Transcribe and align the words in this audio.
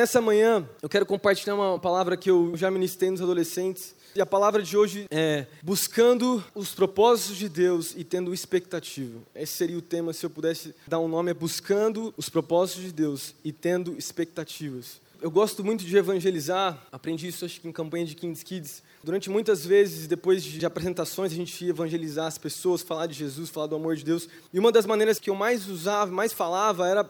Nessa 0.00 0.18
manhã, 0.18 0.66
eu 0.80 0.88
quero 0.88 1.04
compartilhar 1.04 1.54
uma 1.54 1.78
palavra 1.78 2.16
que 2.16 2.30
eu 2.30 2.56
já 2.56 2.70
ministrei 2.70 3.10
nos 3.10 3.20
adolescentes. 3.20 3.94
E 4.14 4.20
a 4.22 4.24
palavra 4.24 4.62
de 4.62 4.74
hoje 4.74 5.04
é 5.10 5.44
buscando 5.62 6.42
os 6.54 6.70
propósitos 6.74 7.36
de 7.36 7.50
Deus 7.50 7.92
e 7.94 8.02
tendo 8.02 8.32
expectativa. 8.32 9.18
Esse 9.34 9.52
seria 9.52 9.76
o 9.76 9.82
tema 9.82 10.14
se 10.14 10.24
eu 10.24 10.30
pudesse 10.30 10.74
dar 10.88 11.00
um 11.00 11.06
nome, 11.06 11.32
é 11.32 11.34
buscando 11.34 12.14
os 12.16 12.30
propósitos 12.30 12.84
de 12.84 12.92
Deus 12.92 13.34
e 13.44 13.52
tendo 13.52 13.94
expectativas. 13.98 15.02
Eu 15.20 15.30
gosto 15.30 15.62
muito 15.62 15.84
de 15.84 15.94
evangelizar, 15.94 16.82
aprendi 16.90 17.28
isso 17.28 17.44
acho 17.44 17.60
que 17.60 17.68
em 17.68 17.72
campanha 17.72 18.06
de 18.06 18.14
Kings 18.14 18.42
Kids. 18.42 18.82
Durante 19.04 19.28
muitas 19.28 19.66
vezes, 19.66 20.06
depois 20.06 20.42
de 20.42 20.64
apresentações, 20.64 21.30
a 21.30 21.34
gente 21.34 21.62
ia 21.62 21.70
evangelizar 21.70 22.26
as 22.26 22.38
pessoas, 22.38 22.80
falar 22.80 23.06
de 23.06 23.12
Jesus, 23.12 23.50
falar 23.50 23.66
do 23.66 23.76
amor 23.76 23.96
de 23.96 24.04
Deus. 24.04 24.26
E 24.50 24.58
uma 24.58 24.72
das 24.72 24.86
maneiras 24.86 25.18
que 25.18 25.28
eu 25.28 25.34
mais 25.34 25.68
usava, 25.68 26.10
mais 26.10 26.32
falava, 26.32 26.88
era 26.88 27.06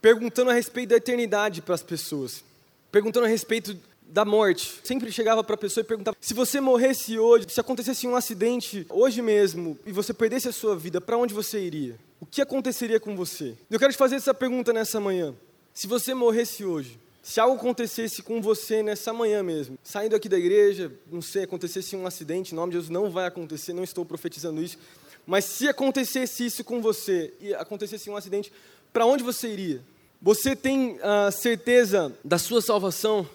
perguntando 0.00 0.50
a 0.50 0.54
respeito 0.54 0.90
da 0.90 0.96
eternidade 0.96 1.62
para 1.62 1.74
as 1.74 1.82
pessoas. 1.82 2.44
Perguntando 2.90 3.26
a 3.26 3.28
respeito 3.28 3.76
da 4.08 4.24
morte. 4.24 4.80
Sempre 4.82 5.12
chegava 5.12 5.44
para 5.44 5.54
a 5.54 5.58
pessoa 5.58 5.82
e 5.82 5.86
perguntava: 5.86 6.16
se 6.20 6.34
você 6.34 6.60
morresse 6.60 7.18
hoje, 7.18 7.46
se 7.48 7.60
acontecesse 7.60 8.06
um 8.06 8.16
acidente 8.16 8.86
hoje 8.88 9.20
mesmo 9.20 9.78
e 9.84 9.92
você 9.92 10.14
perdesse 10.14 10.48
a 10.48 10.52
sua 10.52 10.74
vida, 10.76 11.00
para 11.00 11.18
onde 11.18 11.34
você 11.34 11.60
iria? 11.60 11.96
O 12.20 12.26
que 12.26 12.40
aconteceria 12.40 12.98
com 12.98 13.14
você? 13.14 13.54
Eu 13.70 13.78
quero 13.78 13.92
te 13.92 13.98
fazer 13.98 14.16
essa 14.16 14.34
pergunta 14.34 14.72
nessa 14.72 14.98
manhã. 14.98 15.34
Se 15.72 15.86
você 15.86 16.14
morresse 16.14 16.64
hoje, 16.64 16.98
se 17.22 17.38
algo 17.38 17.56
acontecesse 17.56 18.22
com 18.22 18.40
você 18.40 18.82
nessa 18.82 19.12
manhã 19.12 19.42
mesmo, 19.42 19.78
saindo 19.84 20.16
aqui 20.16 20.28
da 20.28 20.38
igreja, 20.38 20.90
não 21.12 21.20
sei, 21.20 21.44
acontecesse 21.44 21.94
um 21.94 22.06
acidente, 22.06 22.52
em 22.52 22.56
nome 22.56 22.72
de 22.72 22.78
Jesus 22.78 22.90
não 22.90 23.10
vai 23.10 23.26
acontecer, 23.26 23.72
não 23.72 23.84
estou 23.84 24.04
profetizando 24.04 24.62
isso, 24.62 24.78
mas 25.26 25.44
se 25.44 25.68
acontecesse 25.68 26.46
isso 26.46 26.64
com 26.64 26.80
você 26.80 27.34
e 27.38 27.52
acontecesse 27.54 28.08
um 28.08 28.16
acidente, 28.16 28.50
para 28.92 29.06
onde 29.06 29.22
você 29.22 29.48
iria? 29.52 29.82
Você 30.20 30.56
tem 30.56 30.98
a 31.02 31.30
certeza 31.30 32.12
da 32.24 32.38
sua 32.38 32.60
salvação? 32.60 33.28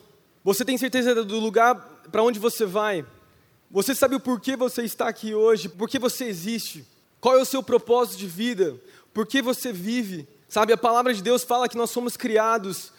Você 0.44 0.66
tem 0.66 0.78
certeza 0.78 1.24
do 1.24 1.40
lugar 1.40 1.76
para 2.12 2.24
onde 2.24 2.40
você 2.40 2.66
vai? 2.66 3.06
Você 3.72 3.96
sabe 3.96 4.16
o 4.16 4.20
porquê 4.20 4.56
você 4.56 4.84
está 4.84 5.08
aqui 5.08 5.34
hoje? 5.34 5.70
Por 5.70 5.90
que 5.90 5.98
você 5.98 6.26
existe? 6.26 6.86
Qual 7.20 7.38
é 7.38 7.42
o 7.42 7.46
seu 7.46 7.64
propósito 7.64 8.20
de 8.20 8.28
vida? 8.28 8.76
Por 9.14 9.26
que 9.26 9.42
você 9.42 9.72
vive? 9.72 10.28
Sabe, 10.50 10.74
a 10.74 10.78
palavra 10.78 11.14
de 11.14 11.24
Deus 11.24 11.44
fala 11.44 11.70
que 11.70 11.78
nós 11.78 11.90
somos 11.90 12.18
criados 12.18 12.92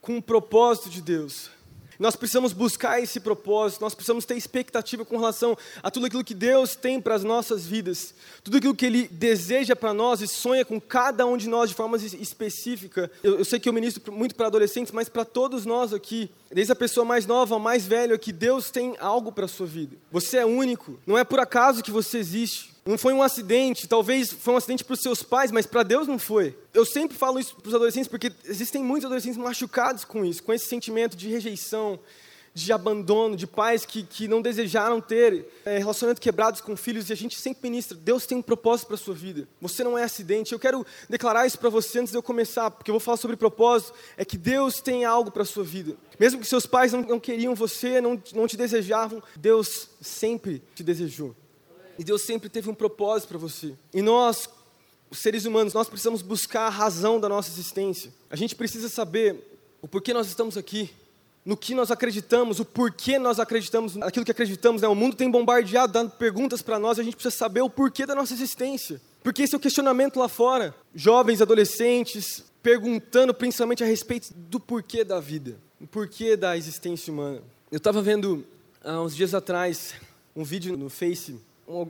com 0.00 0.18
o 0.18 0.22
propósito 0.22 0.90
de 0.90 1.00
Deus. 1.00 1.50
Nós 1.98 2.16
precisamos 2.16 2.52
buscar 2.52 3.00
esse 3.00 3.20
propósito, 3.20 3.80
nós 3.80 3.94
precisamos 3.94 4.24
ter 4.24 4.36
expectativa 4.36 5.04
com 5.04 5.16
relação 5.16 5.56
a 5.82 5.90
tudo 5.90 6.06
aquilo 6.06 6.24
que 6.24 6.34
Deus 6.34 6.74
tem 6.74 7.00
para 7.00 7.14
as 7.14 7.24
nossas 7.24 7.66
vidas, 7.66 8.14
tudo 8.42 8.56
aquilo 8.56 8.74
que 8.74 8.86
Ele 8.86 9.08
deseja 9.08 9.76
para 9.76 9.94
nós 9.94 10.20
e 10.20 10.28
sonha 10.28 10.64
com 10.64 10.80
cada 10.80 11.26
um 11.26 11.36
de 11.36 11.48
nós 11.48 11.70
de 11.70 11.76
forma 11.76 11.96
específica. 11.96 13.10
Eu, 13.22 13.38
eu 13.38 13.44
sei 13.44 13.60
que 13.60 13.68
eu 13.68 13.72
ministro 13.72 14.12
muito 14.12 14.34
para 14.34 14.46
adolescentes, 14.46 14.92
mas 14.92 15.08
para 15.08 15.24
todos 15.24 15.64
nós 15.64 15.92
aqui, 15.92 16.30
desde 16.50 16.72
a 16.72 16.76
pessoa 16.76 17.04
mais 17.04 17.26
nova 17.26 17.58
mais 17.58 17.86
velho, 17.86 18.18
que 18.18 18.32
Deus 18.32 18.70
tem 18.70 18.96
algo 18.98 19.32
para 19.32 19.44
a 19.44 19.48
sua 19.48 19.66
vida. 19.66 19.96
Você 20.10 20.38
é 20.38 20.46
único, 20.46 20.98
não 21.06 21.16
é 21.16 21.24
por 21.24 21.40
acaso 21.40 21.82
que 21.82 21.90
você 21.90 22.18
existe. 22.18 22.71
Não 22.84 22.98
foi 22.98 23.12
um 23.12 23.22
acidente, 23.22 23.86
talvez 23.86 24.32
foi 24.32 24.54
um 24.54 24.56
acidente 24.56 24.84
para 24.84 24.94
os 24.94 25.00
seus 25.00 25.22
pais, 25.22 25.52
mas 25.52 25.66
para 25.66 25.84
Deus 25.84 26.08
não 26.08 26.18
foi. 26.18 26.56
Eu 26.74 26.84
sempre 26.84 27.16
falo 27.16 27.38
isso 27.38 27.54
para 27.54 27.68
os 27.68 27.74
adolescentes 27.74 28.08
porque 28.08 28.32
existem 28.44 28.82
muitos 28.82 29.06
adolescentes 29.06 29.38
machucados 29.38 30.04
com 30.04 30.24
isso, 30.24 30.42
com 30.42 30.52
esse 30.52 30.66
sentimento 30.66 31.16
de 31.16 31.28
rejeição, 31.28 32.00
de 32.54 32.72
abandono, 32.72 33.36
de 33.36 33.46
pais 33.46 33.86
que, 33.86 34.02
que 34.02 34.28
não 34.28 34.42
desejaram 34.42 35.00
ter 35.00 35.46
é, 35.64 35.78
relacionamentos 35.78 36.20
quebrados 36.20 36.60
com 36.60 36.76
filhos, 36.76 37.08
e 37.08 37.12
a 37.12 37.16
gente 37.16 37.38
sempre 37.38 37.70
ministra: 37.70 37.96
Deus 37.96 38.26
tem 38.26 38.36
um 38.36 38.42
propósito 38.42 38.88
para 38.88 38.96
a 38.96 38.98
sua 38.98 39.14
vida, 39.14 39.48
você 39.60 39.82
não 39.82 39.96
é 39.96 40.02
acidente. 40.02 40.52
Eu 40.52 40.58
quero 40.58 40.84
declarar 41.08 41.46
isso 41.46 41.58
para 41.58 41.70
você 41.70 42.00
antes 42.00 42.10
de 42.10 42.18
eu 42.18 42.22
começar, 42.22 42.70
porque 42.70 42.90
eu 42.90 42.94
vou 42.94 43.00
falar 43.00 43.16
sobre 43.16 43.36
propósito: 43.36 43.94
é 44.16 44.24
que 44.24 44.36
Deus 44.36 44.80
tem 44.80 45.04
algo 45.04 45.30
para 45.30 45.42
a 45.42 45.46
sua 45.46 45.64
vida. 45.64 45.96
Mesmo 46.18 46.40
que 46.40 46.46
seus 46.46 46.66
pais 46.66 46.92
não, 46.92 47.02
não 47.02 47.20
queriam 47.20 47.54
você, 47.54 48.00
não, 48.00 48.20
não 48.34 48.46
te 48.46 48.56
desejavam, 48.56 49.22
Deus 49.36 49.88
sempre 50.00 50.62
te 50.74 50.82
desejou. 50.82 51.34
E 51.98 52.04
Deus 52.04 52.22
sempre 52.22 52.48
teve 52.48 52.70
um 52.70 52.74
propósito 52.74 53.28
para 53.28 53.38
você. 53.38 53.74
E 53.92 54.02
nós, 54.02 54.48
os 55.10 55.18
seres 55.18 55.44
humanos, 55.44 55.74
nós 55.74 55.88
precisamos 55.88 56.22
buscar 56.22 56.66
a 56.66 56.70
razão 56.70 57.20
da 57.20 57.28
nossa 57.28 57.50
existência. 57.50 58.12
A 58.30 58.36
gente 58.36 58.54
precisa 58.54 58.88
saber 58.88 59.36
o 59.80 59.88
porquê 59.88 60.14
nós 60.14 60.26
estamos 60.26 60.56
aqui, 60.56 60.90
no 61.44 61.56
que 61.56 61.74
nós 61.74 61.90
acreditamos, 61.90 62.60
o 62.60 62.64
porquê 62.64 63.18
nós 63.18 63.40
acreditamos 63.40 63.96
naquilo 63.96 64.24
que 64.24 64.30
acreditamos. 64.30 64.82
Né? 64.82 64.88
O 64.88 64.94
mundo 64.94 65.16
tem 65.16 65.30
bombardeado, 65.30 65.92
dando 65.92 66.10
perguntas 66.12 66.62
para 66.62 66.78
nós, 66.78 66.98
a 66.98 67.02
gente 67.02 67.16
precisa 67.16 67.36
saber 67.36 67.62
o 67.62 67.70
porquê 67.70 68.06
da 68.06 68.14
nossa 68.14 68.32
existência. 68.32 69.00
Porque 69.22 69.42
esse 69.42 69.54
é 69.54 69.58
o 69.58 69.60
questionamento 69.60 70.18
lá 70.18 70.28
fora. 70.28 70.74
Jovens, 70.94 71.42
adolescentes, 71.42 72.44
perguntando 72.62 73.34
principalmente 73.34 73.82
a 73.82 73.86
respeito 73.86 74.32
do 74.34 74.60
porquê 74.60 75.04
da 75.04 75.20
vida, 75.20 75.58
o 75.80 75.86
porquê 75.86 76.36
da 76.36 76.56
existência 76.56 77.12
humana. 77.12 77.42
Eu 77.70 77.78
estava 77.78 78.00
vendo, 78.00 78.44
há 78.84 79.00
uns 79.00 79.14
dias 79.14 79.34
atrás, 79.34 79.94
um 80.34 80.44
vídeo 80.44 80.76
no 80.76 80.88
Face 80.88 81.38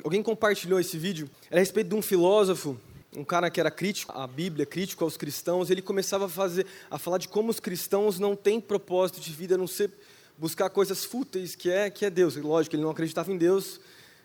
alguém 0.05 0.23
compartilhou 0.23 0.79
esse 0.79 0.97
vídeo, 0.97 1.29
era 1.51 1.59
a 1.59 1.61
respeito 1.61 1.89
de 1.89 1.95
um 1.95 2.03
filósofo, 2.03 2.79
um 3.17 3.25
cara 3.25 3.51
que 3.51 3.61
era 3.61 3.71
crítico 3.71 4.17
à 4.17 4.27
Bíblia, 4.27 4.65
crítico 4.65 5.05
aos 5.05 5.17
cristãos, 5.17 5.71
ele 5.71 5.83
começava 5.83 6.27
a 6.27 6.29
fazer, 6.29 6.67
a 6.91 6.99
falar 6.99 7.19
de 7.19 7.29
como 7.29 7.51
os 7.51 7.61
cristãos 7.61 8.19
não 8.19 8.35
têm 8.35 8.61
propósito 8.61 9.21
de 9.21 9.33
vida, 9.33 9.55
a 9.55 9.59
não 9.59 9.67
ser 9.67 9.91
buscar 10.39 10.71
coisas 10.71 11.05
fúteis, 11.05 11.55
que 11.55 11.71
é, 11.71 11.91
que 11.91 12.05
é 12.05 12.11
Deus. 12.11 12.37
Lógico, 12.37 12.75
ele 12.75 12.83
não 12.83 12.91
acreditava 12.91 13.31
em 13.31 13.37
Deus, 13.37 13.81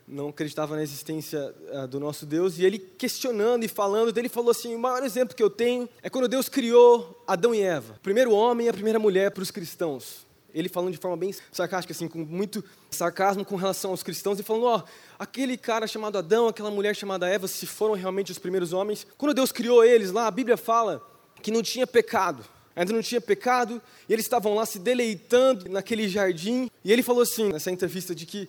não 0.07 0.29
acreditava 0.29 0.75
na 0.75 0.84
existência 0.84 1.53
uh, 1.74 1.88
do 1.88 2.00
nosso 2.00 2.25
Deus, 2.25 2.57
e 2.57 2.66
ele 2.66 2.79
questionando 2.79 3.66
e 3.66 3.68
falando, 3.68 4.18
ele 4.18 4.29
falou 4.29 4.51
assim, 4.51 4.74
o 4.74 4.79
maior 4.79 5.03
exemplo 5.03 5.35
que 5.35 5.44
eu 5.44 5.50
tenho 5.50 5.89
é 6.01 6.09
quando 6.09 6.29
Deus 6.29 6.47
criou 6.47 7.24
Adão 7.28 7.53
e 7.53 7.62
Eva, 7.62 7.95
o 7.95 8.00
primeiro 8.00 8.31
homem 8.31 8.68
e 8.68 8.69
a 8.69 8.74
primeira 8.74 9.00
mulher 9.00 9.31
para 9.31 9.44
os 9.44 9.51
cristãos. 9.51 10.26
Ele 10.53 10.69
falando 10.69 10.91
de 10.91 10.97
forma 10.97 11.17
bem 11.17 11.33
sarcástica, 11.51 11.93
assim, 11.93 12.07
com 12.07 12.19
muito 12.19 12.63
sarcasmo 12.89 13.45
com 13.45 13.55
relação 13.55 13.91
aos 13.91 14.01
cristãos, 14.01 14.39
e 14.39 14.43
falando, 14.43 14.65
ó, 14.65 14.77
oh, 14.77 14.83
aquele 15.19 15.57
cara 15.57 15.85
chamado 15.85 16.17
Adão, 16.17 16.47
aquela 16.47 16.71
mulher 16.71 16.95
chamada 16.95 17.27
Eva, 17.27 17.47
se 17.47 17.65
foram 17.67 17.93
realmente 17.93 18.31
os 18.31 18.39
primeiros 18.39 18.73
homens. 18.73 19.05
Quando 19.17 19.33
Deus 19.33 19.51
criou 19.51 19.83
eles 19.83 20.11
lá, 20.11 20.27
a 20.27 20.31
Bíblia 20.31 20.57
fala 20.57 21.01
que 21.41 21.51
não 21.51 21.61
tinha 21.61 21.85
pecado. 21.85 22.43
Ainda 22.75 22.93
não 22.93 23.01
tinha 23.01 23.19
pecado, 23.19 23.81
e 24.07 24.13
eles 24.13 24.25
estavam 24.25 24.53
lá 24.53 24.65
se 24.65 24.77
deleitando 24.79 25.69
naquele 25.69 26.07
jardim. 26.07 26.69
E 26.83 26.91
ele 26.91 27.01
falou 27.01 27.23
assim, 27.23 27.51
nessa 27.51 27.71
entrevista, 27.71 28.13
de 28.13 28.25
que 28.25 28.47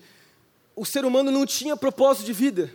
o 0.76 0.84
ser 0.84 1.04
humano 1.04 1.30
não 1.30 1.44
tinha 1.44 1.76
propósito 1.76 2.26
de 2.26 2.32
vida. 2.32 2.70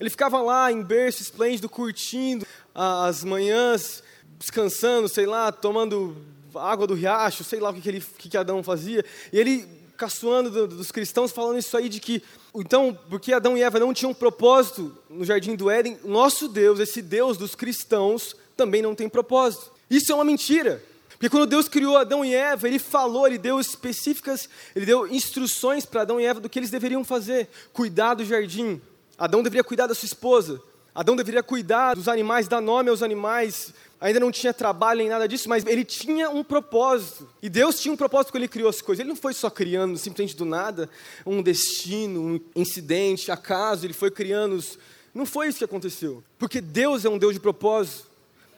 Ele 0.00 0.10
ficava 0.10 0.40
lá 0.40 0.70
em 0.72 0.82
berço 0.82 1.22
esplêndido, 1.22 1.68
curtindo 1.68 2.46
as 2.74 3.24
manhãs, 3.24 4.02
descansando, 4.38 5.08
sei 5.08 5.26
lá, 5.26 5.50
tomando 5.52 6.16
água 6.54 6.86
do 6.86 6.94
riacho, 6.94 7.44
sei 7.44 7.60
lá 7.60 7.70
o 7.70 7.74
que, 7.74 7.80
que, 7.80 7.88
ele, 7.88 8.04
que, 8.18 8.28
que 8.28 8.36
Adão 8.36 8.62
fazia. 8.62 9.04
E 9.32 9.38
ele 9.38 9.66
caçoando 9.96 10.50
do, 10.50 10.68
dos 10.68 10.92
cristãos, 10.92 11.32
falando 11.32 11.58
isso 11.58 11.76
aí 11.76 11.88
de 11.88 11.98
que, 11.98 12.22
então, 12.54 12.96
porque 13.10 13.32
Adão 13.32 13.58
e 13.58 13.62
Eva 13.62 13.80
não 13.80 13.92
tinham 13.92 14.14
propósito 14.14 14.96
no 15.10 15.24
jardim 15.24 15.56
do 15.56 15.68
Éden, 15.68 15.98
nosso 16.04 16.48
Deus, 16.48 16.78
esse 16.78 17.02
Deus 17.02 17.36
dos 17.36 17.54
cristãos, 17.54 18.36
também 18.56 18.80
não 18.80 18.94
tem 18.94 19.08
propósito. 19.08 19.72
Isso 19.90 20.12
é 20.12 20.14
uma 20.14 20.24
mentira. 20.24 20.82
Porque 21.10 21.28
quando 21.28 21.48
Deus 21.48 21.68
criou 21.68 21.96
Adão 21.96 22.24
e 22.24 22.32
Eva, 22.32 22.68
Ele 22.68 22.78
falou, 22.78 23.26
Ele 23.26 23.38
deu 23.38 23.58
específicas, 23.58 24.48
Ele 24.74 24.86
deu 24.86 25.08
instruções 25.08 25.84
para 25.84 26.02
Adão 26.02 26.20
e 26.20 26.24
Eva 26.24 26.38
do 26.38 26.48
que 26.48 26.58
eles 26.60 26.70
deveriam 26.70 27.02
fazer. 27.02 27.48
Cuidar 27.72 28.14
do 28.14 28.24
jardim. 28.24 28.80
Adão 29.18 29.42
deveria 29.42 29.64
cuidar 29.64 29.88
da 29.88 29.96
sua 29.96 30.06
esposa. 30.06 30.62
Adão 30.98 31.14
deveria 31.14 31.44
cuidar 31.44 31.94
dos 31.94 32.08
animais, 32.08 32.48
dar 32.48 32.60
nome 32.60 32.90
aos 32.90 33.04
animais, 33.04 33.72
ainda 34.00 34.18
não 34.18 34.32
tinha 34.32 34.52
trabalho 34.52 34.98
nem 34.98 35.08
nada 35.08 35.28
disso, 35.28 35.48
mas 35.48 35.64
ele 35.64 35.84
tinha 35.84 36.28
um 36.28 36.42
propósito. 36.42 37.28
E 37.40 37.48
Deus 37.48 37.78
tinha 37.78 37.94
um 37.94 37.96
propósito 37.96 38.32
quando 38.32 38.42
ele 38.42 38.48
criou 38.48 38.68
as 38.68 38.82
coisas. 38.82 38.98
Ele 38.98 39.08
não 39.08 39.14
foi 39.14 39.32
só 39.32 39.48
criando 39.48 39.96
simplesmente 39.96 40.34
do 40.36 40.44
nada 40.44 40.90
um 41.24 41.40
destino, 41.40 42.20
um 42.20 42.40
incidente, 42.60 43.30
acaso, 43.30 43.86
ele 43.86 43.92
foi 43.92 44.10
criando 44.10 44.56
os... 44.56 44.76
Não 45.14 45.24
foi 45.24 45.46
isso 45.46 45.58
que 45.58 45.64
aconteceu. 45.64 46.20
Porque 46.36 46.60
Deus 46.60 47.04
é 47.04 47.08
um 47.08 47.16
Deus 47.16 47.34
de 47.34 47.38
propósito. 47.38 48.08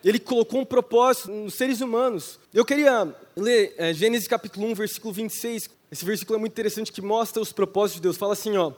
Ele 0.03 0.19
colocou 0.19 0.63
um 0.63 0.65
propósito 0.65 1.31
nos 1.31 1.53
seres 1.53 1.83
humanos. 1.83 2.41
Eu 2.55 2.65
queria 2.65 3.15
ler 3.37 3.75
é, 3.77 3.93
Gênesis 3.93 4.27
capítulo 4.27 4.67
1, 4.69 4.75
versículo 4.77 5.13
26. 5.13 5.69
Esse 5.93 6.07
versículo 6.07 6.39
é 6.39 6.41
muito 6.41 6.53
interessante 6.53 6.91
que 6.91 7.03
mostra 7.03 7.43
os 7.43 7.53
propósitos 7.53 7.97
de 7.97 8.03
Deus. 8.05 8.17
Fala 8.17 8.33
assim, 8.33 8.57
ó. 8.57 8.73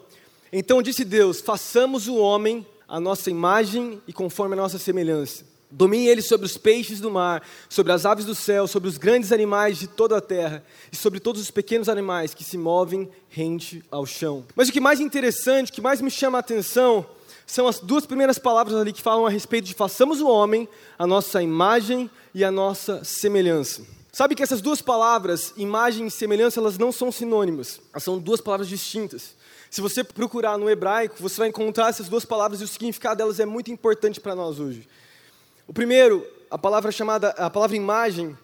Então 0.53 0.82
disse 0.82 1.05
Deus: 1.05 1.41
façamos 1.41 2.09
o 2.09 2.17
homem 2.17 2.67
a 2.93 3.00
nossa 3.00 3.31
imagem 3.31 4.00
e 4.06 4.12
conforme 4.12 4.53
a 4.53 4.56
nossa 4.56 4.79
semelhança 4.79 5.50
Domine 5.75 6.06
ele 6.06 6.21
sobre 6.21 6.44
os 6.44 6.59
peixes 6.59 7.00
do 7.00 7.11
mar, 7.11 7.43
sobre 7.67 7.93
as 7.93 8.05
aves 8.05 8.27
do 8.27 8.35
céu, 8.35 8.67
sobre 8.67 8.91
os 8.91 8.99
grandes 8.99 9.33
animais 9.33 9.79
de 9.79 9.87
toda 9.87 10.19
a 10.19 10.21
terra 10.21 10.62
e 10.93 10.97
sobre 10.97 11.19
todos 11.19 11.41
os 11.41 11.50
pequenos 11.50 11.89
animais 11.89 12.35
que 12.35 12.44
se 12.44 12.59
movem 12.59 13.09
rente 13.31 13.83
ao 13.91 14.05
chão. 14.05 14.44
Mas 14.55 14.69
o 14.69 14.73
que 14.73 14.81
mais 14.81 15.00
interessante, 15.00 15.71
o 15.71 15.73
que 15.73 15.81
mais 15.81 16.03
me 16.03 16.11
chama 16.11 16.37
a 16.37 16.41
atenção, 16.41 17.06
são 17.47 17.67
as 17.67 17.81
duas 17.81 18.05
primeiras 18.05 18.39
palavras 18.39 18.77
ali 18.77 18.93
que 18.93 19.00
falam 19.00 19.25
a 19.25 19.31
respeito 19.31 19.65
de 19.65 19.73
façamos 19.73 20.21
o 20.21 20.29
homem 20.29 20.69
a 20.99 21.06
nossa 21.06 21.43
imagem 21.43 22.11
e 22.35 22.45
a 22.45 22.50
nossa 22.50 23.03
semelhança. 23.03 23.81
Sabe 24.12 24.35
que 24.35 24.43
essas 24.43 24.61
duas 24.61 24.83
palavras, 24.83 25.55
imagem 25.56 26.06
e 26.06 26.11
semelhança, 26.11 26.61
elas 26.61 26.77
não 26.77 26.93
são 26.93 27.11
sinônimas, 27.11 27.81
elas 27.95 28.05
são 28.05 28.19
duas 28.19 28.43
palavras 28.43 28.69
distintas. 28.69 29.35
Se 29.73 29.81
você 29.81 30.05
procurar 30.05 30.59
no 30.59 30.69
hebraico, 30.69 31.17
você 31.19 31.39
vai 31.39 31.49
encontrar 31.49 31.89
essas 31.89 32.07
duas 32.07 32.27
palavras 32.27 32.61
e 32.61 32.65
o 32.65 32.69
significado 32.69 33.17
delas 33.17 33.41
é 33.41 33.47
muito 33.47 33.71
importante 33.71 34.21
para 34.21 34.35
nós 34.35 34.61
hoje. 34.61 34.87
O 35.67 35.73
primeiro, 35.73 36.27
a 36.51 36.59
palavra 36.59 36.93
chamada, 36.93 37.31
a 37.31 37.49
palavra 37.49 37.75
imagem, 37.75 38.37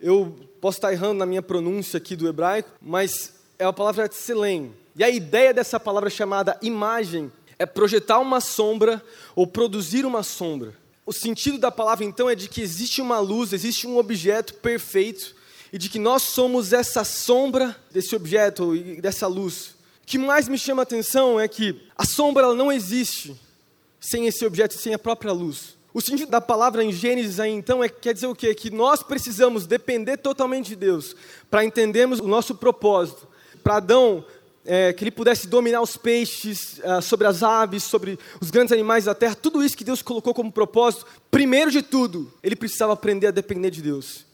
Eu 0.00 0.38
posso 0.60 0.78
estar 0.78 0.92
errando 0.92 1.14
na 1.14 1.26
minha 1.26 1.42
pronúncia 1.42 1.96
aqui 1.98 2.14
do 2.14 2.28
hebraico, 2.28 2.70
mas 2.80 3.32
é 3.58 3.64
a 3.64 3.72
palavra 3.72 4.08
tselem. 4.08 4.72
E 4.94 5.02
a 5.02 5.10
ideia 5.10 5.52
dessa 5.52 5.80
palavra 5.80 6.08
chamada 6.08 6.56
imagem 6.62 7.32
é 7.58 7.66
projetar 7.66 8.20
uma 8.20 8.40
sombra 8.40 9.02
ou 9.34 9.48
produzir 9.48 10.06
uma 10.06 10.22
sombra. 10.22 10.72
O 11.04 11.12
sentido 11.12 11.58
da 11.58 11.72
palavra 11.72 12.04
então 12.04 12.30
é 12.30 12.36
de 12.36 12.48
que 12.48 12.60
existe 12.60 13.02
uma 13.02 13.18
luz, 13.18 13.52
existe 13.52 13.88
um 13.88 13.98
objeto 13.98 14.54
perfeito 14.54 15.34
e 15.72 15.78
de 15.78 15.88
que 15.88 15.98
nós 15.98 16.22
somos 16.22 16.72
essa 16.72 17.02
sombra 17.02 17.76
desse 17.90 18.14
objeto 18.14 18.76
e 18.76 19.00
dessa 19.00 19.26
luz. 19.26 19.79
Que 20.10 20.18
mais 20.18 20.48
me 20.48 20.58
chama 20.58 20.82
a 20.82 20.84
atenção 20.84 21.38
é 21.38 21.46
que 21.46 21.82
a 21.96 22.04
sombra 22.04 22.52
não 22.52 22.72
existe 22.72 23.40
sem 24.00 24.26
esse 24.26 24.44
objeto, 24.44 24.74
sem 24.74 24.92
a 24.92 24.98
própria 24.98 25.30
luz. 25.30 25.78
O 25.94 26.00
sentido 26.00 26.28
da 26.28 26.40
palavra 26.40 26.82
em 26.82 26.90
Gênesis 26.90 27.38
aí 27.38 27.52
então 27.52 27.82
é 27.82 27.88
quer 27.88 28.12
dizer 28.12 28.26
o 28.26 28.34
quê? 28.34 28.52
Que 28.52 28.70
nós 28.70 29.04
precisamos 29.04 29.68
depender 29.68 30.16
totalmente 30.16 30.70
de 30.70 30.74
Deus 30.74 31.14
para 31.48 31.64
entendermos 31.64 32.18
o 32.18 32.26
nosso 32.26 32.56
propósito. 32.56 33.28
Para 33.62 33.76
Adão 33.76 34.24
é, 34.64 34.92
que 34.92 35.04
ele 35.04 35.12
pudesse 35.12 35.46
dominar 35.46 35.80
os 35.80 35.96
peixes, 35.96 36.80
é, 36.82 37.00
sobre 37.00 37.28
as 37.28 37.44
aves, 37.44 37.84
sobre 37.84 38.18
os 38.40 38.50
grandes 38.50 38.72
animais 38.72 39.04
da 39.04 39.14
terra, 39.14 39.36
tudo 39.36 39.62
isso 39.62 39.76
que 39.76 39.84
Deus 39.84 40.02
colocou 40.02 40.34
como 40.34 40.50
propósito, 40.50 41.06
primeiro 41.30 41.70
de 41.70 41.82
tudo, 41.82 42.32
ele 42.42 42.56
precisava 42.56 42.94
aprender 42.94 43.28
a 43.28 43.30
depender 43.30 43.70
de 43.70 43.80
Deus. 43.80 44.26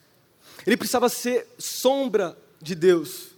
Ele 0.67 0.79
precisava 0.79 1.11
ser 1.11 1.47
sombra 1.59 2.35
de 2.63 2.75
Deus. 2.75 3.36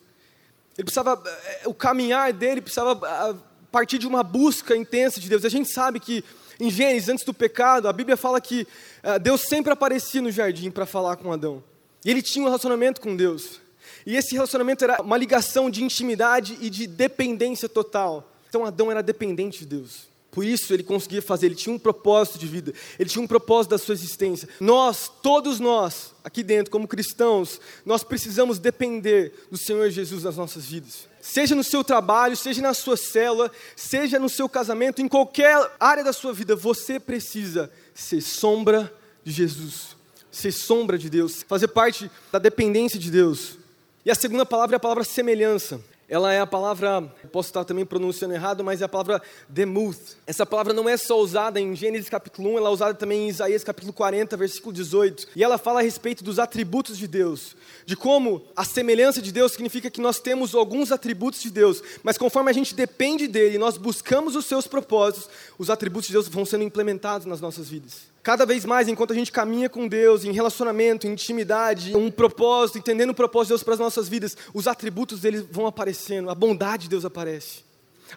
Ele 0.78 0.84
precisava, 0.84 1.20
é, 1.44 1.66
o 1.66 1.74
caminhar 1.74 2.32
dele 2.32 2.60
precisava 2.62 3.36
partir 3.70 3.98
de 3.98 4.06
uma 4.06 4.22
busca 4.22 4.76
intensa 4.76 5.20
de 5.20 5.28
Deus. 5.28 5.44
A 5.44 5.48
gente 5.48 5.70
sabe 5.70 6.00
que 6.00 6.24
em 6.60 6.70
Gênesis, 6.70 7.08
antes 7.08 7.24
do 7.24 7.34
pecado, 7.34 7.88
a 7.88 7.92
Bíblia 7.92 8.16
fala 8.16 8.40
que 8.40 8.62
uh, 9.04 9.18
Deus 9.20 9.42
sempre 9.42 9.72
aparecia 9.72 10.20
no 10.20 10.30
jardim 10.30 10.70
para 10.70 10.86
falar 10.86 11.16
com 11.16 11.32
Adão. 11.32 11.62
E 12.04 12.10
ele 12.10 12.22
tinha 12.22 12.42
um 12.42 12.46
relacionamento 12.46 13.00
com 13.00 13.14
Deus. 13.14 13.60
E 14.06 14.16
esse 14.16 14.34
relacionamento 14.34 14.84
era 14.84 15.02
uma 15.02 15.16
ligação 15.16 15.70
de 15.70 15.84
intimidade 15.84 16.56
e 16.60 16.70
de 16.70 16.86
dependência 16.86 17.68
total. 17.68 18.32
Então 18.48 18.64
Adão 18.64 18.90
era 18.90 19.02
dependente 19.02 19.60
de 19.60 19.66
Deus. 19.66 20.08
Por 20.38 20.44
isso 20.44 20.72
ele 20.72 20.84
conseguia 20.84 21.20
fazer, 21.20 21.46
ele 21.46 21.56
tinha 21.56 21.74
um 21.74 21.78
propósito 21.80 22.38
de 22.38 22.46
vida, 22.46 22.72
ele 22.96 23.10
tinha 23.10 23.20
um 23.20 23.26
propósito 23.26 23.70
da 23.70 23.76
sua 23.76 23.92
existência. 23.92 24.48
Nós, 24.60 25.10
todos 25.20 25.58
nós, 25.58 26.14
aqui 26.22 26.44
dentro, 26.44 26.70
como 26.70 26.86
cristãos, 26.86 27.60
nós 27.84 28.04
precisamos 28.04 28.60
depender 28.60 29.32
do 29.50 29.58
Senhor 29.58 29.90
Jesus 29.90 30.22
nas 30.22 30.36
nossas 30.36 30.66
vidas. 30.66 31.08
Seja 31.20 31.56
no 31.56 31.64
seu 31.64 31.82
trabalho, 31.82 32.36
seja 32.36 32.62
na 32.62 32.72
sua 32.72 32.96
célula, 32.96 33.50
seja 33.74 34.20
no 34.20 34.28
seu 34.28 34.48
casamento, 34.48 35.02
em 35.02 35.08
qualquer 35.08 35.72
área 35.80 36.04
da 36.04 36.12
sua 36.12 36.32
vida, 36.32 36.54
você 36.54 37.00
precisa 37.00 37.68
ser 37.92 38.20
sombra 38.20 38.94
de 39.24 39.32
Jesus, 39.32 39.96
ser 40.30 40.52
sombra 40.52 40.96
de 40.96 41.10
Deus, 41.10 41.44
fazer 41.48 41.66
parte 41.66 42.08
da 42.30 42.38
dependência 42.38 42.96
de 42.96 43.10
Deus. 43.10 43.58
E 44.06 44.10
a 44.12 44.14
segunda 44.14 44.46
palavra 44.46 44.76
é 44.76 44.78
a 44.78 44.80
palavra 44.80 45.02
semelhança. 45.02 45.80
Ela 46.10 46.32
é 46.32 46.40
a 46.40 46.46
palavra, 46.46 47.02
posso 47.30 47.50
estar 47.50 47.64
também 47.64 47.84
pronunciando 47.84 48.32
errado, 48.32 48.64
mas 48.64 48.80
é 48.80 48.86
a 48.86 48.88
palavra 48.88 49.20
demuth. 49.46 50.16
Essa 50.26 50.46
palavra 50.46 50.72
não 50.72 50.88
é 50.88 50.96
só 50.96 51.20
usada 51.20 51.60
em 51.60 51.76
Gênesis 51.76 52.08
capítulo 52.08 52.54
1, 52.54 52.56
ela 52.56 52.70
é 52.70 52.72
usada 52.72 52.94
também 52.94 53.26
em 53.26 53.28
Isaías 53.28 53.62
capítulo 53.62 53.92
40, 53.92 54.34
versículo 54.34 54.72
18. 54.72 55.28
E 55.36 55.44
ela 55.44 55.58
fala 55.58 55.80
a 55.80 55.82
respeito 55.82 56.24
dos 56.24 56.38
atributos 56.38 56.96
de 56.96 57.06
Deus, 57.06 57.54
de 57.84 57.94
como 57.94 58.42
a 58.56 58.64
semelhança 58.64 59.20
de 59.20 59.30
Deus 59.30 59.52
significa 59.52 59.90
que 59.90 60.00
nós 60.00 60.18
temos 60.18 60.54
alguns 60.54 60.92
atributos 60.92 61.42
de 61.42 61.50
Deus, 61.50 61.82
mas 62.02 62.16
conforme 62.16 62.50
a 62.50 62.54
gente 62.54 62.74
depende 62.74 63.28
dele, 63.28 63.58
nós 63.58 63.76
buscamos 63.76 64.34
os 64.34 64.46
seus 64.46 64.66
propósitos, 64.66 65.28
os 65.58 65.68
atributos 65.68 66.06
de 66.06 66.14
Deus 66.14 66.26
vão 66.26 66.46
sendo 66.46 66.64
implementados 66.64 67.26
nas 67.26 67.42
nossas 67.42 67.68
vidas. 67.68 68.08
Cada 68.28 68.44
vez 68.44 68.66
mais, 68.66 68.88
enquanto 68.88 69.14
a 69.14 69.16
gente 69.16 69.32
caminha 69.32 69.70
com 69.70 69.88
Deus, 69.88 70.22
em 70.22 70.32
relacionamento, 70.32 71.06
em 71.06 71.12
intimidade, 71.12 71.96
um 71.96 72.10
propósito, 72.10 72.76
entendendo 72.76 73.08
o 73.08 73.14
propósito 73.14 73.46
de 73.46 73.52
Deus 73.52 73.62
para 73.62 73.72
as 73.72 73.80
nossas 73.80 74.06
vidas, 74.06 74.36
os 74.52 74.68
atributos 74.68 75.20
dele 75.20 75.48
vão 75.50 75.66
aparecendo, 75.66 76.28
a 76.28 76.34
bondade 76.34 76.82
de 76.82 76.88
Deus 76.90 77.06
aparece, 77.06 77.64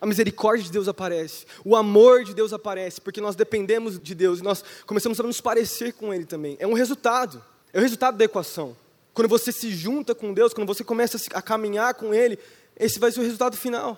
a 0.02 0.06
misericórdia 0.06 0.66
de 0.66 0.72
Deus 0.74 0.90
aparece, 0.90 1.46
o 1.64 1.78
amor 1.78 2.26
de 2.26 2.34
Deus 2.34 2.52
aparece, 2.52 3.00
porque 3.00 3.22
nós 3.22 3.38
dependemos 3.38 3.98
de 3.98 4.14
Deus 4.14 4.40
e 4.40 4.44
nós 4.44 4.66
começamos 4.86 5.18
a 5.18 5.24
nos 5.24 5.40
parecer 5.40 5.94
com 5.94 6.14
Ele 6.14 6.26
também. 6.26 6.58
É 6.60 6.68
um 6.68 6.74
resultado, 6.74 7.42
é 7.72 7.80
o 7.80 7.82
resultado 7.82 8.18
da 8.18 8.26
equação. 8.26 8.76
Quando 9.14 9.30
você 9.30 9.50
se 9.50 9.72
junta 9.72 10.14
com 10.14 10.34
Deus, 10.34 10.54
quando 10.54 10.68
você 10.68 10.84
começa 10.84 11.18
a 11.34 11.42
caminhar 11.42 11.94
com 11.94 12.14
Ele, 12.14 12.38
esse 12.78 13.00
vai 13.00 13.14
ser 13.14 13.22
o 13.22 13.24
resultado 13.24 13.56
final. 13.56 13.98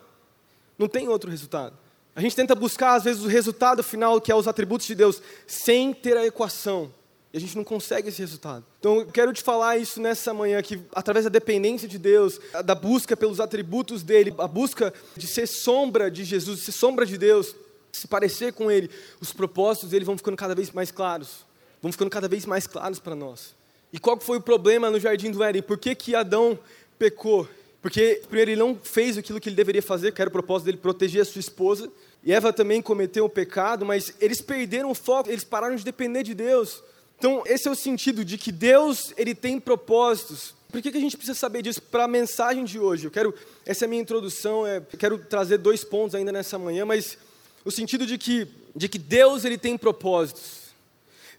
Não 0.78 0.88
tem 0.88 1.08
outro 1.08 1.32
resultado. 1.32 1.76
A 2.16 2.22
gente 2.22 2.36
tenta 2.36 2.54
buscar, 2.54 2.96
às 2.96 3.04
vezes, 3.04 3.24
o 3.24 3.28
resultado 3.28 3.82
final, 3.84 4.22
que 4.22 4.32
é 4.32 4.36
os 4.36 4.48
atributos 4.48 4.86
de 4.86 4.94
Deus, 4.94 5.22
sem 5.48 5.94
ter 5.94 6.16
a 6.16 6.26
equação. 6.26 6.92
E 7.34 7.38
a 7.38 7.40
gente 7.40 7.56
não 7.56 7.64
consegue 7.64 8.10
esse 8.10 8.20
resultado. 8.20 8.64
Então, 8.80 9.00
eu 9.00 9.08
quero 9.08 9.34
te 9.34 9.42
falar 9.42 9.78
isso 9.78 10.00
nessa 10.00 10.32
manhã, 10.32 10.62
que 10.62 10.80
através 10.94 11.26
da 11.26 11.30
dependência 11.30 11.88
de 11.88 11.98
Deus, 11.98 12.40
da 12.64 12.76
busca 12.76 13.18
pelos 13.18 13.40
atributos 13.40 14.04
dEle, 14.04 14.32
a 14.38 14.48
busca 14.48 14.94
de 15.18 15.26
ser 15.26 15.48
sombra 15.48 16.12
de 16.12 16.24
Jesus, 16.24 16.60
de 16.60 16.66
ser 16.66 16.72
sombra 16.72 17.08
de 17.08 17.18
Deus, 17.18 17.56
se 17.92 18.08
parecer 18.08 18.54
com 18.54 18.70
Ele, 18.70 18.90
os 19.20 19.34
propósitos 19.34 19.90
dEle 19.90 20.06
vão 20.06 20.16
ficando 20.16 20.38
cada 20.38 20.54
vez 20.54 20.70
mais 20.70 20.92
claros. 20.92 21.44
Vão 21.82 21.92
ficando 21.92 22.12
cada 22.12 22.28
vez 22.28 22.46
mais 22.46 22.68
claros 22.68 23.00
para 23.00 23.16
nós. 23.16 23.56
E 23.92 23.98
qual 23.98 24.20
foi 24.20 24.38
o 24.38 24.42
problema 24.42 24.92
no 24.92 25.00
Jardim 25.00 25.32
do 25.32 25.44
Éden? 25.44 25.64
Por 25.64 25.80
que, 25.80 25.96
que 25.96 26.14
Adão 26.14 26.58
pecou? 27.00 27.48
Porque, 27.82 28.22
primeiro, 28.28 28.52
ele 28.52 28.60
não 28.60 28.80
fez 28.82 29.18
aquilo 29.18 29.40
que 29.42 29.50
ele 29.50 29.56
deveria 29.56 29.82
fazer, 29.82 30.14
que 30.14 30.22
era 30.22 30.30
o 30.30 30.32
propósito 30.32 30.68
dele 30.68 30.78
proteger 30.78 31.22
a 31.22 31.26
sua 31.26 31.40
esposa. 31.40 31.92
E 32.24 32.32
Eva 32.32 32.54
também 32.54 32.82
cometeu 32.82 33.26
o 33.26 33.30
pecado, 33.30 33.86
mas 33.86 34.14
eles 34.20 34.40
perderam 34.42 34.92
o 34.92 34.96
foco, 34.96 35.30
eles 35.30 35.44
pararam 35.44 35.76
de 35.76 35.84
depender 35.84 36.24
de 36.24 36.34
Deus. 36.34 36.82
Então, 37.18 37.44
esse 37.46 37.68
é 37.68 37.72
o 37.72 37.76
sentido 37.76 38.24
de 38.24 38.38
que 38.38 38.52
Deus 38.52 39.14
ele 39.18 39.36
tem 39.36 39.60
propósitos. 39.60 40.56
Por 40.72 40.82
que, 40.82 40.92
que 40.92 40.98
a 40.98 41.02
gente 41.02 41.18
precisa 41.18 41.38
saber 41.38 41.62
disso 41.62 41.82
para 41.82 42.06
a 42.06 42.08
mensagem 42.08 42.64
de 42.64 42.80
hoje? 42.80 43.06
Eu 43.06 43.12
quero, 43.12 43.34
essa 43.66 43.84
é 43.84 43.88
a 43.88 43.90
minha 43.90 44.02
introdução, 44.02 44.66
é, 44.66 44.82
quero 44.98 45.18
trazer 45.18 45.58
dois 45.58 45.84
pontos 45.84 46.16
ainda 46.16 46.32
nessa 46.32 46.58
manhã, 46.58 46.86
mas 46.86 47.18
o 47.64 47.72
sentido 47.72 48.06
de 48.06 48.18
que, 48.18 48.48
de 48.76 48.88
que 48.90 48.98
Deus 48.98 49.46
ele 49.46 49.58
tem 49.58 49.78
propósitos. 49.78 50.74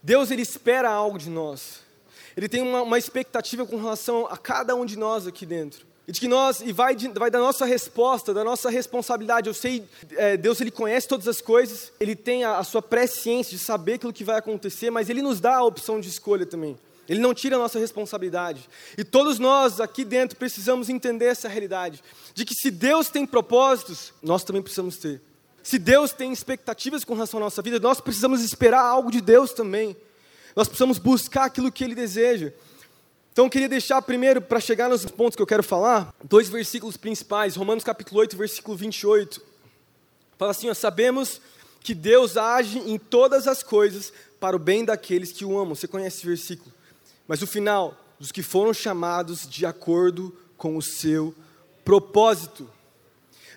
Deus 0.03 0.31
ele 0.31 0.43
espera 0.43 0.91
algo 0.91 1.19
de 1.19 1.31
nós. 1.31 1.81
Ele 2.37 2.49
tem 2.49 2.61
uma, 2.61 2.83
uma 2.83 2.99
expectativa 2.99 3.65
com 3.65 3.77
relação 3.77 4.27
a 4.27 4.37
cada 4.37 4.75
um 4.77 4.85
de 4.85 4.99
nós 4.99 5.27
aqui 5.27 5.47
dentro. 5.47 5.87
E 6.07 6.13
de 6.13 6.21
que 6.21 6.29
nós, 6.29 6.61
e 6.61 6.73
vai, 6.73 6.95
de, 6.95 7.09
vai 7.09 7.31
da 7.31 7.39
nossa 7.39 7.65
resposta, 7.65 8.35
da 8.35 8.45
nossa 8.45 8.69
responsabilidade. 8.69 9.49
Eu 9.49 9.55
sei, 9.55 9.89
é, 10.13 10.37
Deus 10.37 10.61
ele 10.61 10.71
conhece 10.71 11.09
todas 11.09 11.27
as 11.27 11.41
coisas, 11.41 11.93
ele 11.99 12.15
tem 12.15 12.45
a, 12.45 12.59
a 12.59 12.65
sua 12.65 12.83
presciência 12.83 13.57
de 13.57 13.63
saber 13.63 13.95
aquilo 13.95 14.13
que 14.13 14.25
vai 14.25 14.37
acontecer, 14.37 14.91
mas 14.91 15.09
ele 15.09 15.23
nos 15.23 15.41
dá 15.41 15.57
a 15.57 15.65
opção 15.65 16.01
de 16.01 16.09
escolha 16.09 16.45
também. 16.45 16.79
Ele 17.09 17.21
não 17.21 17.35
tira 17.35 17.57
a 17.57 17.59
nossa 17.59 17.79
responsabilidade. 17.79 18.69
E 18.97 19.05
todos 19.05 19.39
nós 19.39 19.81
aqui 19.81 20.05
dentro 20.05 20.37
precisamos 20.37 20.89
entender 20.89 21.27
essa 21.27 21.49
realidade. 21.49 22.03
De 22.35 22.45
que 22.45 22.55
se 22.55 22.71
Deus 22.71 23.09
tem 23.09 23.27
propósitos, 23.27 24.13
nós 24.23 24.43
também 24.43 24.63
precisamos 24.63 24.97
ter. 24.97 25.21
Se 25.63 25.79
Deus 25.79 26.13
tem 26.13 26.33
expectativas 26.33 27.05
com 27.05 27.15
relação 27.15 27.41
à 27.41 27.45
nossa 27.45 27.63
vida, 27.63 27.79
nós 27.79 28.01
precisamos 28.01 28.43
esperar 28.43 28.83
algo 28.83 29.11
de 29.11 29.21
Deus 29.21 29.53
também. 29.53 29.97
Nós 30.55 30.69
precisamos 30.69 30.99
buscar 30.99 31.45
aquilo 31.45 31.73
que 31.73 31.83
Ele 31.83 31.95
deseja. 31.95 32.53
Então 33.35 33.47
eu 33.47 33.51
queria 33.51 33.69
deixar 33.69 34.01
primeiro, 34.01 34.41
para 34.41 34.61
chegar 34.61 34.89
nos 34.89 35.05
pontos 35.07 35.35
que 35.35 35.43
eu 35.43 35.47
quero 35.47 35.65
falar, 35.65 36.15
dois 36.23 36.49
versículos 36.49 36.97
principais. 36.97 37.57
Romanos 37.57 37.83
capítulo 37.83 38.21
8, 38.21 38.37
versículo 38.37 38.77
28. 38.77 39.43
Fala 40.39 40.53
assim, 40.53 40.71
ó, 40.71 40.75
sabemos 40.75 41.41
que 41.81 41.97
Deus 41.97 42.37
age 42.37 42.79
em 42.79 42.97
todas 42.97 43.49
as 43.49 43.61
coisas 43.61 44.13
para 44.39 44.55
o 44.55 44.59
bem 44.59 44.85
daqueles 44.85 45.33
que 45.33 45.45
o 45.45 45.59
amam. 45.59 45.75
Você 45.75 45.89
conhece 45.89 46.19
esse 46.19 46.27
versículo. 46.29 46.73
Mas 47.27 47.43
o 47.43 47.47
final, 47.49 48.01
dos 48.21 48.31
que 48.31 48.41
foram 48.41 48.73
chamados 48.73 49.49
de 49.49 49.67
acordo 49.67 50.33
com 50.57 50.77
o 50.77 50.83
seu 50.83 51.35
propósito. 51.85 52.71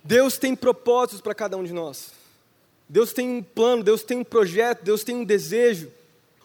Deus 0.03 0.39
tem 0.39 0.55
propósitos 0.55 1.21
para 1.21 1.35
cada 1.35 1.55
um 1.55 1.63
de 1.63 1.71
nós. 1.71 2.13
Deus 2.89 3.13
tem 3.13 3.29
um 3.29 3.43
plano, 3.43 3.83
Deus 3.83 4.01
tem 4.01 4.17
um 4.17 4.23
projeto, 4.23 4.83
Deus 4.83 5.03
tem 5.03 5.17
um 5.17 5.23
desejo. 5.23 5.91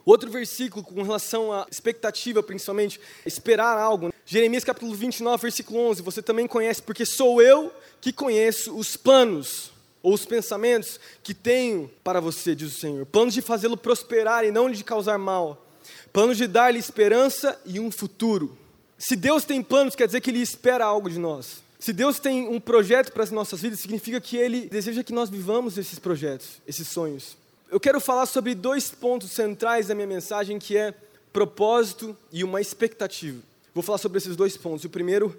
Outro 0.04 0.30
versículo 0.30 0.84
com 0.84 1.02
relação 1.02 1.52
à 1.52 1.66
expectativa, 1.70 2.42
principalmente, 2.42 3.00
esperar 3.24 3.78
algo. 3.78 4.06
Né? 4.06 4.12
Jeremias 4.26 4.64
capítulo 4.64 4.94
29, 4.94 5.42
versículo 5.42 5.78
11, 5.90 6.02
você 6.02 6.20
também 6.20 6.46
conhece, 6.46 6.82
porque 6.82 7.06
sou 7.06 7.40
eu 7.40 7.72
que 8.00 8.12
conheço 8.12 8.76
os 8.76 8.96
planos 8.96 9.70
ou 10.02 10.12
os 10.12 10.26
pensamentos 10.26 10.98
que 11.22 11.32
tenho 11.32 11.88
para 12.02 12.20
você, 12.20 12.54
diz 12.54 12.76
o 12.76 12.80
Senhor. 12.80 13.06
Planos 13.06 13.32
de 13.32 13.40
fazê-lo 13.40 13.76
prosperar 13.76 14.44
e 14.44 14.50
não 14.50 14.68
de 14.68 14.82
causar 14.82 15.18
mal. 15.18 15.64
Planos 16.12 16.36
de 16.36 16.48
dar-lhe 16.48 16.78
esperança 16.78 17.58
e 17.64 17.78
um 17.78 17.90
futuro. 17.90 18.58
Se 18.98 19.14
Deus 19.14 19.44
tem 19.44 19.62
planos, 19.62 19.94
quer 19.94 20.06
dizer 20.06 20.20
que 20.20 20.30
Ele 20.30 20.40
espera 20.40 20.84
algo 20.84 21.08
de 21.08 21.18
nós. 21.18 21.62
Se 21.78 21.92
Deus 21.92 22.18
tem 22.18 22.48
um 22.48 22.60
projeto 22.60 23.12
para 23.12 23.22
as 23.22 23.30
nossas 23.30 23.60
vidas, 23.60 23.80
significa 23.80 24.20
que 24.20 24.36
Ele 24.36 24.68
deseja 24.68 25.04
que 25.04 25.12
nós 25.12 25.30
vivamos 25.30 25.78
esses 25.78 25.98
projetos, 25.98 26.60
esses 26.66 26.88
sonhos 26.88 27.41
eu 27.72 27.80
quero 27.80 27.98
falar 28.00 28.26
sobre 28.26 28.54
dois 28.54 28.90
pontos 28.90 29.30
centrais 29.30 29.86
da 29.86 29.94
minha 29.94 30.06
mensagem, 30.06 30.58
que 30.58 30.76
é 30.76 30.92
propósito 31.32 32.14
e 32.30 32.44
uma 32.44 32.60
expectativa. 32.60 33.42
Vou 33.72 33.82
falar 33.82 33.96
sobre 33.96 34.18
esses 34.18 34.36
dois 34.36 34.58
pontos. 34.58 34.84
O 34.84 34.90
primeiro 34.90 35.34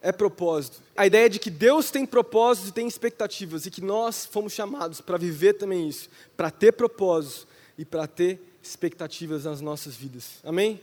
é 0.00 0.10
propósito. 0.10 0.80
A 0.96 1.06
ideia 1.06 1.26
é 1.26 1.28
de 1.28 1.38
que 1.38 1.50
Deus 1.50 1.90
tem 1.90 2.06
propósitos 2.06 2.70
e 2.70 2.72
tem 2.72 2.88
expectativas 2.88 3.66
e 3.66 3.70
que 3.70 3.82
nós 3.82 4.24
fomos 4.24 4.54
chamados 4.54 5.02
para 5.02 5.18
viver 5.18 5.52
também 5.52 5.86
isso, 5.86 6.08
para 6.34 6.50
ter 6.50 6.72
propósitos 6.72 7.46
e 7.76 7.84
para 7.84 8.06
ter 8.06 8.40
expectativas 8.62 9.44
nas 9.44 9.60
nossas 9.60 9.94
vidas. 9.94 10.38
Amém? 10.42 10.80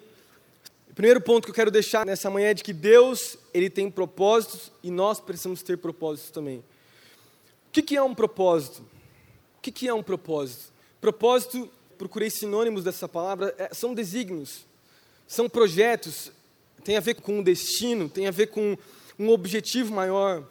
O 0.92 0.94
primeiro 0.94 1.20
ponto 1.20 1.46
que 1.46 1.50
eu 1.50 1.56
quero 1.56 1.72
deixar 1.72 2.06
nessa 2.06 2.30
manhã 2.30 2.50
é 2.50 2.54
de 2.54 2.64
que 2.64 2.74
Deus, 2.74 3.38
ele 3.56 3.72
tem 3.72 3.90
propósitos 3.90 4.72
e 4.84 4.92
nós 4.92 5.20
precisamos 5.20 5.64
ter 5.64 5.80
propósitos 5.80 6.30
também. 6.30 6.60
O 6.60 7.72
que, 7.72 7.98
é 7.98 8.04
um 8.04 8.14
propósito? 8.14 8.84
O 9.58 9.62
que 9.62 9.88
é 9.88 9.94
um 9.94 10.04
propósito? 10.04 10.72
Propósito, 11.02 11.68
procurei 11.98 12.30
sinônimos 12.30 12.84
dessa 12.84 13.10
palavra, 13.10 13.56
é, 13.58 13.74
são 13.74 13.96
desígnios, 13.96 14.68
são 15.28 15.50
projetos, 15.50 16.32
tem 16.84 16.96
a 16.96 17.00
ver 17.00 17.16
com 17.16 17.40
um 17.40 17.44
destino, 17.44 18.08
tem 18.08 18.28
a 18.28 18.32
ver 18.32 18.48
com 18.48 18.78
um 19.18 19.30
objetivo 19.30 19.94
maior. 19.94 20.48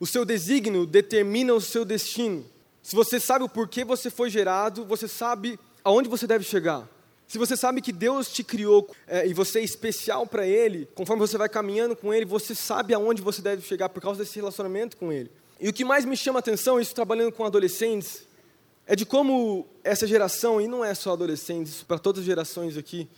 O 0.00 0.06
seu 0.06 0.24
desígnio 0.24 0.86
determina 0.86 1.52
o 1.52 1.60
seu 1.60 1.84
destino. 1.84 2.44
Se 2.82 2.96
você 2.96 3.20
sabe 3.20 3.44
o 3.44 3.48
porquê 3.48 3.84
você 3.84 4.08
foi 4.08 4.30
gerado, 4.30 4.84
você 4.84 5.06
sabe 5.06 5.58
aonde 5.84 6.08
você 6.08 6.26
deve 6.26 6.44
chegar. 6.44 6.88
Se 7.28 7.36
você 7.36 7.56
sabe 7.56 7.82
que 7.82 7.92
Deus 7.92 8.32
te 8.32 8.42
criou 8.44 8.88
é, 9.06 9.26
e 9.26 9.34
você 9.34 9.58
é 9.58 9.62
especial 9.62 10.26
para 10.26 10.46
Ele, 10.46 10.88
conforme 10.94 11.20
você 11.20 11.36
vai 11.36 11.48
caminhando 11.48 11.94
com 11.96 12.14
Ele, 12.14 12.24
você 12.24 12.54
sabe 12.54 12.94
aonde 12.94 13.20
você 13.20 13.42
deve 13.42 13.60
chegar 13.62 13.88
por 13.88 14.00
causa 14.00 14.22
desse 14.22 14.36
relacionamento 14.36 14.96
com 14.96 15.12
Ele. 15.12 15.30
E 15.60 15.68
o 15.68 15.72
que 15.72 15.84
mais 15.84 16.04
me 16.04 16.16
chama 16.16 16.38
a 16.38 16.40
atenção, 16.40 16.80
isso 16.80 16.94
trabalhando 16.94 17.32
com 17.32 17.44
adolescentes, 17.44 18.26
é 18.86 18.94
de 18.94 19.04
como 19.04 19.66
essa 19.82 20.06
geração, 20.06 20.60
e 20.60 20.68
não 20.68 20.84
é 20.84 20.94
só 20.94 21.12
adolescentes, 21.12 21.74
isso 21.74 21.86
para 21.86 21.98
todas 21.98 22.20
as 22.20 22.26
gerações 22.26 22.76
aqui, 22.76 23.08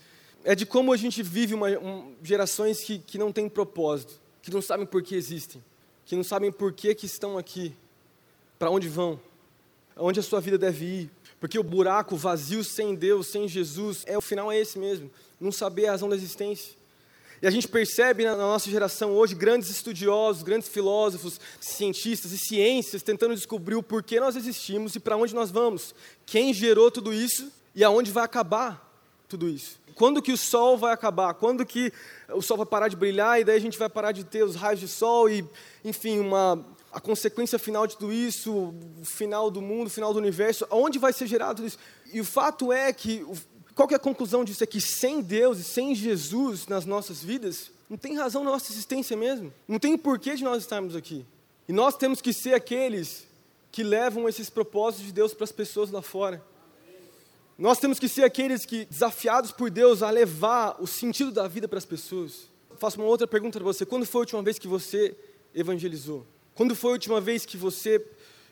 é 0.44 0.54
de 0.54 0.64
como 0.64 0.92
a 0.92 0.96
gente 0.96 1.22
vive 1.22 1.54
uma, 1.54 1.68
um, 1.68 2.14
gerações 2.22 2.80
que, 2.80 2.98
que 2.98 3.18
não 3.18 3.30
têm 3.30 3.48
propósito, 3.48 4.20
que 4.40 4.50
não 4.50 4.62
sabem 4.62 4.86
por 4.86 5.02
que 5.02 5.14
existem, 5.14 5.62
que 6.06 6.16
não 6.16 6.24
sabem 6.24 6.50
por 6.50 6.72
que, 6.72 6.94
que 6.94 7.04
estão 7.04 7.36
aqui, 7.36 7.76
para 8.58 8.70
onde 8.70 8.88
vão, 8.88 9.20
aonde 9.94 10.20
a 10.20 10.22
sua 10.22 10.40
vida 10.40 10.56
deve 10.56 10.84
ir. 10.84 11.10
Porque 11.38 11.58
o 11.58 11.62
buraco 11.62 12.16
vazio 12.16 12.64
sem 12.64 12.94
Deus, 12.94 13.26
sem 13.28 13.46
Jesus, 13.46 14.02
é 14.06 14.16
o 14.16 14.20
final 14.20 14.50
é 14.50 14.58
esse 14.58 14.78
mesmo, 14.78 15.10
não 15.38 15.52
saber 15.52 15.86
a 15.86 15.90
razão 15.92 16.08
da 16.08 16.16
existência. 16.16 16.77
E 17.40 17.46
a 17.46 17.50
gente 17.50 17.68
percebe 17.68 18.24
na 18.24 18.36
nossa 18.36 18.68
geração 18.68 19.12
hoje 19.12 19.34
grandes 19.34 19.70
estudiosos, 19.70 20.42
grandes 20.42 20.68
filósofos, 20.68 21.40
cientistas 21.60 22.32
e 22.32 22.38
ciências 22.38 23.02
tentando 23.02 23.34
descobrir 23.34 23.76
o 23.76 23.82
porquê 23.82 24.18
nós 24.18 24.34
existimos 24.34 24.96
e 24.96 25.00
para 25.00 25.16
onde 25.16 25.34
nós 25.34 25.50
vamos. 25.50 25.94
Quem 26.26 26.52
gerou 26.52 26.90
tudo 26.90 27.12
isso 27.12 27.50
e 27.74 27.84
aonde 27.84 28.10
vai 28.10 28.24
acabar 28.24 28.84
tudo 29.28 29.48
isso. 29.48 29.78
Quando 29.94 30.22
que 30.22 30.32
o 30.32 30.36
sol 30.36 30.76
vai 30.76 30.92
acabar? 30.92 31.34
Quando 31.34 31.64
que 31.64 31.92
o 32.32 32.42
sol 32.42 32.56
vai 32.56 32.66
parar 32.66 32.88
de 32.88 32.96
brilhar 32.96 33.40
e 33.40 33.44
daí 33.44 33.56
a 33.56 33.60
gente 33.60 33.78
vai 33.78 33.88
parar 33.88 34.12
de 34.12 34.24
ter 34.24 34.42
os 34.42 34.56
raios 34.56 34.80
de 34.80 34.88
sol 34.88 35.28
e, 35.28 35.44
enfim, 35.84 36.18
uma 36.18 36.64
a 36.90 37.00
consequência 37.00 37.58
final 37.58 37.86
de 37.86 37.96
tudo 37.96 38.12
isso, 38.12 38.74
o 39.00 39.04
final 39.04 39.50
do 39.50 39.60
mundo, 39.60 39.88
o 39.88 39.90
final 39.90 40.12
do 40.12 40.18
universo, 40.18 40.66
aonde 40.70 40.98
vai 40.98 41.12
ser 41.12 41.26
gerado 41.26 41.56
tudo 41.56 41.68
isso? 41.68 41.78
E 42.12 42.20
o 42.20 42.24
fato 42.24 42.72
é 42.72 42.92
que 42.92 43.24
qual 43.78 43.86
que 43.86 43.94
é 43.94 43.96
a 43.96 44.00
conclusão 44.00 44.44
disso? 44.44 44.64
É 44.64 44.66
que 44.66 44.80
sem 44.80 45.20
Deus 45.20 45.60
e 45.60 45.62
sem 45.62 45.94
Jesus 45.94 46.66
nas 46.66 46.84
nossas 46.84 47.22
vidas, 47.22 47.70
não 47.88 47.96
tem 47.96 48.16
razão 48.16 48.42
na 48.42 48.50
nossa 48.50 48.72
existência 48.72 49.16
mesmo. 49.16 49.54
Não 49.68 49.78
tem 49.78 49.96
porquê 49.96 50.34
de 50.34 50.42
nós 50.42 50.64
estarmos 50.64 50.96
aqui. 50.96 51.24
E 51.68 51.72
nós 51.72 51.96
temos 51.96 52.20
que 52.20 52.32
ser 52.32 52.54
aqueles 52.54 53.24
que 53.70 53.84
levam 53.84 54.28
esses 54.28 54.50
propósitos 54.50 55.06
de 55.06 55.12
Deus 55.12 55.32
para 55.32 55.44
as 55.44 55.52
pessoas 55.52 55.92
lá 55.92 56.02
fora. 56.02 56.44
Nós 57.56 57.78
temos 57.78 58.00
que 58.00 58.08
ser 58.08 58.24
aqueles 58.24 58.66
que, 58.66 58.84
desafiados 58.86 59.52
por 59.52 59.70
Deus 59.70 60.02
a 60.02 60.10
levar 60.10 60.82
o 60.82 60.86
sentido 60.88 61.30
da 61.30 61.46
vida 61.46 61.68
para 61.68 61.78
as 61.78 61.86
pessoas. 61.86 62.48
Faço 62.78 62.98
uma 62.98 63.06
outra 63.06 63.28
pergunta 63.28 63.60
para 63.60 63.64
você: 63.64 63.86
quando 63.86 64.04
foi 64.04 64.18
a 64.18 64.22
última 64.22 64.42
vez 64.42 64.58
que 64.58 64.66
você 64.66 65.16
evangelizou? 65.54 66.26
Quando 66.52 66.74
foi 66.74 66.90
a 66.90 66.94
última 66.94 67.20
vez 67.20 67.46
que 67.46 67.56
você 67.56 68.04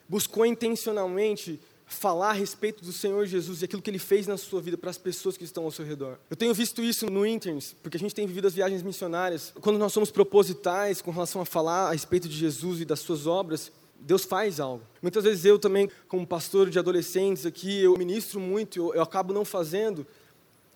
buscou 0.07 0.45
intencionalmente 0.45 1.59
falar 1.87 2.31
a 2.31 2.33
respeito 2.33 2.83
do 2.83 2.91
Senhor 2.91 3.25
Jesus 3.25 3.61
e 3.61 3.65
aquilo 3.65 3.81
que 3.81 3.89
Ele 3.89 3.97
fez 3.97 4.27
na 4.27 4.37
sua 4.37 4.61
vida 4.61 4.77
para 4.77 4.89
as 4.89 4.97
pessoas 4.97 5.37
que 5.37 5.45
estão 5.45 5.63
ao 5.63 5.71
seu 5.71 5.85
redor. 5.85 6.17
Eu 6.29 6.35
tenho 6.35 6.53
visto 6.53 6.83
isso 6.83 7.09
no 7.09 7.25
Interns, 7.25 7.73
porque 7.81 7.95
a 7.95 7.99
gente 7.99 8.13
tem 8.13 8.27
vivido 8.27 8.45
as 8.45 8.53
viagens 8.53 8.83
missionárias. 8.83 9.53
Quando 9.61 9.79
nós 9.79 9.93
somos 9.93 10.11
propositais 10.11 11.01
com 11.01 11.11
relação 11.11 11.41
a 11.41 11.45
falar 11.45 11.87
a 11.87 11.91
respeito 11.93 12.27
de 12.27 12.35
Jesus 12.35 12.81
e 12.81 12.85
das 12.85 12.99
suas 12.99 13.25
obras, 13.25 13.71
Deus 13.99 14.25
faz 14.25 14.59
algo. 14.59 14.83
Muitas 15.01 15.23
vezes 15.23 15.45
eu 15.45 15.57
também, 15.57 15.89
como 16.07 16.27
pastor 16.27 16.69
de 16.69 16.77
adolescentes 16.77 17.45
aqui, 17.45 17.81
eu 17.81 17.97
ministro 17.97 18.39
muito, 18.39 18.77
eu, 18.77 18.95
eu 18.95 19.01
acabo 19.01 19.33
não 19.33 19.45
fazendo. 19.45 20.05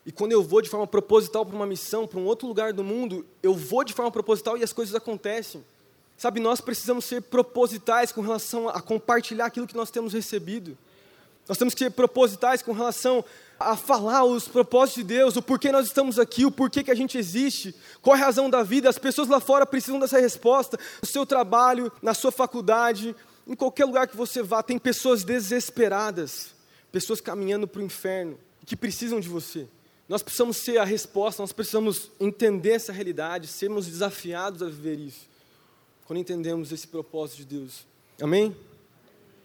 E 0.06 0.12
quando 0.12 0.32
eu 0.32 0.42
vou 0.42 0.62
de 0.62 0.70
forma 0.70 0.88
proposital 0.88 1.46
para 1.46 1.56
uma 1.56 1.68
missão, 1.68 2.08
para 2.08 2.20
um 2.20 2.26
outro 2.26 2.48
lugar 2.48 2.74
do 2.74 2.84
mundo, 2.84 3.26
eu 3.44 3.54
vou 3.54 3.84
de 3.84 3.94
forma 3.94 4.12
proposital 4.12 4.58
e 4.58 4.64
as 4.64 4.74
coisas 4.74 4.96
acontecem. 4.96 5.64
Sabe, 6.18 6.40
nós 6.40 6.62
precisamos 6.62 7.06
ser 7.06 7.22
propositais 7.22 8.12
com 8.12 8.22
relação 8.22 8.70
a 8.70 8.82
compartilhar 8.82 9.46
aquilo 9.46 9.68
que 9.68 9.76
nós 9.76 9.92
temos 9.92 10.14
recebido. 10.14 10.78
Nós 11.52 11.58
temos 11.58 11.74
que 11.74 11.84
ser 11.84 11.90
propositais 11.90 12.62
com 12.62 12.72
relação 12.72 13.26
a 13.60 13.76
falar 13.76 14.24
os 14.24 14.48
propósitos 14.48 15.04
de 15.04 15.16
Deus, 15.16 15.36
o 15.36 15.42
porquê 15.42 15.70
nós 15.70 15.86
estamos 15.86 16.18
aqui, 16.18 16.46
o 16.46 16.52
porquê 16.52 16.82
que 16.82 16.90
a 16.90 16.96
gente 16.96 17.18
existe, 17.18 17.76
qual 18.02 18.16
é 18.16 18.22
a 18.22 18.24
razão 18.24 18.50
da 18.50 18.64
vida. 18.64 18.88
As 18.88 18.98
pessoas 18.98 19.28
lá 19.28 19.38
fora 19.42 19.66
precisam 19.66 20.00
dessa 20.00 20.18
resposta. 20.18 20.80
No 21.02 21.06
seu 21.10 21.26
trabalho, 21.26 21.92
na 22.02 22.14
sua 22.14 22.32
faculdade, 22.32 23.14
em 23.46 23.54
qualquer 23.54 23.84
lugar 23.84 24.08
que 24.08 24.16
você 24.16 24.42
vá, 24.42 24.64
tem 24.64 24.80
pessoas 24.80 25.26
desesperadas, 25.26 26.56
pessoas 26.90 27.20
caminhando 27.20 27.68
para 27.68 27.82
o 27.82 27.84
inferno, 27.84 28.40
que 28.66 28.78
precisam 28.78 29.20
de 29.20 29.28
você. 29.28 29.68
Nós 30.08 30.24
precisamos 30.24 30.56
ser 30.56 30.78
a 30.78 30.86
resposta, 30.86 31.44
nós 31.44 31.52
precisamos 31.52 32.12
entender 32.18 32.76
essa 32.76 32.94
realidade, 32.94 33.48
sermos 33.48 33.88
desafiados 33.88 34.64
a 34.64 34.68
viver 34.68 34.98
isso, 34.98 35.28
quando 36.06 36.20
entendemos 36.20 36.72
esse 36.72 36.88
propósito 36.88 37.40
de 37.40 37.58
Deus. 37.58 37.86
Amém? 38.22 38.56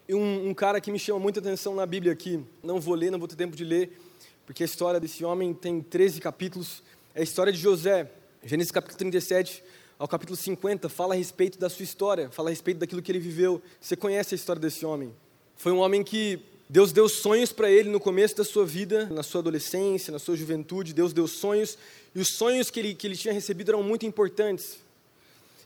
Um, 0.08 0.50
um, 0.50 0.54
cara 0.54 0.80
que 0.80 0.92
me 0.92 0.98
chama 1.00 1.18
muita 1.18 1.40
atenção 1.40 1.74
na 1.74 1.84
Bíblia 1.84 2.12
aqui, 2.12 2.40
não 2.62 2.80
vou 2.80 2.94
ler, 2.94 3.10
não 3.10 3.18
vou 3.18 3.26
ter 3.26 3.34
tempo 3.34 3.56
de 3.56 3.64
ler, 3.64 3.98
porque 4.46 4.62
a 4.62 4.66
história 4.66 5.00
desse 5.00 5.24
homem 5.24 5.52
tem 5.52 5.80
13 5.80 6.20
capítulos, 6.20 6.80
é 7.12 7.20
a 7.20 7.24
história 7.24 7.52
de 7.52 7.58
José. 7.58 8.08
Gênesis 8.44 8.70
capítulo 8.70 8.98
37 8.98 9.64
ao 9.98 10.06
capítulo 10.06 10.36
50 10.36 10.88
fala 10.88 11.14
a 11.14 11.16
respeito 11.16 11.58
da 11.58 11.68
sua 11.68 11.82
história, 11.82 12.30
fala 12.30 12.50
a 12.50 12.50
respeito 12.50 12.78
daquilo 12.78 13.02
que 13.02 13.10
ele 13.10 13.18
viveu. 13.18 13.60
Você 13.80 13.96
conhece 13.96 14.34
a 14.34 14.36
história 14.36 14.60
desse 14.60 14.86
homem? 14.86 15.12
Foi 15.56 15.72
um 15.72 15.78
homem 15.78 16.04
que 16.04 16.38
Deus 16.68 16.92
deu 16.92 17.08
sonhos 17.08 17.52
para 17.52 17.68
ele 17.68 17.88
no 17.90 17.98
começo 17.98 18.36
da 18.36 18.44
sua 18.44 18.64
vida, 18.64 19.06
na 19.06 19.24
sua 19.24 19.40
adolescência, 19.40 20.12
na 20.12 20.20
sua 20.20 20.36
juventude. 20.36 20.92
Deus 20.92 21.12
deu 21.12 21.26
sonhos, 21.26 21.76
e 22.14 22.20
os 22.20 22.28
sonhos 22.28 22.70
que 22.70 22.78
ele, 22.78 22.94
que 22.94 23.06
ele 23.08 23.16
tinha 23.16 23.34
recebido 23.34 23.70
eram 23.70 23.82
muito 23.82 24.06
importantes. 24.06 24.78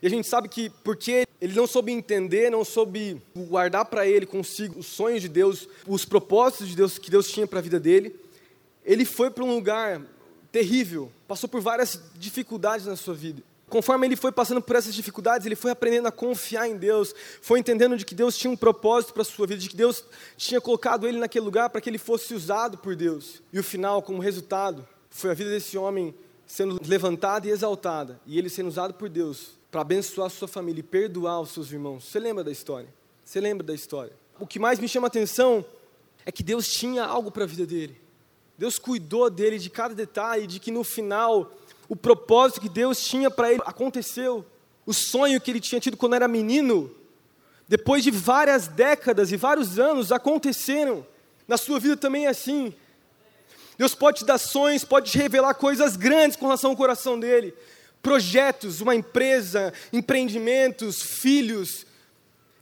E 0.01 0.07
a 0.07 0.09
gente 0.09 0.27
sabe 0.27 0.49
que 0.49 0.71
porque 0.83 1.27
ele 1.41 1.55
não 1.55 1.65
soube 1.65 1.91
entender, 1.91 2.51
não 2.51 2.63
soube 2.63 3.19
guardar 3.35 3.85
para 3.85 4.05
ele 4.05 4.27
consigo 4.27 4.79
os 4.79 4.85
sonhos 4.85 5.23
de 5.23 5.27
Deus, 5.27 5.67
os 5.87 6.05
propósitos 6.05 6.67
de 6.67 6.75
Deus 6.75 6.99
que 6.99 7.09
Deus 7.09 7.27
tinha 7.31 7.47
para 7.47 7.57
a 7.57 7.61
vida 7.63 7.79
dele, 7.79 8.15
ele 8.85 9.03
foi 9.03 9.31
para 9.31 9.43
um 9.43 9.55
lugar 9.55 10.03
terrível, 10.51 11.11
passou 11.27 11.49
por 11.49 11.59
várias 11.59 11.99
dificuldades 12.13 12.85
na 12.85 12.95
sua 12.95 13.15
vida. 13.15 13.41
Conforme 13.67 14.05
ele 14.05 14.15
foi 14.15 14.31
passando 14.31 14.61
por 14.61 14.75
essas 14.75 14.93
dificuldades, 14.93 15.47
ele 15.47 15.55
foi 15.55 15.71
aprendendo 15.71 16.07
a 16.07 16.11
confiar 16.11 16.67
em 16.67 16.77
Deus, 16.77 17.15
foi 17.41 17.57
entendendo 17.57 17.97
de 17.97 18.05
que 18.05 18.13
Deus 18.13 18.37
tinha 18.37 18.51
um 18.51 18.57
propósito 18.57 19.13
para 19.13 19.21
a 19.23 19.25
sua 19.25 19.47
vida, 19.47 19.61
de 19.61 19.69
que 19.69 19.77
Deus 19.77 20.03
tinha 20.37 20.61
colocado 20.61 21.07
ele 21.07 21.17
naquele 21.17 21.45
lugar 21.45 21.69
para 21.69 21.81
que 21.81 21.89
ele 21.89 21.97
fosse 21.97 22.35
usado 22.35 22.77
por 22.77 22.95
Deus. 22.95 23.41
E 23.51 23.57
o 23.57 23.63
final, 23.63 24.01
como 24.03 24.21
resultado, 24.21 24.87
foi 25.09 25.31
a 25.31 25.33
vida 25.33 25.49
desse 25.49 25.77
homem 25.77 26.13
sendo 26.45 26.79
levantada 26.85 27.47
e 27.47 27.49
exaltada, 27.49 28.19
e 28.27 28.37
ele 28.37 28.49
sendo 28.49 28.67
usado 28.67 28.93
por 28.93 29.09
Deus 29.09 29.60
para 29.71 29.81
abençoar 29.81 30.27
a 30.27 30.29
sua 30.29 30.49
família 30.49 30.81
e 30.81 30.83
perdoar 30.83 31.39
os 31.39 31.51
seus 31.51 31.71
irmãos. 31.71 32.03
Você 32.03 32.19
lembra 32.19 32.43
da 32.43 32.51
história? 32.51 32.93
Você 33.23 33.39
lembra 33.39 33.65
da 33.65 33.73
história? 33.73 34.11
O 34.37 34.45
que 34.45 34.59
mais 34.59 34.77
me 34.79 34.87
chama 34.87 35.07
a 35.07 35.09
atenção 35.09 35.63
é 36.25 36.31
que 36.31 36.43
Deus 36.43 36.67
tinha 36.67 37.05
algo 37.05 37.31
para 37.31 37.45
a 37.45 37.47
vida 37.47 37.65
dele. 37.65 37.99
Deus 38.57 38.77
cuidou 38.77 39.29
dele 39.29 39.57
de 39.57 39.69
cada 39.69 39.95
detalhe, 39.95 40.45
de 40.45 40.59
que 40.59 40.69
no 40.69 40.83
final 40.83 41.51
o 41.87 41.95
propósito 41.95 42.61
que 42.61 42.69
Deus 42.69 43.01
tinha 43.01 43.31
para 43.31 43.51
ele 43.51 43.61
aconteceu. 43.65 44.45
O 44.85 44.93
sonho 44.93 45.39
que 45.39 45.49
ele 45.49 45.61
tinha 45.61 45.79
tido 45.79 45.95
quando 45.95 46.15
era 46.15 46.27
menino, 46.27 46.93
depois 47.67 48.03
de 48.03 48.11
várias 48.11 48.67
décadas 48.67 49.31
e 49.31 49.37
vários 49.37 49.79
anos, 49.79 50.11
aconteceram. 50.11 51.07
Na 51.47 51.55
sua 51.57 51.79
vida 51.79 51.95
também 51.95 52.25
é 52.25 52.29
assim. 52.29 52.73
Deus 53.77 53.95
pode 53.95 54.19
te 54.19 54.25
dar 54.25 54.37
sonhos, 54.37 54.83
pode 54.83 55.11
te 55.11 55.17
revelar 55.17 55.53
coisas 55.53 55.95
grandes 55.95 56.35
com 56.35 56.45
relação 56.45 56.71
ao 56.71 56.77
coração 56.77 57.19
dele, 57.19 57.53
projetos, 58.01 58.81
uma 58.81 58.95
empresa, 58.95 59.73
empreendimentos, 59.91 61.01
filhos. 61.01 61.85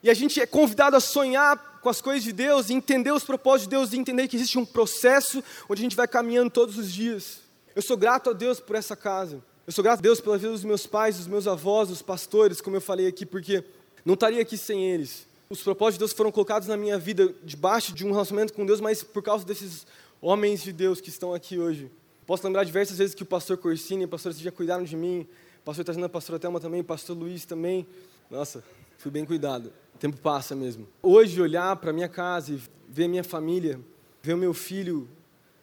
E 0.03 0.10
a 0.10 0.13
gente 0.13 0.39
é 0.39 0.46
convidado 0.46 0.96
a 0.96 1.00
sonhar 1.00 1.79
com 1.81 1.89
as 1.89 2.01
coisas 2.01 2.24
de 2.24 2.34
Deus, 2.34 2.69
entender 2.69 3.12
os 3.12 3.24
propósitos 3.24 3.63
de 3.63 3.69
Deus 3.69 3.93
e 3.93 3.98
entender 3.98 4.27
que 4.27 4.36
existe 4.36 4.58
um 4.58 4.65
processo 4.65 5.43
onde 5.69 5.81
a 5.81 5.84
gente 5.84 5.96
vai 5.96 6.08
caminhando 6.08 6.50
todos 6.50 6.77
os 6.77 6.91
dias. 6.91 7.39
Eu 7.75 7.81
sou 7.81 7.96
grato 7.96 8.29
a 8.29 8.34
Deus 8.34 8.60
por 8.60 8.75
essa 8.75 8.96
casa. 8.96 9.41
Eu 9.65 9.72
sou 9.72 9.84
grato 9.84 10.00
a 10.00 10.01
Deus 10.01 10.19
pela 10.19 10.38
vida 10.38 10.51
dos 10.51 10.63
meus 10.63 10.88
pais, 10.88 11.17
dos 11.17 11.27
meus 11.27 11.48
avós, 11.48 11.89
dos 11.89 12.01
pastores, 12.01 12.60
como 12.60 12.75
eu 12.75 12.81
falei 12.81 13.08
aqui, 13.08 13.25
porque 13.25 13.63
não 14.03 14.15
estaria 14.15 14.41
aqui 14.41 14.58
sem 14.58 14.84
eles. 14.84 15.27
Os 15.50 15.62
propósitos 15.62 15.96
de 15.96 16.00
Deus 16.00 16.13
foram 16.13 16.31
colocados 16.31 16.67
na 16.67 16.75
minha 16.75 16.98
vida 16.98 17.34
debaixo 17.43 17.93
de 17.93 18.05
um 18.05 18.12
relacionamento 18.12 18.53
com 18.53 18.65
Deus, 18.65 18.81
mas 18.81 19.03
por 19.03 19.24
causa 19.24 19.46
desses 19.46 19.86
homens 20.22 20.62
de 20.62 20.74
Deus 20.74 21.00
que 21.00 21.10
estão 21.10 21.34
aqui 21.34 21.58
hoje. 21.58 21.89
Posso 22.29 22.45
lembrar 22.45 22.63
diversas 22.63 23.00
vezes 23.00 23.15
que 23.15 23.24
o 23.24 23.25
pastor 23.25 23.57
Corsini 23.57 24.03
e 24.03 24.05
o 24.05 24.07
pastor 24.07 24.31
já 24.33 24.51
cuidaram 24.51 24.83
de 24.83 24.95
mim, 24.95 25.27
o 25.62 25.63
pastor 25.65 25.83
Tazina, 25.83 26.05
a 26.05 26.09
pastora 26.09 26.38
Thelma 26.38 26.59
também, 26.59 26.79
o 26.79 26.83
pastor 26.83 27.17
Luiz 27.17 27.43
também. 27.43 27.88
Nossa, 28.29 28.63
fui 29.00 29.09
bem 29.09 29.25
cuidado. 29.25 29.74
O 29.95 29.98
tempo 29.98 30.15
passa 30.17 30.55
mesmo. 30.55 30.88
Hoje, 31.01 31.41
olhar 31.41 31.75
para 31.77 31.91
minha 31.91 32.07
casa 32.07 32.53
e 32.53 32.62
ver 32.88 33.07
minha 33.07 33.24
família, 33.24 33.79
ver 34.21 34.36
o 34.36 34.38
meu 34.38 34.53
filho 34.53 35.09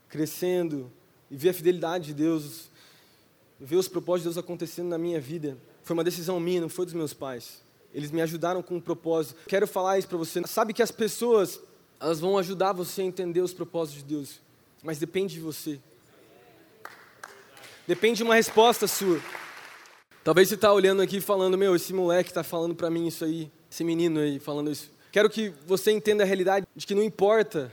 crescendo 0.09 0.91
e 1.31 1.37
ver 1.37 1.51
a 1.51 1.55
fidelidade 1.55 2.07
de 2.07 2.15
Deus, 2.15 2.69
ver 3.61 3.77
os 3.77 3.87
propósitos 3.87 4.33
de 4.33 4.35
Deus 4.35 4.45
acontecendo 4.45 4.89
na 4.89 4.99
minha 4.99 5.21
vida 5.21 5.57
foi 5.85 5.95
uma 5.95 6.03
decisão 6.03 6.41
minha, 6.41 6.61
não 6.61 6.69
foi 6.69 6.85
dos 6.85 6.95
meus 6.95 7.15
pais. 7.15 7.63
Eles 7.95 8.11
me 8.11 8.21
ajudaram 8.21 8.61
com 8.61 8.75
um 8.75 8.81
propósito. 8.81 9.39
Quero 9.47 9.69
falar 9.69 10.01
isso 10.01 10.09
para 10.09 10.19
você. 10.19 10.45
Sabe 10.49 10.73
que 10.73 10.83
as 10.83 10.91
pessoas, 10.91 11.61
elas 12.01 12.19
vão 12.19 12.37
ajudar 12.37 12.73
você 12.73 13.03
a 13.03 13.05
entender 13.05 13.41
os 13.41 13.55
propósitos 13.55 14.03
de 14.03 14.09
Deus, 14.09 14.41
mas 14.83 14.99
depende 14.99 15.35
de 15.35 15.41
você. 15.41 15.79
Depende 17.87 18.17
de 18.17 18.25
uma 18.25 18.35
resposta 18.35 18.89
sua. 18.89 19.21
Talvez 20.25 20.49
você 20.49 20.57
está 20.57 20.73
olhando 20.73 21.01
aqui 21.01 21.21
falando, 21.21 21.57
meu, 21.57 21.77
esse 21.77 21.93
moleque 21.93 22.31
está 22.31 22.43
falando 22.43 22.75
para 22.75 22.91
mim 22.91 23.07
isso 23.07 23.25
aí, 23.25 23.49
esse 23.71 23.85
menino 23.85 24.19
aí 24.19 24.41
falando 24.41 24.73
isso. 24.73 24.91
Quero 25.13 25.31
que 25.31 25.53
você 25.65 25.93
entenda 25.93 26.25
a 26.25 26.27
realidade 26.27 26.67
de 26.75 26.85
que 26.85 26.97
não 26.97 27.03
importa, 27.03 27.73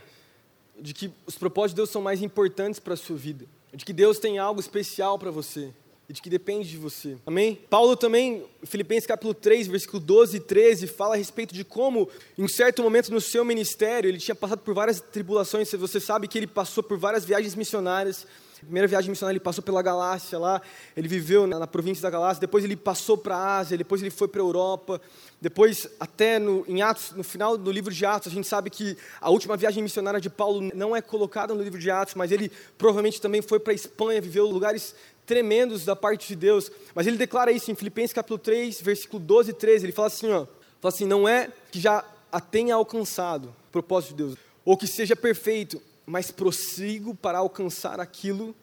de 0.80 0.94
que 0.94 1.12
os 1.26 1.36
propósitos 1.36 1.72
de 1.72 1.78
Deus 1.78 1.90
são 1.90 2.00
mais 2.00 2.22
importantes 2.22 2.80
para 2.80 2.94
a 2.94 2.98
sua 2.98 3.18
vida, 3.18 3.48
de 3.74 3.84
que 3.84 3.92
Deus 3.92 4.20
tem 4.20 4.38
algo 4.38 4.60
especial 4.60 5.18
para 5.18 5.32
você 5.32 5.72
e 6.08 6.14
de 6.14 6.22
que 6.22 6.30
depende 6.30 6.70
de 6.70 6.78
você. 6.78 7.18
Amém? 7.26 7.60
Paulo 7.68 7.98
também, 7.98 8.46
Filipenses 8.66 9.08
capítulo 9.08 9.34
3, 9.34 9.66
versículo 9.66 10.00
12 10.00 10.38
e 10.38 10.40
13, 10.40 10.86
fala 10.86 11.16
a 11.16 11.18
respeito 11.18 11.56
de 11.56 11.64
como, 11.64 12.08
em 12.38 12.44
um 12.44 12.48
certo 12.48 12.84
momento 12.84 13.12
no 13.12 13.20
seu 13.20 13.44
ministério, 13.44 14.10
ele 14.10 14.20
tinha 14.20 14.36
passado 14.36 14.60
por 14.60 14.76
várias 14.76 15.02
tribulações. 15.02 15.72
Você 15.72 16.00
sabe 16.00 16.28
que 16.28 16.38
ele 16.38 16.46
passou 16.46 16.84
por 16.84 17.00
várias 17.00 17.26
viagens 17.26 17.56
missionárias. 17.56 18.28
Primeira 18.64 18.88
viagem 18.88 19.10
missionária 19.10 19.38
ele 19.38 19.44
passou 19.44 19.64
pela 19.64 19.82
Galácia 19.82 20.40
lá, 20.40 20.62
ele 20.96 21.08
viveu 21.08 21.46
na, 21.46 21.60
na 21.60 21.68
província 21.68 22.02
da 22.02 22.10
Galácia, 22.10 22.42
depois 22.42 22.64
ele 22.64 22.76
passou 22.76 23.18
para 23.18 23.36
a 23.36 23.58
Ásia, 23.58 23.78
depois 23.78 24.02
ele 24.02 24.12
foi 24.12 24.28
para 24.28 24.42
a 24.42 24.46
Europa, 24.46 25.02
depois 25.40 25.88
até 26.00 26.40
no, 26.40 26.66
em 26.68 26.82
Atos, 26.82 27.12
no 27.12 27.24
final 27.24 27.58
do 27.58 27.72
livro 27.72 27.94
de 27.94 28.06
Atos, 28.06 28.32
a 28.32 28.36
gente 28.36 28.48
sabe 28.48 28.70
que 28.70 28.98
a 29.20 29.30
última 29.30 29.58
viagem 29.58 29.84
missionária 29.84 30.22
de 30.22 30.30
Paulo 30.30 30.72
não 30.74 30.96
é 30.96 31.02
colocada 31.02 31.54
no 31.54 31.62
livro 31.62 31.80
de 31.80 31.92
Atos, 31.92 32.16
mas 32.16 32.32
ele 32.32 32.52
provavelmente 32.78 33.20
também 33.20 33.42
foi 33.42 33.60
para 33.60 33.74
a 33.74 33.76
Espanha, 33.76 34.22
viveu 34.22 34.46
lugares 34.46 34.96
tremendos 35.26 35.86
da 35.86 35.96
parte 35.96 36.28
de 36.28 36.36
Deus. 36.36 36.72
Mas 36.94 37.08
ele 37.08 37.18
declara 37.18 37.52
isso 37.52 37.72
em 37.72 37.76
Filipenses 37.76 38.14
capítulo 38.14 38.40
3, 38.40 38.82
versículo 38.82 39.22
12 39.24 39.52
e 39.52 39.54
13. 39.54 39.86
Ele 39.86 39.94
fala 39.94 40.08
assim, 40.08 40.32
ó, 40.32 40.46
fala 40.82 40.94
assim, 40.94 41.06
não 41.06 41.28
é 41.28 41.50
que 41.72 41.80
já 41.80 42.04
a 42.32 42.40
tenha 42.40 42.76
alcançado 42.76 43.50
o 43.68 43.72
propósito 43.72 44.12
de 44.12 44.24
Deus, 44.24 44.36
ou 44.66 44.76
que 44.78 44.88
seja 44.88 45.16
perfeito, 45.16 45.82
mas 46.06 46.32
prossigo 46.32 47.16
para 47.16 47.38
alcançar 47.38 48.00
aquilo 48.00 48.56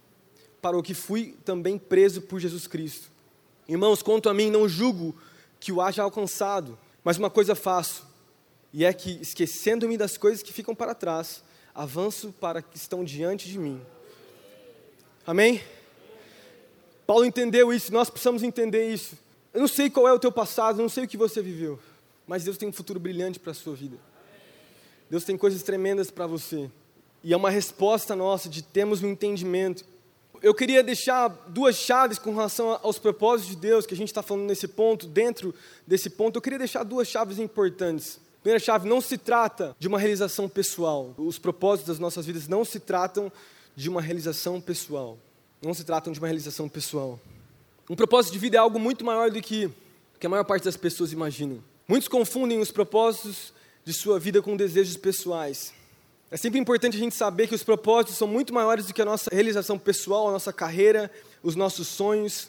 para 0.60 0.76
o 0.76 0.82
que 0.82 0.94
fui 0.94 1.36
também 1.44 1.78
preso 1.78 2.20
por 2.22 2.38
Jesus 2.38 2.66
Cristo. 2.66 3.10
Irmãos, 3.68 4.02
quanto 4.02 4.28
a 4.28 4.34
mim, 4.34 4.50
não 4.50 4.68
julgo 4.68 5.14
que 5.58 5.72
o 5.72 5.80
haja 5.80 6.02
alcançado, 6.02 6.78
mas 7.02 7.16
uma 7.16 7.30
coisa 7.30 7.54
faço, 7.54 8.06
e 8.72 8.84
é 8.84 8.92
que, 8.92 9.18
esquecendo-me 9.20 9.96
das 9.96 10.16
coisas 10.16 10.42
que 10.42 10.52
ficam 10.52 10.74
para 10.74 10.94
trás, 10.94 11.42
avanço 11.74 12.32
para 12.40 12.62
que 12.62 12.76
estão 12.76 13.04
diante 13.04 13.48
de 13.48 13.58
mim. 13.58 13.80
Amém? 15.26 15.62
Paulo 17.06 17.24
entendeu 17.24 17.72
isso, 17.72 17.92
nós 17.92 18.10
precisamos 18.10 18.42
entender 18.42 18.92
isso. 18.92 19.16
Eu 19.52 19.60
não 19.60 19.68
sei 19.68 19.90
qual 19.90 20.06
é 20.06 20.12
o 20.12 20.18
teu 20.18 20.30
passado, 20.30 20.78
eu 20.78 20.82
não 20.82 20.88
sei 20.88 21.04
o 21.04 21.08
que 21.08 21.16
você 21.16 21.42
viveu, 21.42 21.78
mas 22.26 22.44
Deus 22.44 22.56
tem 22.56 22.68
um 22.68 22.72
futuro 22.72 23.00
brilhante 23.00 23.40
para 23.40 23.50
a 23.50 23.54
sua 23.54 23.74
vida. 23.74 23.96
Deus 25.08 25.24
tem 25.24 25.36
coisas 25.36 25.62
tremendas 25.62 26.10
para 26.10 26.26
você. 26.26 26.70
E 27.22 27.32
é 27.32 27.36
uma 27.36 27.50
resposta 27.50 28.16
nossa 28.16 28.48
de 28.48 28.62
termos 28.62 29.02
um 29.02 29.08
entendimento. 29.08 29.84
Eu 30.42 30.54
queria 30.54 30.82
deixar 30.82 31.28
duas 31.48 31.76
chaves 31.76 32.18
com 32.18 32.34
relação 32.34 32.78
aos 32.82 32.98
propósitos 32.98 33.54
de 33.54 33.60
Deus, 33.60 33.84
que 33.84 33.94
a 33.94 33.96
gente 33.96 34.08
está 34.08 34.22
falando 34.22 34.46
nesse 34.46 34.66
ponto, 34.66 35.06
dentro 35.06 35.54
desse 35.86 36.08
ponto. 36.08 36.36
Eu 36.36 36.42
queria 36.42 36.58
deixar 36.58 36.82
duas 36.82 37.08
chaves 37.08 37.38
importantes. 37.38 38.18
Primeira 38.42 38.58
chave, 38.58 38.88
não 38.88 39.02
se 39.02 39.18
trata 39.18 39.76
de 39.78 39.86
uma 39.86 39.98
realização 39.98 40.48
pessoal. 40.48 41.14
Os 41.18 41.38
propósitos 41.38 41.88
das 41.88 41.98
nossas 41.98 42.24
vidas 42.24 42.48
não 42.48 42.64
se 42.64 42.80
tratam 42.80 43.30
de 43.76 43.88
uma 43.88 44.00
realização 44.00 44.60
pessoal 44.60 45.18
não 45.62 45.74
se 45.74 45.84
tratam 45.84 46.12
de 46.12 46.18
uma 46.18 46.26
realização 46.26 46.68
pessoal. 46.68 47.20
Um 47.88 47.96
propósito 47.96 48.32
de 48.32 48.38
vida 48.38 48.56
é 48.56 48.60
algo 48.60 48.78
muito 48.78 49.04
maior 49.04 49.30
do 49.30 49.40
que, 49.42 49.70
que 50.18 50.26
a 50.26 50.30
maior 50.30 50.44
parte 50.44 50.64
das 50.64 50.76
pessoas 50.76 51.12
imaginam. 51.12 51.62
Muitos 51.86 52.08
confundem 52.08 52.58
os 52.60 52.70
propósitos 52.70 53.52
de 53.84 53.92
sua 53.92 54.18
vida 54.18 54.40
com 54.40 54.56
desejos 54.56 54.96
pessoais. 54.96 55.74
É 56.32 56.36
sempre 56.36 56.60
importante 56.60 56.96
a 56.96 57.00
gente 57.00 57.16
saber 57.16 57.48
que 57.48 57.56
os 57.56 57.64
propósitos 57.64 58.16
são 58.16 58.28
muito 58.28 58.54
maiores 58.54 58.86
do 58.86 58.94
que 58.94 59.02
a 59.02 59.04
nossa 59.04 59.28
realização 59.32 59.76
pessoal, 59.76 60.28
a 60.28 60.32
nossa 60.32 60.52
carreira, 60.52 61.10
os 61.42 61.56
nossos 61.56 61.88
sonhos. 61.88 62.48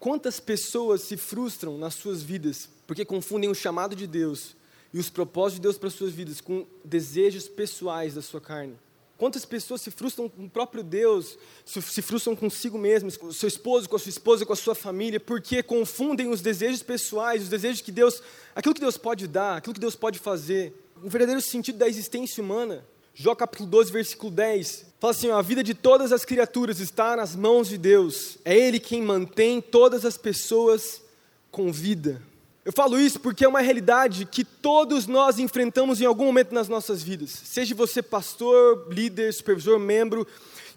Quantas 0.00 0.40
pessoas 0.40 1.02
se 1.02 1.16
frustram 1.16 1.78
nas 1.78 1.94
suas 1.94 2.20
vidas 2.20 2.68
porque 2.84 3.04
confundem 3.04 3.48
o 3.48 3.54
chamado 3.54 3.94
de 3.94 4.08
Deus 4.08 4.56
e 4.92 4.98
os 4.98 5.08
propósitos 5.08 5.54
de 5.54 5.62
Deus 5.62 5.78
para 5.78 5.88
suas 5.88 6.12
vidas 6.12 6.40
com 6.40 6.66
desejos 6.84 7.46
pessoais 7.46 8.14
da 8.14 8.22
sua 8.22 8.40
carne? 8.40 8.76
Quantas 9.16 9.44
pessoas 9.44 9.80
se 9.82 9.92
frustram 9.92 10.28
com 10.28 10.46
o 10.46 10.50
próprio 10.50 10.82
Deus, 10.82 11.38
se 11.64 12.02
frustram 12.02 12.34
consigo 12.34 12.76
mesmos, 12.76 13.16
com 13.16 13.28
o 13.28 13.32
seu 13.32 13.46
esposo, 13.46 13.88
com 13.88 13.94
a 13.94 14.00
sua 14.00 14.10
esposa, 14.10 14.44
com 14.44 14.52
a 14.52 14.56
sua 14.56 14.74
família, 14.74 15.20
porque 15.20 15.62
confundem 15.62 16.28
os 16.28 16.40
desejos 16.40 16.82
pessoais, 16.82 17.44
os 17.44 17.48
desejos 17.48 17.82
que 17.82 17.92
Deus, 17.92 18.20
aquilo 18.52 18.74
que 18.74 18.80
Deus 18.80 18.96
pode 18.96 19.28
dar, 19.28 19.58
aquilo 19.58 19.74
que 19.74 19.80
Deus 19.80 19.94
pode 19.94 20.18
fazer, 20.18 20.74
o 21.00 21.08
verdadeiro 21.08 21.40
sentido 21.40 21.78
da 21.78 21.86
existência 21.86 22.42
humana. 22.42 22.84
Jó 23.14 23.34
capítulo 23.34 23.68
12, 23.68 23.92
versículo 23.92 24.32
10, 24.32 24.86
fala 24.98 25.10
assim: 25.10 25.28
ó, 25.28 25.38
a 25.38 25.42
vida 25.42 25.62
de 25.62 25.74
todas 25.74 26.12
as 26.12 26.24
criaturas 26.24 26.80
está 26.80 27.14
nas 27.14 27.36
mãos 27.36 27.68
de 27.68 27.76
Deus, 27.76 28.38
é 28.42 28.56
Ele 28.56 28.80
quem 28.80 29.02
mantém 29.02 29.60
todas 29.60 30.06
as 30.06 30.16
pessoas 30.16 31.02
com 31.50 31.70
vida. 31.70 32.22
Eu 32.64 32.72
falo 32.72 32.98
isso 32.98 33.20
porque 33.20 33.44
é 33.44 33.48
uma 33.48 33.60
realidade 33.60 34.24
que 34.24 34.44
todos 34.44 35.06
nós 35.06 35.38
enfrentamos 35.38 36.00
em 36.00 36.06
algum 36.06 36.24
momento 36.24 36.54
nas 36.54 36.68
nossas 36.68 37.02
vidas. 37.02 37.30
Seja 37.30 37.74
você 37.74 38.00
pastor, 38.00 38.86
líder, 38.88 39.34
supervisor, 39.34 39.78
membro, 39.78 40.26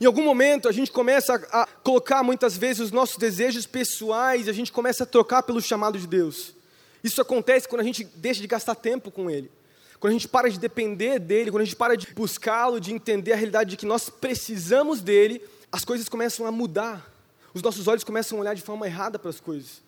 em 0.01 0.05
algum 0.05 0.23
momento 0.23 0.67
a 0.67 0.71
gente 0.73 0.91
começa 0.91 1.35
a, 1.51 1.61
a 1.61 1.67
colocar 1.67 2.21
muitas 2.21 2.57
vezes 2.57 2.81
os 2.81 2.91
nossos 2.91 3.17
desejos 3.17 3.65
pessoais, 3.65 4.49
a 4.49 4.53
gente 4.53 4.73
começa 4.73 5.03
a 5.03 5.07
trocar 5.07 5.43
pelo 5.43 5.61
chamado 5.61 5.97
de 5.97 6.07
Deus. 6.07 6.53
Isso 7.01 7.21
acontece 7.21 7.67
quando 7.67 7.81
a 7.81 7.85
gente 7.85 8.03
deixa 8.03 8.41
de 8.41 8.47
gastar 8.47 8.75
tempo 8.75 9.09
com 9.09 9.29
Ele. 9.29 9.49
Quando 9.99 10.11
a 10.11 10.13
gente 10.13 10.27
para 10.27 10.49
de 10.49 10.59
depender 10.59 11.19
dele, 11.19 11.51
quando 11.51 11.61
a 11.61 11.65
gente 11.65 11.75
para 11.75 11.95
de 11.95 12.13
buscá-lo, 12.13 12.79
de 12.79 12.93
entender 12.93 13.33
a 13.33 13.35
realidade 13.35 13.71
de 13.71 13.77
que 13.77 13.85
nós 13.85 14.09
precisamos 14.09 15.01
dele, 15.01 15.41
as 15.71 15.83
coisas 15.83 16.07
começam 16.09 16.45
a 16.45 16.51
mudar. 16.51 17.11
Os 17.53 17.61
nossos 17.61 17.87
olhos 17.87 18.03
começam 18.03 18.37
a 18.37 18.41
olhar 18.41 18.53
de 18.53 18.61
forma 18.61 18.85
errada 18.85 19.17
para 19.17 19.29
as 19.29 19.39
coisas. 19.39 19.81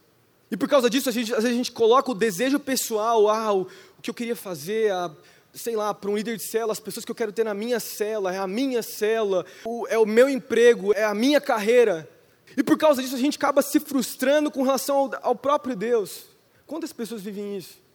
E 0.50 0.56
por 0.56 0.70
causa 0.70 0.90
disso, 0.90 1.10
às 1.10 1.16
vezes 1.16 1.34
a 1.34 1.42
gente 1.42 1.72
coloca 1.72 2.10
o 2.10 2.16
desejo 2.16 2.60
pessoal, 2.60 3.30
ah, 3.30 3.54
o, 3.54 3.62
o 3.62 4.02
que 4.02 4.10
eu 4.10 4.14
queria 4.14 4.36
fazer, 4.36 4.92
a, 4.92 5.12
sei 5.54 5.76
lá, 5.76 5.94
para 5.94 6.10
um 6.10 6.16
líder 6.16 6.38
de 6.38 6.44
célula, 6.44 6.72
as 6.72 6.80
pessoas 6.80 7.04
que 7.04 7.12
eu 7.12 7.16
quero 7.16 7.34
ter 7.34 7.44
na 7.44 7.54
minha 7.54 7.80
cela, 7.80 8.34
é 8.34 8.38
a 8.38 8.48
minha 8.48 8.82
cela, 8.82 9.46
o, 9.66 9.86
é 9.90 9.98
o 9.98 10.06
meu 10.06 10.30
emprego, 10.30 10.94
é 10.94 11.04
a 11.04 11.14
minha 11.14 11.42
carreira. 11.42 12.10
E 12.56 12.64
por 12.64 12.78
causa 12.78 13.02
disso, 13.02 13.16
a 13.16 13.20
gente 13.20 13.38
acaba 13.38 13.62
se 13.62 13.80
frustrando 13.80 14.50
com 14.50 14.64
relação 14.64 14.96
ao, 14.96 15.12
ao 15.22 15.36
próprio 15.36 15.76
Deus. 15.76 16.24
Quantas 16.66 16.94
pessoas 16.94 17.22
vivem 17.22 17.58
isso? 17.58 17.87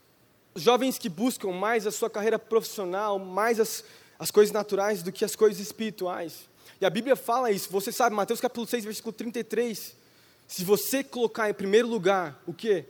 Jovens 0.54 0.98
que 0.98 1.08
buscam 1.08 1.52
mais 1.52 1.86
a 1.86 1.90
sua 1.90 2.10
carreira 2.10 2.38
profissional, 2.38 3.18
mais 3.18 3.58
as, 3.58 3.84
as 4.18 4.30
coisas 4.30 4.52
naturais 4.52 5.02
do 5.02 5.10
que 5.10 5.24
as 5.24 5.34
coisas 5.34 5.60
espirituais. 5.60 6.48
E 6.80 6.84
a 6.84 6.90
Bíblia 6.90 7.16
fala 7.16 7.50
isso, 7.50 7.70
você 7.70 7.92
sabe, 7.92 8.14
Mateus 8.14 8.40
capítulo 8.40 8.66
6, 8.66 8.84
versículo 8.84 9.12
33. 9.12 9.94
Se 10.46 10.64
você 10.64 11.02
colocar 11.02 11.48
em 11.48 11.54
primeiro 11.54 11.88
lugar 11.88 12.42
o 12.46 12.52
que? 12.52 12.84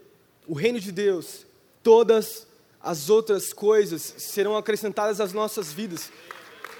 O 0.45 0.53
reino 0.53 0.79
de 0.79 0.91
Deus, 0.91 1.45
todas 1.81 2.45
as 2.81 3.09
outras 3.09 3.53
coisas 3.53 4.01
serão 4.17 4.57
acrescentadas 4.57 5.21
às 5.21 5.31
nossas 5.31 5.71
vidas. 5.71 6.11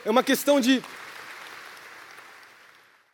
É 0.04 0.10
uma 0.10 0.24
questão 0.24 0.60
de. 0.60 0.84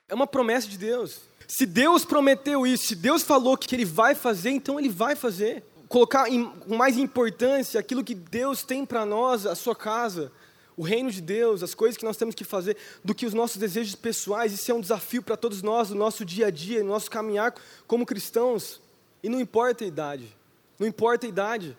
É 0.08 0.16
uma 0.16 0.26
promessa 0.26 0.68
de 0.68 0.78
Deus. 0.78 1.22
Se 1.48 1.66
Deus 1.66 2.04
prometeu 2.04 2.66
isso, 2.66 2.88
se 2.88 2.96
Deus 2.96 3.22
falou 3.22 3.56
que 3.56 3.76
Ele 3.76 3.86
vai 3.86 4.16
fazer, 4.16 4.50
então 4.50 4.80
Ele 4.80 4.90
vai 4.90 5.16
fazer. 5.16 5.64
Colocar 5.90 6.28
com 6.28 6.76
mais 6.78 6.98
importância 6.98 7.80
aquilo 7.80 8.04
que 8.04 8.16
Deus 8.16 8.64
tem 8.64 8.86
para 8.86 9.06
nós, 9.06 9.46
a 9.46 9.56
sua 9.56 9.76
casa, 9.76 10.32
o 10.78 10.84
reino 10.84 11.12
de 11.12 11.20
Deus, 11.20 11.62
as 11.62 11.74
coisas 11.74 11.98
que 11.98 12.06
nós 12.06 12.16
temos 12.16 12.34
que 12.34 12.46
fazer, 12.46 12.78
do 13.04 13.14
que 13.14 13.26
os 13.26 13.34
nossos 13.34 13.58
desejos 13.58 13.96
pessoais. 13.96 14.54
Isso 14.54 14.72
é 14.72 14.74
um 14.74 14.80
desafio 14.80 15.22
para 15.22 15.36
todos 15.36 15.62
nós, 15.62 15.90
no 15.90 15.96
nosso 15.98 16.24
dia 16.24 16.48
a 16.48 16.50
dia, 16.50 16.84
no 16.84 16.90
nosso 16.90 17.10
caminhar 17.10 17.54
como 17.88 18.06
cristãos. 18.06 18.80
E 19.22 19.28
não 19.28 19.42
importa 19.42 19.84
a 19.84 19.88
idade. 19.88 20.38
Não 20.78 20.88
importa 20.88 21.26
a 21.26 21.30
idade. 21.30 21.76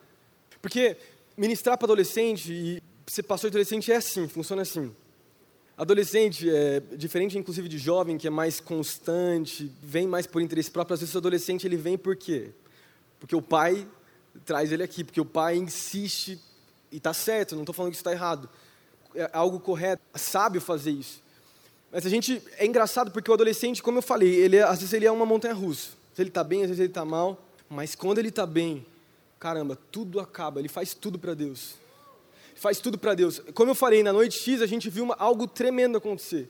Porque 0.61 0.97
ministrar 1.37 1.79
para 1.79 1.87
adolescente 1.87 2.53
e 2.53 2.83
ser 3.07 3.23
pastor 3.23 3.49
adolescente 3.49 3.91
é 3.91 3.97
assim, 3.97 4.29
funciona 4.29 4.63
assim. 4.63 4.95
Adolescente 5.79 6.51
é 6.51 6.81
diferente, 6.95 7.39
inclusive, 7.39 7.69
de 7.69 7.79
jovem, 7.79 8.19
que 8.19 8.27
é 8.27 8.31
mais 8.31 8.61
constante, 8.61 9.73
vem 9.83 10.07
mais 10.07 10.27
por 10.27 10.43
interesse 10.43 10.71
próprio. 10.71 10.95
Às 10.95 11.01
vezes, 11.01 11.15
o 11.15 11.19
adolescente 11.19 11.67
ele 11.67 11.77
vem 11.77 11.97
por 11.97 12.17
quê? 12.17 12.51
Porque 13.19 13.35
o 13.35 13.41
pai 13.41 13.89
traz 14.45 14.73
ele 14.73 14.83
aqui, 14.83 15.05
porque 15.05 15.21
o 15.21 15.25
pai 15.25 15.57
insiste, 15.57 16.41
e 16.91 16.97
está 16.97 17.13
certo, 17.13 17.55
não 17.55 17.63
estou 17.63 17.75
falando 17.75 17.93
que 17.93 17.97
isso 17.97 18.03
está 18.03 18.13
errado 18.13 18.49
é 19.15 19.29
algo 19.33 19.59
correto, 19.61 20.03
é 20.15 20.19
sábio 20.19 20.61
fazer 20.61 20.91
isso. 20.91 21.23
Mas 21.93 22.07
a 22.07 22.09
gente 22.09 22.43
é 22.57 22.67
engraçado 22.67 23.11
porque 23.11 23.31
o 23.31 23.35
adolescente, 23.35 23.83
como 23.83 23.99
eu 23.99 24.03
falei, 24.03 24.33
ele 24.33 24.61
às 24.61 24.79
vezes 24.79 24.93
ele 24.93 25.07
é 25.07 25.11
uma 25.11 25.27
montanha 25.27 25.55
russa. 25.55 25.91
Se 26.15 26.23
ele 26.23 26.29
está 26.29 26.45
bem, 26.45 26.63
às 26.63 26.69
vezes 26.69 26.81
ele 26.81 26.89
está 26.89 27.05
mal. 27.05 27.39
Mas 27.69 27.95
quando 27.95 28.19
ele 28.19 28.29
está 28.29 28.47
bem, 28.47 28.87
caramba, 29.39 29.77
tudo 29.91 30.21
acaba. 30.21 30.61
Ele 30.61 30.69
faz 30.69 30.95
tudo 30.95 31.19
para 31.19 31.35
Deus. 31.35 31.75
Faz 32.55 32.79
tudo 32.79 32.99
para 32.99 33.15
Deus. 33.15 33.41
Como 33.55 33.71
eu 33.71 33.75
falei, 33.75 34.03
na 34.03 34.13
noite 34.13 34.39
X 34.39 34.63
a 34.63 34.67
gente 34.67 34.89
viu 34.89 35.05
uma, 35.05 35.17
algo 35.17 35.47
tremendo 35.47 35.99
acontecer. 35.99 36.49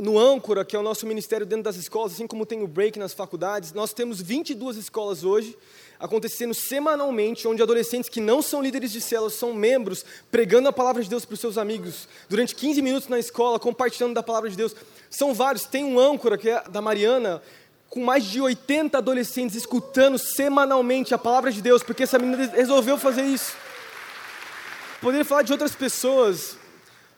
No 0.00 0.18
Âncora, 0.18 0.64
que 0.64 0.76
é 0.76 0.78
o 0.78 0.82
nosso 0.82 1.06
ministério 1.06 1.46
dentro 1.46 1.64
das 1.64 1.76
escolas, 1.76 2.12
assim 2.12 2.26
como 2.26 2.46
tem 2.46 2.62
o 2.62 2.68
Break 2.68 2.98
nas 2.98 3.12
faculdades, 3.12 3.72
nós 3.72 3.92
temos 3.92 4.20
22 4.20 4.76
escolas 4.76 5.24
hoje, 5.24 5.56
acontecendo 5.98 6.54
semanalmente, 6.54 7.48
onde 7.48 7.62
adolescentes 7.62 8.08
que 8.08 8.20
não 8.20 8.40
são 8.40 8.62
líderes 8.62 8.92
de 8.92 9.00
células 9.00 9.34
são 9.34 9.52
membros, 9.52 10.04
pregando 10.30 10.68
a 10.68 10.72
palavra 10.72 11.02
de 11.02 11.10
Deus 11.10 11.24
para 11.24 11.34
os 11.34 11.40
seus 11.40 11.58
amigos, 11.58 12.08
durante 12.28 12.54
15 12.54 12.80
minutos 12.80 13.08
na 13.08 13.18
escola, 13.18 13.58
compartilhando 13.58 14.14
da 14.14 14.22
palavra 14.22 14.48
de 14.48 14.56
Deus. 14.56 14.74
São 15.10 15.34
vários, 15.34 15.64
tem 15.64 15.84
um 15.84 15.98
âncora, 15.98 16.38
que 16.38 16.48
é 16.48 16.62
da 16.68 16.80
Mariana, 16.80 17.42
com 17.90 18.04
mais 18.04 18.24
de 18.24 18.40
80 18.40 18.98
adolescentes 18.98 19.56
escutando 19.56 20.18
semanalmente 20.18 21.14
a 21.14 21.18
palavra 21.18 21.50
de 21.50 21.60
Deus, 21.60 21.82
porque 21.82 22.04
essa 22.04 22.18
menina 22.18 22.46
resolveu 22.54 22.98
fazer 22.98 23.22
isso. 23.22 23.56
Poderia 25.00 25.24
falar 25.24 25.42
de 25.42 25.52
outras 25.52 25.74
pessoas, 25.74 26.56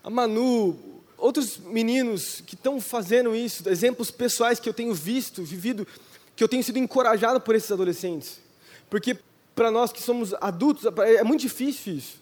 a 0.02 0.08
Manu, 0.08 0.89
outros 1.20 1.58
meninos 1.58 2.40
que 2.46 2.54
estão 2.54 2.80
fazendo 2.80 3.34
isso, 3.34 3.68
exemplos 3.68 4.10
pessoais 4.10 4.58
que 4.58 4.68
eu 4.68 4.74
tenho 4.74 4.94
visto, 4.94 5.42
vivido, 5.42 5.86
que 6.34 6.42
eu 6.42 6.48
tenho 6.48 6.64
sido 6.64 6.78
encorajado 6.78 7.40
por 7.40 7.54
esses 7.54 7.70
adolescentes. 7.70 8.40
Porque 8.88 9.18
para 9.54 9.70
nós 9.70 9.92
que 9.92 10.02
somos 10.02 10.34
adultos, 10.40 10.84
é 11.18 11.22
muito 11.22 11.40
difícil 11.40 11.94
isso. 11.94 12.18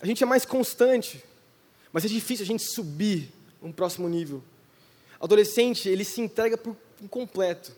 A 0.00 0.06
gente 0.06 0.22
é 0.22 0.26
mais 0.26 0.44
constante, 0.44 1.22
mas 1.92 2.04
é 2.04 2.08
difícil 2.08 2.44
a 2.44 2.46
gente 2.46 2.62
subir 2.62 3.30
um 3.62 3.72
próximo 3.72 4.08
nível. 4.08 4.42
Adolescente, 5.20 5.88
ele 5.88 6.04
se 6.04 6.20
entrega 6.20 6.56
por 6.56 6.76
completo. 7.10 7.72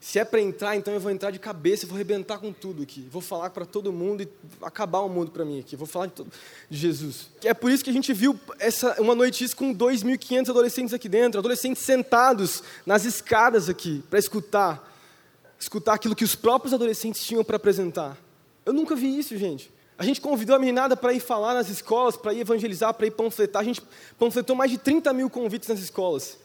Se 0.00 0.18
é 0.18 0.24
para 0.24 0.40
entrar, 0.40 0.76
então 0.76 0.94
eu 0.94 1.00
vou 1.00 1.10
entrar 1.10 1.32
de 1.32 1.38
cabeça, 1.40 1.86
vou 1.86 1.96
arrebentar 1.96 2.38
com 2.38 2.52
tudo 2.52 2.82
aqui. 2.82 3.08
Vou 3.10 3.20
falar 3.20 3.50
para 3.50 3.66
todo 3.66 3.92
mundo 3.92 4.22
e 4.22 4.28
acabar 4.62 5.00
o 5.00 5.08
mundo 5.08 5.32
para 5.32 5.44
mim 5.44 5.58
aqui. 5.58 5.74
Vou 5.74 5.88
falar 5.88 6.06
de, 6.06 6.12
todo, 6.12 6.32
de, 6.70 6.78
Jesus. 6.78 7.28
É 7.42 7.52
por 7.52 7.70
isso 7.70 7.82
que 7.82 7.90
a 7.90 7.92
gente 7.92 8.12
viu 8.12 8.38
essa, 8.60 9.00
uma 9.00 9.14
noite 9.14 9.54
com 9.56 9.74
2.500 9.74 10.50
adolescentes 10.50 10.94
aqui 10.94 11.08
dentro, 11.08 11.40
adolescentes 11.40 11.82
sentados 11.82 12.62
nas 12.86 13.04
escadas 13.04 13.68
aqui, 13.68 14.02
para 14.08 14.18
escutar 14.18 14.88
escutar 15.58 15.94
aquilo 15.94 16.14
que 16.14 16.24
os 16.24 16.36
próprios 16.36 16.72
adolescentes 16.72 17.22
tinham 17.24 17.42
para 17.42 17.56
apresentar. 17.56 18.16
Eu 18.64 18.72
nunca 18.72 18.94
vi 18.94 19.18
isso, 19.18 19.36
gente. 19.36 19.72
A 19.98 20.04
gente 20.04 20.20
convidou 20.20 20.54
a 20.54 20.58
meninada 20.58 20.96
para 20.96 21.12
ir 21.12 21.18
falar 21.20 21.54
nas 21.54 21.68
escolas, 21.68 22.16
para 22.16 22.32
ir 22.32 22.40
evangelizar, 22.40 22.94
para 22.94 23.06
ir 23.08 23.10
panfletar. 23.10 23.62
A 23.62 23.64
gente 23.64 23.82
panfletou 24.16 24.54
mais 24.54 24.70
de 24.70 24.78
30 24.78 25.12
mil 25.12 25.28
convites 25.28 25.68
nas 25.68 25.80
escolas. 25.80 26.38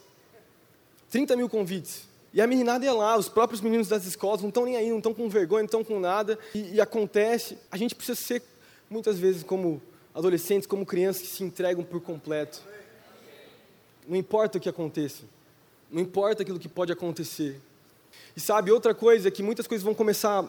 30 1.10 1.36
mil 1.36 1.48
convites. 1.48 2.02
E 2.34 2.40
a 2.40 2.48
meninada 2.48 2.84
ia 2.84 2.92
lá, 2.92 3.16
os 3.16 3.28
próprios 3.28 3.60
meninos 3.60 3.86
das 3.86 4.04
escolas 4.04 4.40
não 4.40 4.48
estão 4.48 4.64
nem 4.64 4.76
aí, 4.76 4.90
não 4.90 4.98
estão 4.98 5.14
com 5.14 5.28
vergonha, 5.28 5.60
não 5.60 5.66
estão 5.66 5.84
com 5.84 6.00
nada. 6.00 6.36
E, 6.52 6.74
e 6.74 6.80
acontece. 6.80 7.56
A 7.70 7.76
gente 7.76 7.94
precisa 7.94 8.20
ser, 8.20 8.42
muitas 8.90 9.16
vezes, 9.16 9.44
como 9.44 9.80
adolescentes, 10.12 10.66
como 10.66 10.84
crianças 10.84 11.22
que 11.22 11.28
se 11.28 11.44
entregam 11.44 11.84
por 11.84 12.00
completo. 12.00 12.60
Não 14.08 14.16
importa 14.16 14.58
o 14.58 14.60
que 14.60 14.68
aconteça. 14.68 15.22
Não 15.88 16.02
importa 16.02 16.42
aquilo 16.42 16.58
que 16.58 16.68
pode 16.68 16.92
acontecer. 16.92 17.60
E 18.36 18.40
sabe, 18.40 18.72
outra 18.72 18.92
coisa 18.92 19.28
é 19.28 19.30
que 19.30 19.42
muitas 19.42 19.68
coisas 19.68 19.84
vão 19.84 19.94
começar 19.94 20.40
a 20.42 20.48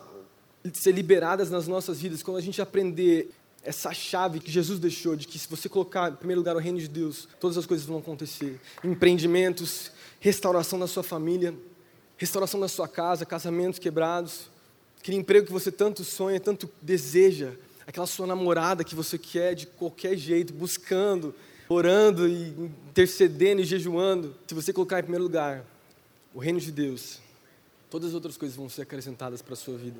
ser 0.73 0.91
liberadas 0.91 1.51
nas 1.51 1.67
nossas 1.67 2.01
vidas 2.01 2.23
quando 2.23 2.37
a 2.37 2.41
gente 2.41 2.59
aprender 2.63 3.29
essa 3.63 3.93
chave 3.93 4.39
que 4.39 4.49
Jesus 4.49 4.79
deixou, 4.79 5.15
de 5.15 5.27
que 5.27 5.37
se 5.37 5.47
você 5.47 5.69
colocar 5.69 6.11
em 6.11 6.15
primeiro 6.15 6.41
lugar 6.41 6.55
o 6.55 6.59
reino 6.59 6.79
de 6.79 6.87
Deus, 6.87 7.27
todas 7.39 7.59
as 7.59 7.65
coisas 7.67 7.85
vão 7.85 7.99
acontecer. 7.99 8.59
Empreendimentos, 8.83 9.91
restauração 10.19 10.79
da 10.79 10.87
sua 10.87 11.03
família, 11.03 11.53
restauração 12.17 12.59
da 12.59 12.67
sua 12.67 12.87
casa, 12.87 13.25
casamentos 13.25 13.79
quebrados, 13.79 14.49
aquele 14.99 15.17
emprego 15.17 15.47
que 15.47 15.53
você 15.53 15.71
tanto 15.71 16.03
sonha, 16.03 16.39
tanto 16.39 16.69
deseja, 16.81 17.51
aquela 17.85 18.07
sua 18.07 18.25
namorada 18.25 18.83
que 18.83 18.95
você 18.95 19.17
quer 19.17 19.53
de 19.53 19.67
qualquer 19.67 20.17
jeito, 20.17 20.53
buscando, 20.53 21.35
orando 21.69 22.27
e 22.27 22.49
intercedendo 22.89 23.61
e 23.61 23.65
jejuando. 23.65 24.35
Se 24.47 24.53
você 24.53 24.73
colocar 24.73 24.99
em 24.99 25.03
primeiro 25.03 25.23
lugar 25.23 25.65
o 26.33 26.39
reino 26.39 26.59
de 26.59 26.71
Deus, 26.71 27.19
Todas 27.95 28.09
as 28.09 28.13
outras 28.13 28.35
coisas 28.35 28.57
vão 28.57 28.67
ser 28.67 28.81
acrescentadas 28.81 29.41
para 29.41 29.53
a 29.53 29.55
sua 29.55 29.77
vida. 29.77 29.99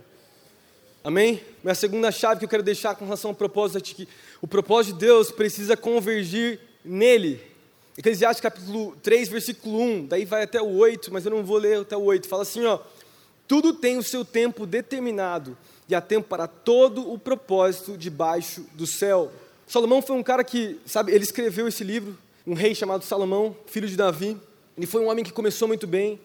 Amém? 1.02 1.42
Minha 1.64 1.74
segunda 1.74 2.12
chave 2.12 2.40
que 2.40 2.46
eu 2.46 2.50
quero 2.50 2.62
deixar 2.62 2.94
com 2.94 3.06
relação 3.06 3.32
ao 3.32 3.36
propósito 3.36 3.78
é 3.78 3.82
que 3.82 4.06
o 4.42 4.48
propósito 4.48 4.96
de 4.96 5.06
Deus 5.06 5.32
precisa 5.32 5.78
convergir 5.78 6.60
nele. 6.84 7.42
Eclesiastes 7.98 8.42
capítulo 8.42 8.94
3, 9.02 9.30
versículo 9.30 9.80
1, 9.80 10.08
daí 10.08 10.26
vai 10.26 10.44
até 10.44 10.62
o 10.62 10.70
8, 10.70 11.14
mas 11.14 11.24
eu 11.24 11.32
não 11.32 11.46
vou 11.46 11.58
ler 11.58 11.80
até 11.80 11.96
o 11.96 12.04
8. 12.04 12.28
Fala 12.28 12.42
assim, 12.42 12.66
ó: 12.66 12.80
Tudo 13.48 13.74
tem 13.74 13.98
o 13.98 14.04
seu 14.04 14.26
tempo 14.26 14.66
determinado, 14.66 15.58
e 15.88 15.96
há 15.96 16.02
tempo 16.02 16.28
para 16.28 16.46
todo 16.46 17.10
o 17.10 17.18
propósito 17.18 17.98
debaixo 17.98 18.66
do 18.74 18.86
céu. 18.86 19.32
Salomão 19.66 20.02
foi 20.02 20.16
um 20.18 20.24
cara 20.24 20.44
que, 20.44 20.78
sabe, 20.86 21.14
ele 21.14 21.24
escreveu 21.24 21.70
esse 21.70 21.86
livro, 21.86 22.18
um 22.46 22.54
rei 22.54 22.76
chamado 22.76 23.04
Salomão, 23.06 23.56
filho 23.66 23.88
de 23.88 23.96
Davi. 23.96 24.38
Ele 24.78 24.86
foi 24.86 25.02
um 25.02 25.10
homem 25.10 25.24
que 25.24 25.32
começou 25.32 25.66
muito 25.66 25.88
bem, 25.88 26.20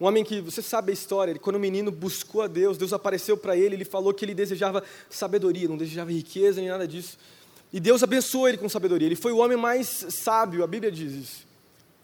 um 0.00 0.06
homem 0.06 0.24
que, 0.24 0.40
você 0.40 0.62
sabe 0.62 0.90
a 0.90 0.94
história, 0.94 1.32
ele, 1.32 1.38
quando 1.38 1.56
o 1.56 1.60
menino 1.60 1.90
buscou 1.90 2.40
a 2.40 2.46
Deus, 2.46 2.78
Deus 2.78 2.94
apareceu 2.94 3.36
para 3.36 3.54
ele, 3.54 3.74
ele 3.74 3.84
falou 3.84 4.14
que 4.14 4.24
ele 4.24 4.32
desejava 4.32 4.82
sabedoria, 5.10 5.68
não 5.68 5.76
desejava 5.76 6.10
riqueza 6.10 6.62
nem 6.62 6.70
nada 6.70 6.88
disso. 6.88 7.18
E 7.72 7.78
Deus 7.78 8.02
abençoou 8.02 8.48
ele 8.48 8.58
com 8.58 8.68
sabedoria. 8.68 9.06
Ele 9.06 9.16
foi 9.16 9.32
o 9.32 9.38
homem 9.38 9.56
mais 9.56 10.06
sábio, 10.10 10.64
a 10.64 10.66
Bíblia 10.66 10.90
diz 10.90 11.12
isso. 11.12 11.46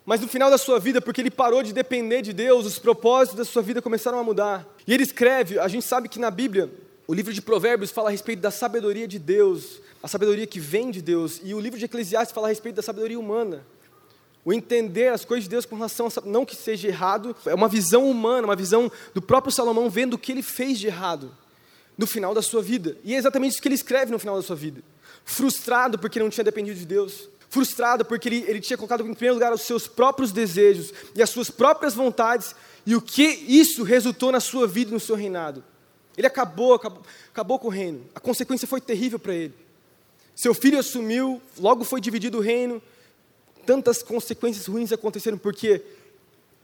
Mas 0.05 0.21
no 0.21 0.29
final 0.29 0.49
da 0.49 0.57
sua 0.57 0.79
vida, 0.79 1.01
porque 1.01 1.21
ele 1.21 1.31
parou 1.31 1.63
de 1.63 1.73
depender 1.73 2.23
de 2.23 2.33
Deus, 2.33 2.65
os 2.65 2.79
propósitos 2.79 3.37
da 3.37 3.45
sua 3.45 3.63
vida 3.63 3.83
começaram 3.83 4.19
a 4.19 4.23
mudar. 4.23 4.67
E 4.87 4.95
ele 4.95 5.03
escreve, 5.03 5.59
a 5.59 5.67
gente 5.67 5.85
sabe 5.85 6.09
que 6.09 6.21
na 6.21 6.31
Bíblia, 6.31 6.71
o 7.09 7.15
livro 7.15 7.33
de 7.33 7.43
Provérbios 7.43 7.91
fala 7.91 8.09
a 8.09 8.13
respeito 8.13 8.41
da 8.41 8.53
sabedoria 8.53 9.09
de 9.09 9.19
Deus, 9.19 9.81
a 10.01 10.07
sabedoria 10.07 10.47
que 10.47 10.61
vem 10.61 10.93
de 10.93 11.03
Deus, 11.03 11.41
e 11.43 11.53
o 11.55 11.61
livro 11.61 11.79
de 11.79 11.85
Eclesiastes 11.87 12.33
fala 12.33 12.47
a 12.47 12.51
respeito 12.51 12.77
da 12.77 12.83
sabedoria 12.83 13.19
humana 13.19 13.67
o 14.47 14.53
entender 14.53 15.09
as 15.09 15.25
coisas 15.25 15.43
de 15.43 15.51
Deus 15.51 15.67
com 15.67 15.75
relação 15.75 16.07
a, 16.07 16.11
não 16.25 16.45
que 16.45 16.55
seja 16.55 16.87
errado, 16.87 17.35
é 17.47 17.53
uma 17.53 17.67
visão 17.67 18.09
humana, 18.09 18.47
uma 18.47 18.55
visão 18.55 18.89
do 19.13 19.21
próprio 19.21 19.53
Salomão 19.53 19.91
vendo 19.91 20.15
o 20.15 20.19
que 20.19 20.31
ele 20.31 20.41
fez 20.41 20.79
de 20.79 20.87
errado 20.87 21.37
no 21.99 22.07
final 22.07 22.33
da 22.33 22.41
sua 22.41 22.63
vida. 22.63 22.97
E 23.03 23.13
é 23.13 23.17
exatamente 23.17 23.55
isso 23.55 23.61
que 23.61 23.67
ele 23.67 23.75
escreve 23.75 24.13
no 24.13 24.21
final 24.21 24.37
da 24.37 24.43
sua 24.43 24.55
vida. 24.55 24.85
Frustrado 25.29 25.99
porque 25.99 26.21
não 26.21 26.31
tinha 26.31 26.45
dependido 26.45 26.79
de 26.79 26.87
Deus, 26.87 27.29
frustrado 27.51 28.05
porque 28.05 28.29
ele, 28.29 28.45
ele 28.47 28.61
tinha 28.61 28.77
colocado 28.77 29.01
em 29.05 29.13
primeiro 29.13 29.35
lugar 29.35 29.53
os 29.53 29.63
seus 29.63 29.89
próprios 29.89 30.31
desejos 30.31 30.95
e 31.17 31.21
as 31.21 31.29
suas 31.29 31.51
próprias 31.51 31.95
vontades, 31.95 32.55
e 32.87 32.95
o 32.95 33.03
que 33.03 33.25
isso 33.25 33.83
resultou 33.83 34.31
na 34.31 34.39
sua 34.39 34.69
vida 34.69 34.93
e 34.93 34.95
no 34.95 35.01
seu 35.01 35.17
reinado. 35.17 35.65
Ele 36.17 36.29
acabou, 36.29 36.75
acabou, 36.75 37.03
acabou 37.33 37.59
com 37.59 37.67
o 37.67 37.71
reino. 37.71 38.07
A 38.15 38.21
consequência 38.21 38.69
foi 38.69 38.81
terrível 38.81 39.19
para 39.19 39.35
ele. 39.35 39.53
Seu 40.33 40.55
filho 40.55 40.79
assumiu, 40.79 41.43
logo 41.59 41.83
foi 41.83 42.01
dividido 42.01 42.39
o 42.39 42.41
reino, 42.41 42.81
tantas 43.67 44.05
consequências 44.05 44.67
ruins 44.67 44.93
aconteceram 44.93 45.37
porque 45.37 45.83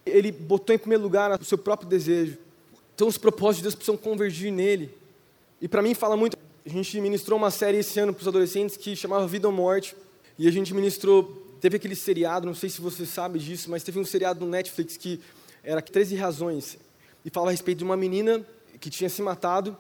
ele 0.07 0.31
botou 0.31 0.73
em 0.73 0.79
primeiro 0.79 1.03
lugar 1.03 1.41
o 1.41 1.45
seu 1.45 1.59
próprio 1.59 1.89
desejo. 1.89 2.39
Então 2.95 3.09
os 3.09 3.19
propósitos 3.19 3.57
de 3.57 3.63
Deus 3.63 3.75
precisam 3.75 3.97
convergir 3.97 4.53
nele. 4.53 4.95
E 5.61 5.67
para 5.67 5.83
mim 5.83 5.95
fala 5.95 6.17
muito. 6.17 6.42
A 6.65 6.69
gente 6.69 7.01
ministrou 7.01 7.37
uma 7.39 7.51
série 7.51 7.79
esse 7.79 7.99
ano 7.99 8.13
para 8.13 8.23
os 8.23 8.29
adolescentes 8.29 8.77
que 8.77 8.95
chamava 8.95 9.27
Vida 9.27 9.49
ou 9.49 9.53
Morte. 9.53 9.97
E 10.39 10.47
a 10.47 10.51
gente 10.51 10.73
ministrou, 10.73 11.57
teve 11.61 11.77
aquele 11.77 11.97
seriado, 11.97 12.47
não 12.47 12.55
sei 12.55 12.71
se 12.71 12.81
você 12.81 13.05
sabe 13.05 13.39
disso, 13.39 13.69
mas 13.69 13.83
teve 13.83 13.99
um 13.99 14.05
seriado 14.05 14.45
no 14.45 14.51
Netflix 14.51 14.97
que 14.97 15.21
era 15.65 15.83
13 15.83 16.15
razões. 16.15 16.79
E 17.25 17.31
falava 17.31 17.51
a 17.51 17.53
respeito 17.53 17.79
de 17.79 17.85
uma 17.85 17.97
menina 17.97 18.47
que 18.81 18.89
tinha 18.89 19.11
se 19.11 19.21
matado. 19.23 19.77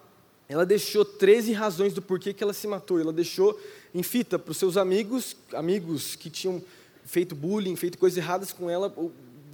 Ela 0.49 0.67
deixou 0.67 1.05
13 1.05 1.53
razões 1.53 1.93
do 1.93 2.03
porquê 2.03 2.33
que 2.33 2.43
ela 2.43 2.53
se 2.53 2.67
matou. 2.67 3.01
Ela 3.01 3.13
deixou 3.13 3.59
em 3.95 4.03
fita 4.03 4.37
para 4.39 4.51
os 4.51 4.57
seus 4.57 4.77
amigos, 4.77 5.37
amigos 5.53 6.17
que 6.17 6.29
tinham 6.29 6.61
feito 7.05 7.35
bullying, 7.35 7.77
feito 7.77 7.97
coisas 7.97 8.17
erradas 8.17 8.53
com 8.53 8.69
ela, 8.69 8.93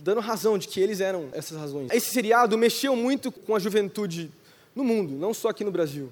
dando 0.03 0.21
razão 0.21 0.57
de 0.57 0.67
que 0.67 0.81
eles 0.81 1.01
eram 1.01 1.29
essas 1.33 1.59
razões. 1.59 1.91
Esse 1.93 2.11
seriado 2.11 2.57
mexeu 2.57 2.97
muito 2.97 3.31
com 3.31 3.55
a 3.55 3.59
juventude 3.59 4.31
no 4.75 4.83
mundo, 4.83 5.13
não 5.13 5.35
só 5.35 5.49
aqui 5.49 5.63
no 5.63 5.71
Brasil. 5.71 6.11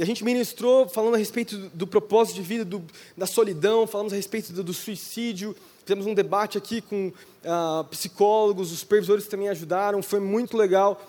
E 0.00 0.02
a 0.02 0.06
gente 0.06 0.24
ministrou 0.24 0.88
falando 0.88 1.16
a 1.16 1.18
respeito 1.18 1.58
do, 1.58 1.68
do 1.68 1.86
propósito 1.86 2.36
de 2.36 2.40
vida, 2.40 2.64
do, 2.64 2.82
da 3.14 3.26
solidão, 3.26 3.86
falamos 3.86 4.14
a 4.14 4.16
respeito 4.16 4.50
do, 4.50 4.64
do, 4.64 4.72
suicídio, 4.72 5.54
fizemos 5.84 6.06
um 6.06 6.14
debate 6.14 6.56
aqui 6.56 6.80
com 6.80 7.12
ah, 7.44 7.84
psicólogos, 7.90 8.72
os 8.72 8.78
supervisores 8.78 9.26
também 9.26 9.50
ajudaram, 9.50 10.02
foi 10.02 10.18
muito 10.18 10.56
legal. 10.56 11.06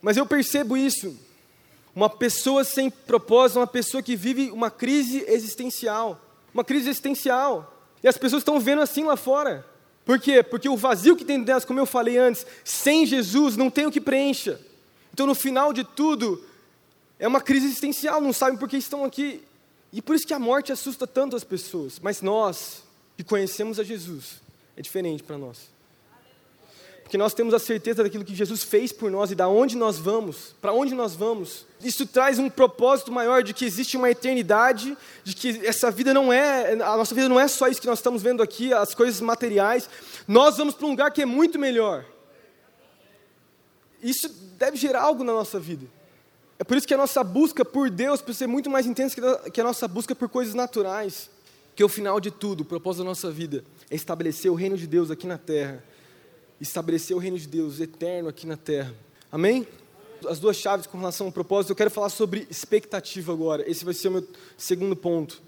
Mas 0.00 0.16
eu 0.16 0.24
percebo 0.24 0.76
isso. 0.76 1.18
Uma 1.92 2.08
pessoa 2.08 2.62
sem 2.62 2.88
propósito, 2.88 3.58
uma 3.58 3.66
pessoa 3.66 4.00
que 4.00 4.14
vive 4.14 4.52
uma 4.52 4.70
crise 4.70 5.24
existencial. 5.26 6.20
Uma 6.54 6.62
crise 6.62 6.90
existencial. 6.90 7.76
E 8.00 8.06
as 8.06 8.16
pessoas 8.16 8.42
estão 8.42 8.60
vendo 8.60 8.80
assim 8.80 9.02
lá 9.02 9.16
fora. 9.16 9.66
Por 10.04 10.20
quê? 10.20 10.40
Porque 10.40 10.68
o 10.68 10.76
vazio 10.76 11.16
que 11.16 11.24
tem 11.24 11.38
dentro 11.38 11.46
delas, 11.46 11.64
como 11.64 11.80
eu 11.80 11.86
falei 11.86 12.16
antes, 12.16 12.46
sem 12.62 13.06
Jesus 13.06 13.56
não 13.56 13.70
tem 13.70 13.86
o 13.86 13.90
que 13.90 14.00
preencha. 14.00 14.60
Então, 15.12 15.26
no 15.26 15.34
final 15.34 15.72
de 15.72 15.82
tudo, 15.82 16.40
é 17.24 17.28
uma 17.28 17.40
crise 17.40 17.64
existencial, 17.64 18.20
não 18.20 18.34
sabem 18.34 18.58
por 18.58 18.68
que 18.68 18.76
estão 18.76 19.02
aqui. 19.02 19.42
E 19.90 20.02
por 20.02 20.14
isso 20.14 20.26
que 20.26 20.34
a 20.34 20.38
morte 20.38 20.70
assusta 20.70 21.06
tanto 21.06 21.34
as 21.34 21.42
pessoas. 21.42 21.98
Mas 21.98 22.20
nós, 22.20 22.82
que 23.16 23.24
conhecemos 23.24 23.80
a 23.80 23.82
Jesus, 23.82 24.42
é 24.76 24.82
diferente 24.82 25.22
para 25.22 25.38
nós. 25.38 25.70
Porque 27.02 27.16
nós 27.16 27.32
temos 27.32 27.54
a 27.54 27.58
certeza 27.58 28.02
daquilo 28.02 28.26
que 28.26 28.34
Jesus 28.34 28.62
fez 28.62 28.92
por 28.92 29.10
nós 29.10 29.30
e 29.30 29.34
da 29.34 29.48
onde 29.48 29.74
nós 29.74 29.96
vamos, 29.96 30.54
para 30.60 30.74
onde 30.74 30.94
nós 30.94 31.14
vamos. 31.14 31.64
Isso 31.82 32.06
traz 32.06 32.38
um 32.38 32.50
propósito 32.50 33.10
maior 33.10 33.42
de 33.42 33.54
que 33.54 33.64
existe 33.64 33.96
uma 33.96 34.10
eternidade, 34.10 34.94
de 35.22 35.34
que 35.34 35.66
essa 35.66 35.90
vida 35.90 36.12
não 36.12 36.30
é, 36.30 36.72
a 36.74 36.96
nossa 36.98 37.14
vida 37.14 37.26
não 37.26 37.40
é 37.40 37.48
só 37.48 37.68
isso 37.68 37.80
que 37.80 37.86
nós 37.86 38.00
estamos 38.00 38.22
vendo 38.22 38.42
aqui, 38.42 38.70
as 38.74 38.94
coisas 38.94 39.18
materiais. 39.22 39.88
Nós 40.28 40.58
vamos 40.58 40.74
para 40.74 40.86
um 40.86 40.90
lugar 40.90 41.10
que 41.10 41.22
é 41.22 41.26
muito 41.26 41.58
melhor. 41.58 42.04
Isso 44.02 44.28
deve 44.58 44.76
gerar 44.76 45.00
algo 45.00 45.24
na 45.24 45.32
nossa 45.32 45.58
vida. 45.58 45.86
É 46.58 46.64
por 46.64 46.76
isso 46.76 46.86
que 46.86 46.94
a 46.94 46.96
nossa 46.96 47.24
busca 47.24 47.64
por 47.64 47.90
Deus 47.90 48.20
precisa 48.22 48.44
ser 48.44 48.46
muito 48.46 48.70
mais 48.70 48.86
intensa 48.86 49.16
que 49.50 49.60
a 49.60 49.64
nossa 49.64 49.88
busca 49.88 50.14
por 50.14 50.28
coisas 50.28 50.54
naturais. 50.54 51.30
Que 51.74 51.82
o 51.82 51.88
final 51.88 52.20
de 52.20 52.30
tudo, 52.30 52.60
o 52.60 52.64
propósito 52.64 53.02
da 53.02 53.08
nossa 53.08 53.30
vida, 53.30 53.64
é 53.90 53.96
estabelecer 53.96 54.50
o 54.50 54.54
reino 54.54 54.76
de 54.76 54.86
Deus 54.86 55.10
aqui 55.10 55.26
na 55.26 55.36
terra. 55.36 55.82
Estabelecer 56.60 57.16
o 57.16 57.18
reino 57.18 57.36
de 57.36 57.48
Deus 57.48 57.80
eterno 57.80 58.28
aqui 58.28 58.46
na 58.46 58.56
terra. 58.56 58.94
Amém? 59.32 59.66
As 60.28 60.38
duas 60.38 60.56
chaves 60.56 60.86
com 60.86 60.96
relação 60.96 61.26
ao 61.26 61.32
propósito, 61.32 61.70
eu 61.70 61.76
quero 61.76 61.90
falar 61.90 62.08
sobre 62.08 62.46
expectativa 62.48 63.32
agora. 63.32 63.68
Esse 63.68 63.84
vai 63.84 63.92
ser 63.92 64.08
o 64.08 64.12
meu 64.12 64.28
segundo 64.56 64.94
ponto. 64.94 65.42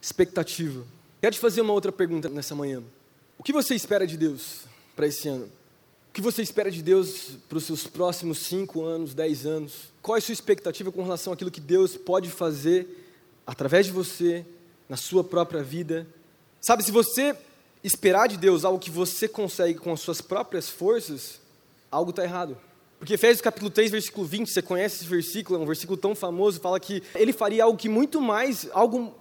Expectativa. 0.00 0.84
Quero 1.20 1.34
te 1.34 1.40
fazer 1.40 1.60
uma 1.60 1.72
outra 1.72 1.90
pergunta 1.90 2.28
nessa 2.28 2.54
manhã. 2.54 2.82
O 3.36 3.42
que 3.42 3.52
você 3.52 3.74
espera 3.74 4.06
de 4.06 4.16
Deus 4.16 4.60
para 4.94 5.06
esse 5.06 5.28
ano? 5.28 5.50
O 6.10 6.12
que 6.12 6.20
você 6.20 6.42
espera 6.42 6.72
de 6.72 6.82
Deus 6.82 7.38
para 7.48 7.56
os 7.56 7.62
seus 7.62 7.86
próximos 7.86 8.38
cinco 8.38 8.84
anos, 8.84 9.14
dez 9.14 9.46
anos? 9.46 9.92
Qual 10.02 10.16
é 10.16 10.18
a 10.18 10.20
sua 10.20 10.32
expectativa 10.32 10.90
com 10.90 11.04
relação 11.04 11.32
àquilo 11.32 11.52
que 11.52 11.60
Deus 11.60 11.96
pode 11.96 12.28
fazer 12.28 13.06
através 13.46 13.86
de 13.86 13.92
você, 13.92 14.44
na 14.88 14.96
sua 14.96 15.22
própria 15.22 15.62
vida? 15.62 16.04
Sabe, 16.60 16.82
se 16.82 16.90
você 16.90 17.36
esperar 17.84 18.26
de 18.26 18.36
Deus 18.36 18.64
algo 18.64 18.80
que 18.80 18.90
você 18.90 19.28
consegue 19.28 19.78
com 19.78 19.92
as 19.92 20.00
suas 20.00 20.20
próprias 20.20 20.68
forças, 20.68 21.40
algo 21.88 22.10
está 22.10 22.24
errado. 22.24 22.58
Porque 22.98 23.14
Efésios 23.14 23.40
capítulo 23.40 23.70
3, 23.70 23.92
versículo 23.92 24.26
20, 24.26 24.50
você 24.50 24.60
conhece 24.60 24.96
esse 24.96 25.04
versículo, 25.04 25.60
é 25.60 25.62
um 25.62 25.66
versículo 25.66 25.96
tão 25.96 26.16
famoso, 26.16 26.58
fala 26.58 26.80
que 26.80 27.04
ele 27.14 27.32
faria 27.32 27.62
algo 27.62 27.78
que 27.78 27.88
muito 27.88 28.20
mais, 28.20 28.68
algo 28.72 29.14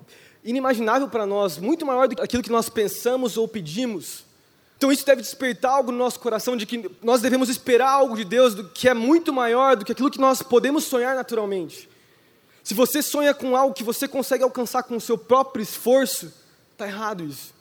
inimaginável 0.44 1.08
para 1.08 1.28
nós, 1.28 1.60
muito 1.60 1.86
maior 1.86 2.08
do 2.08 2.16
que 2.16 2.22
aquilo 2.24 2.42
que 2.42 2.50
nós 2.50 2.68
pensamos 2.68 3.38
ou 3.38 3.48
pedimos. 3.48 4.28
Então 4.80 4.94
isso 4.94 5.06
deve 5.06 5.22
despertar 5.22 5.74
algo 5.74 5.92
no 5.92 5.98
nosso 5.98 6.22
coração 6.22 6.56
de 6.56 6.66
que 6.66 6.90
nós 7.04 7.20
devemos 7.20 7.50
esperar 7.50 7.90
algo 7.90 8.16
de 8.16 8.24
Deus 8.24 8.56
que 8.74 8.88
é 8.88 8.94
muito 8.94 9.34
maior 9.34 9.76
do 9.76 9.84
que 9.84 9.92
aquilo 9.92 10.10
que 10.10 10.22
nós 10.22 10.42
podemos 10.42 10.86
sonhar 10.86 11.18
naturalmente. 11.18 11.90
Se 12.64 12.74
você 12.74 13.02
sonha 13.02 13.34
com 13.34 13.58
algo 13.58 13.74
que 13.74 13.84
você 13.84 14.08
consegue 14.08 14.42
alcançar 14.42 14.84
com 14.84 14.96
o 14.96 15.02
seu 15.02 15.18
próprio 15.18 15.62
esforço, 15.62 16.32
está 16.72 16.88
errado 16.88 17.26
isso. 17.26 17.54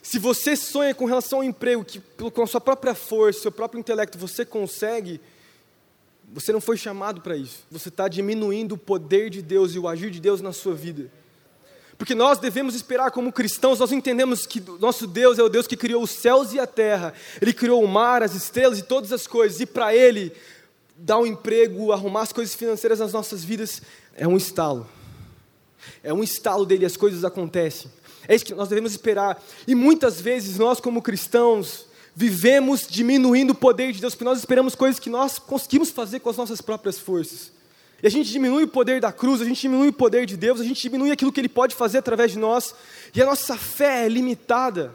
Se 0.00 0.16
você 0.16 0.54
sonha 0.54 0.94
com 0.94 1.06
relação 1.06 1.40
ao 1.40 1.44
emprego, 1.44 1.84
que 1.84 2.00
com 2.30 2.42
a 2.42 2.46
sua 2.46 2.60
própria 2.60 2.94
força, 2.94 3.40
seu 3.40 3.50
próprio 3.50 3.80
intelecto 3.80 4.16
você 4.16 4.44
consegue, 4.44 5.20
você 6.32 6.52
não 6.52 6.60
foi 6.60 6.76
chamado 6.76 7.20
para 7.20 7.36
isso. 7.36 7.64
Você 7.68 7.88
está 7.88 8.06
diminuindo 8.06 8.76
o 8.76 8.78
poder 8.78 9.28
de 9.28 9.42
Deus 9.42 9.74
e 9.74 9.78
o 9.80 9.88
agir 9.88 10.12
de 10.12 10.20
Deus 10.20 10.40
na 10.40 10.52
sua 10.52 10.72
vida. 10.72 11.10
Porque 12.00 12.14
nós 12.14 12.38
devemos 12.38 12.74
esperar 12.74 13.10
como 13.10 13.30
cristãos, 13.30 13.78
nós 13.78 13.92
entendemos 13.92 14.46
que 14.46 14.58
nosso 14.80 15.06
Deus 15.06 15.38
é 15.38 15.42
o 15.42 15.50
Deus 15.50 15.66
que 15.66 15.76
criou 15.76 16.02
os 16.02 16.10
céus 16.10 16.54
e 16.54 16.58
a 16.58 16.66
terra. 16.66 17.12
Ele 17.42 17.52
criou 17.52 17.84
o 17.84 17.86
mar, 17.86 18.22
as 18.22 18.34
estrelas 18.34 18.78
e 18.78 18.82
todas 18.82 19.12
as 19.12 19.26
coisas. 19.26 19.60
E 19.60 19.66
para 19.66 19.94
Ele, 19.94 20.32
dar 20.96 21.18
um 21.18 21.26
emprego, 21.26 21.92
arrumar 21.92 22.22
as 22.22 22.32
coisas 22.32 22.54
financeiras 22.54 23.00
nas 23.00 23.12
nossas 23.12 23.44
vidas, 23.44 23.82
é 24.14 24.26
um 24.26 24.38
estalo. 24.38 24.88
É 26.02 26.10
um 26.10 26.22
estalo 26.22 26.64
dele, 26.64 26.86
as 26.86 26.96
coisas 26.96 27.22
acontecem. 27.22 27.92
É 28.26 28.34
isso 28.34 28.46
que 28.46 28.54
nós 28.54 28.70
devemos 28.70 28.92
esperar. 28.92 29.38
E 29.68 29.74
muitas 29.74 30.22
vezes 30.22 30.56
nós, 30.56 30.80
como 30.80 31.02
cristãos, 31.02 31.84
vivemos 32.16 32.86
diminuindo 32.88 33.50
o 33.50 33.54
poder 33.54 33.92
de 33.92 34.00
Deus, 34.00 34.14
porque 34.14 34.24
nós 34.24 34.38
esperamos 34.38 34.74
coisas 34.74 34.98
que 34.98 35.10
nós 35.10 35.38
conseguimos 35.38 35.90
fazer 35.90 36.20
com 36.20 36.30
as 36.30 36.36
nossas 36.38 36.62
próprias 36.62 36.98
forças. 36.98 37.52
E 38.02 38.06
a 38.06 38.10
gente 38.10 38.30
diminui 38.30 38.64
o 38.64 38.68
poder 38.68 39.00
da 39.00 39.12
cruz, 39.12 39.42
a 39.42 39.44
gente 39.44 39.60
diminui 39.60 39.88
o 39.88 39.92
poder 39.92 40.24
de 40.26 40.36
Deus, 40.36 40.60
a 40.60 40.64
gente 40.64 40.80
diminui 40.80 41.10
aquilo 41.10 41.32
que 41.32 41.40
Ele 41.40 41.48
pode 41.48 41.74
fazer 41.74 41.98
através 41.98 42.32
de 42.32 42.38
nós, 42.38 42.74
e 43.14 43.20
a 43.20 43.26
nossa 43.26 43.56
fé 43.56 44.06
é 44.06 44.08
limitada, 44.08 44.94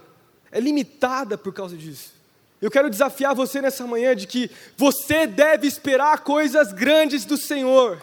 é 0.51 0.59
limitada 0.59 1.37
por 1.37 1.53
causa 1.53 1.77
disso. 1.77 2.13
Eu 2.61 2.71
quero 2.71 2.89
desafiar 2.89 3.35
você 3.35 3.61
nessa 3.61 3.85
manhã 3.85 4.15
de 4.15 4.25
que 4.25 4.49
você 4.75 5.27
deve 5.27 5.67
esperar 5.67 6.19
coisas 6.19 6.73
grandes 6.73 7.25
do 7.25 7.37
Senhor. 7.37 8.01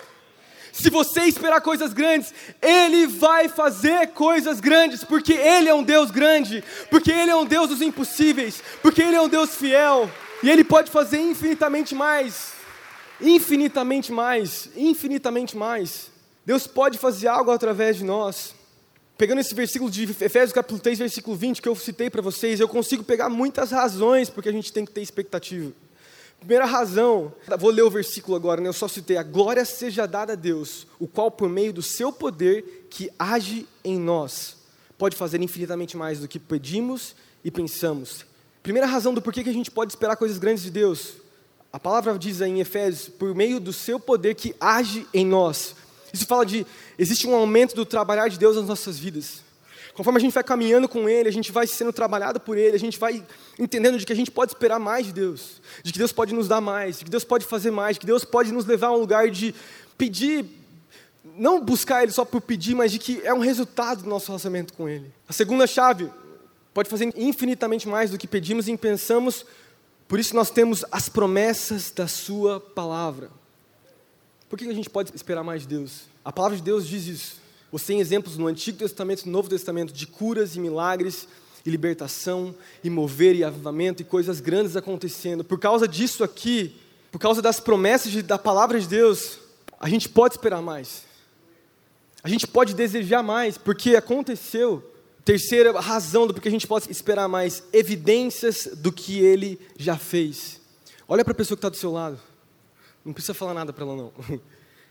Se 0.73 0.89
você 0.89 1.23
esperar 1.23 1.61
coisas 1.61 1.93
grandes, 1.93 2.33
Ele 2.61 3.07
vai 3.07 3.49
fazer 3.49 4.09
coisas 4.09 4.61
grandes, 4.61 5.03
porque 5.03 5.33
Ele 5.33 5.69
é 5.69 5.75
um 5.75 5.83
Deus 5.83 6.11
grande, 6.11 6.63
porque 6.89 7.11
Ele 7.11 7.31
é 7.31 7.37
um 7.37 7.45
Deus 7.45 7.69
dos 7.69 7.83
impossíveis, 7.83 8.63
porque 8.81 9.03
Ele 9.03 9.17
é 9.17 9.21
um 9.21 9.29
Deus 9.29 9.55
fiel, 9.55 10.11
e 10.43 10.49
Ele 10.49 10.65
pode 10.65 10.91
fazer 10.91 11.19
infinitamente 11.19 11.95
mais, 11.95 12.53
infinitamente 13.23 14.13
mais, 14.13 14.69
infinitamente 14.77 15.57
mais. 15.57 16.11
Deus 16.45 16.67
pode 16.67 16.99
fazer 16.99 17.29
algo 17.29 17.51
através 17.51 17.97
de 17.97 18.05
nós. 18.05 18.55
Pegando 19.17 19.41
esse 19.41 19.55
versículo 19.55 19.91
de 19.91 20.03
Efésios 20.03 20.53
capítulo 20.53 20.81
3, 20.81 20.99
versículo 20.99 21.37
20, 21.37 21.63
que 21.63 21.69
eu 21.69 21.77
citei 21.77 22.11
para 22.11 22.21
vocês, 22.21 22.59
eu 22.59 22.69
consigo 22.69 23.05
pegar 23.05 23.29
muitas 23.29 23.71
razões 23.71 24.29
porque 24.29 24.49
a 24.49 24.53
gente 24.53 24.73
tem 24.73 24.85
que 24.85 24.91
ter 24.91 25.01
expectativa. 25.01 25.73
Primeira 26.41 26.65
razão, 26.65 27.33
vou 27.57 27.71
ler 27.71 27.83
o 27.83 27.91
versículo 27.91 28.37
agora, 28.37 28.61
né? 28.61 28.69
eu 28.69 28.73
só 28.73 28.89
citei: 28.89 29.17
a 29.17 29.23
glória 29.23 29.65
seja 29.65 30.07
dada 30.07 30.33
a 30.33 30.37
Deus, 30.37 30.89
o 30.99 31.07
qual, 31.07 31.31
por 31.31 31.49
meio 31.49 31.73
do 31.73 31.83
seu 31.83 32.13
poder 32.13 32.89
que 32.91 33.09
age 33.17 33.65
em 33.85 33.97
nós, 33.97 34.57
pode 34.99 35.15
fazer 35.15 35.41
infinitamente 35.41 35.97
mais 35.97 36.19
do 36.19 36.27
que 36.27 36.41
pedimos 36.41 37.15
e 37.45 37.51
pensamos. 37.51 38.27
Primeira 38.61 38.89
razão 38.89 39.15
do 39.15 39.23
porquê 39.23 39.45
que 39.45 39.51
a 39.51 39.53
gente 39.53 39.71
pode 39.71 39.93
esperar 39.93 40.17
coisas 40.17 40.39
grandes 40.39 40.65
de 40.65 40.71
Deus. 40.73 41.22
A 41.73 41.81
palavra 41.81 42.19
diz 42.19 42.43
aí 42.43 42.51
em 42.51 42.61
Efésios, 42.61 43.09
por 43.09 43.35
meio 43.35 43.59
do 43.59 43.73
seu 43.73 43.99
poder 43.99 44.35
que 44.35 44.55
age 44.61 45.07
em 45.15 45.25
nós. 45.25 45.75
Isso 46.13 46.27
fala 46.27 46.45
de, 46.45 46.67
existe 46.99 47.27
um 47.27 47.35
aumento 47.35 47.75
do 47.75 47.87
trabalhar 47.87 48.29
de 48.29 48.39
Deus 48.39 48.57
nas 48.57 48.67
nossas 48.67 48.99
vidas. 48.99 49.41
Conforme 49.95 50.19
a 50.19 50.21
gente 50.21 50.33
vai 50.33 50.45
caminhando 50.45 50.87
com 50.89 51.09
Ele, 51.09 51.29
a 51.29 51.33
gente 51.33 51.51
vai 51.51 51.67
sendo 51.67 51.93
trabalhado 51.93 52.39
por 52.39 52.59
Ele, 52.59 52.77
a 52.77 52.79
gente 52.79 52.99
vai 52.99 53.25
entendendo 53.59 53.99
de 53.99 54.05
que 54.05 54.13
a 54.13 54.17
gente 54.17 54.31
pode 54.31 54.53
esperar 54.53 54.79
mais 54.79 55.07
de 55.07 55.13
Deus, 55.13 55.63
de 55.83 55.93
que 55.93 55.99
Deus 55.99 56.13
pode 56.13 56.35
nos 56.35 56.47
dar 56.47 56.61
mais, 56.61 56.99
de 56.99 57.05
que 57.07 57.11
Deus 57.11 57.25
pode 57.25 57.45
fazer 57.47 57.71
mais, 57.71 57.97
de 57.97 58.01
que 58.01 58.07
Deus 58.07 58.25
pode 58.25 58.53
nos 58.53 58.67
levar 58.67 58.89
a 58.89 58.93
um 58.93 58.99
lugar 58.99 59.31
de 59.31 59.55
pedir, 59.97 60.45
não 61.37 61.59
buscar 61.63 62.03
Ele 62.03 62.13
só 62.13 62.25
por 62.25 62.41
pedir, 62.43 62.75
mas 62.75 62.93
de 62.93 62.99
que 62.99 63.21
é 63.25 63.33
um 63.33 63.41
resultado 63.41 64.03
do 64.03 64.09
nosso 64.09 64.27
relacionamento 64.27 64.75
com 64.75 64.89
Ele. 64.89 65.11
A 65.27 65.33
segunda 65.33 65.67
chave, 65.67 66.11
pode 66.73 66.89
fazer 66.89 67.13
infinitamente 67.17 67.89
mais 67.89 68.11
do 68.11 68.19
que 68.19 68.27
pedimos 68.27 68.69
e 68.69 68.77
pensamos, 68.77 69.45
por 70.09 70.19
isso 70.19 70.35
nós 70.35 70.51
temos 70.51 70.85
as 70.91 71.09
promessas 71.09 71.91
da 71.91 72.07
Sua 72.07 72.61
palavra. 72.61 73.31
Por 74.49 74.59
que 74.59 74.69
a 74.69 74.75
gente 74.75 74.91
pode 74.91 75.11
esperar 75.15 75.43
mais 75.43 75.63
de 75.63 75.69
Deus? 75.69 76.03
A 76.25 76.31
palavra 76.31 76.57
de 76.57 76.63
Deus 76.63 76.87
diz 76.87 77.07
isso. 77.07 77.43
Você 77.73 77.87
tem 77.87 78.01
exemplos 78.01 78.37
no 78.37 78.47
Antigo 78.47 78.77
Testamento 78.77 79.23
e 79.23 79.27
no 79.27 79.33
Novo 79.33 79.49
Testamento 79.49 79.93
de 79.93 80.07
curas 80.07 80.57
e 80.57 80.61
milagres, 80.61 81.27
e 81.65 81.71
libertação, 81.71 82.55
e 82.85 82.91
mover 82.91 83.35
e 83.35 83.43
avivamento, 83.43 84.03
e 84.03 84.05
coisas 84.05 84.41
grandes 84.41 84.77
acontecendo. 84.77 85.43
Por 85.43 85.59
causa 85.59 85.89
disso 85.89 86.23
aqui, 86.23 86.77
por 87.11 87.19
causa 87.19 87.41
das 87.41 87.61
promessas 87.61 88.13
de, 88.13 88.21
da 88.21 88.39
palavra 88.39 88.79
de 88.79 88.87
Deus, 88.87 89.39
a 89.81 89.89
gente 89.89 90.09
pode 90.09 90.35
esperar 90.35 90.61
mais. 90.61 91.05
A 92.23 92.29
gente 92.29 92.47
pode 92.47 92.75
desejar 92.75 93.23
mais, 93.23 93.57
porque 93.57 93.97
aconteceu. 93.97 94.92
Terceira 95.25 95.79
razão 95.81 96.27
do 96.27 96.35
porquê 96.35 96.49
a 96.49 96.53
gente 96.53 96.67
pode 96.67 96.91
esperar 96.91 97.29
mais: 97.29 97.63
evidências 97.73 98.69
do 98.77 98.93
que 98.93 99.19
ele 99.21 99.61
já 99.77 99.97
fez. 99.97 100.61
Olha 101.09 101.25
para 101.25 101.33
a 101.33 101.37
pessoa 101.37 101.57
que 101.57 101.61
está 101.61 101.69
do 101.69 101.77
seu 101.77 101.93
lado. 101.93 102.19
Não 103.05 103.13
precisa 103.13 103.35
falar 103.35 103.55
nada 103.55 103.73
para 103.73 103.85
ela, 103.85 103.97
não. 103.97 104.13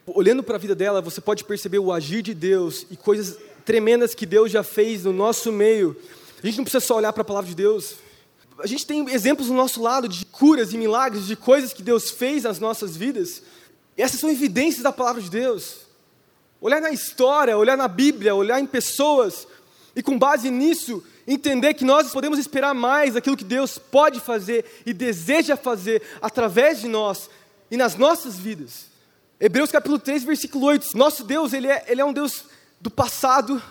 olhando 0.08 0.44
para 0.44 0.56
a 0.56 0.60
vida 0.60 0.76
dela, 0.76 1.02
você 1.02 1.22
pode 1.22 1.44
perceber 1.44 1.80
o 1.80 1.92
agir 1.92 2.22
de 2.22 2.34
Deus 2.34 2.86
e 2.90 2.98
coisas 2.98 3.38
tremendas 3.66 4.16
que 4.16 4.26
Deus 4.26 4.52
já 4.52 4.64
fez 4.64 5.04
no 5.04 5.14
nosso 5.14 5.52
meio. 5.52 5.96
A 6.42 6.46
gente 6.46 6.58
não 6.58 6.64
precisa 6.64 6.86
só 6.86 6.98
olhar 6.98 7.14
para 7.14 7.22
a 7.22 7.26
palavra 7.26 7.50
de 7.50 7.56
Deus. 7.56 7.96
A 8.60 8.68
gente 8.68 8.86
tem 8.86 9.10
exemplos 9.12 9.48
no 9.48 9.56
nosso 9.56 9.82
lado 9.82 10.08
de 10.08 10.26
curas 10.26 10.74
e 10.74 10.78
milagres, 10.78 11.28
de 11.28 11.36
coisas 11.36 11.74
que 11.74 11.84
Deus 11.84 12.10
fez 12.10 12.44
nas 12.44 12.60
nossas 12.60 12.96
vidas. 12.96 13.44
E 13.98 14.02
essas 14.02 14.20
são 14.20 14.30
evidências 14.30 14.84
da 14.84 14.92
palavra 14.92 15.22
de 15.22 15.30
Deus. 15.30 15.82
Olhar 16.60 16.82
na 16.82 16.92
história, 16.92 17.58
olhar 17.58 17.78
na 17.78 17.88
Bíblia, 17.88 18.36
olhar 18.36 18.60
em 18.60 18.68
pessoas 18.68 19.48
e 19.96 20.02
com 20.02 20.18
base 20.18 20.50
nisso 20.50 21.04
entender 21.28 21.74
que 21.74 21.86
nós 21.86 22.12
podemos 22.12 22.40
esperar 22.40 22.74
mais 22.74 23.14
daquilo 23.14 23.38
que 23.38 23.44
Deus 23.44 23.78
pode 23.78 24.20
fazer 24.20 24.66
e 24.86 24.94
deseja 24.94 25.56
fazer 25.56 26.02
através 26.22 26.80
de 26.80 26.88
nós 26.88 27.30
e 27.70 27.78
nas 27.78 27.96
nossas 27.96 28.38
vidas. 28.38 28.86
Hebreus 29.40 29.72
capítulo 29.72 30.00
3, 30.00 30.24
versículo 30.24 30.66
8. 30.68 30.96
Nosso 30.96 31.24
Deus, 31.24 31.54
ele 31.54 31.68
é, 31.68 31.86
ele 31.88 32.02
é 32.02 32.06
um 32.06 32.14
Deus 32.14 32.46
do 32.80 32.92
passado, 32.92 33.62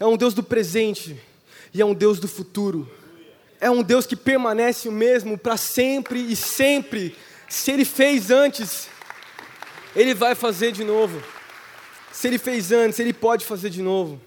é 0.00 0.06
um 0.06 0.16
Deus 0.16 0.34
do 0.34 0.42
presente 0.42 1.20
e 1.72 1.80
é 1.80 1.84
um 1.84 1.94
Deus 1.94 2.18
do 2.18 2.28
futuro. 2.28 2.90
É 3.60 3.70
um 3.70 3.82
Deus 3.82 4.06
que 4.06 4.16
permanece 4.16 4.88
o 4.88 4.92
mesmo 4.92 5.38
para 5.38 5.56
sempre 5.56 6.20
e 6.20 6.36
sempre. 6.36 7.16
Se 7.48 7.70
Ele 7.70 7.84
fez 7.84 8.30
antes, 8.30 8.88
Ele 9.94 10.14
vai 10.14 10.34
fazer 10.34 10.72
de 10.72 10.84
novo. 10.84 11.22
Se 12.12 12.26
Ele 12.26 12.38
fez 12.38 12.72
antes, 12.72 12.98
Ele 12.98 13.12
pode 13.12 13.44
fazer 13.44 13.70
de 13.70 13.82
novo. 13.82 14.20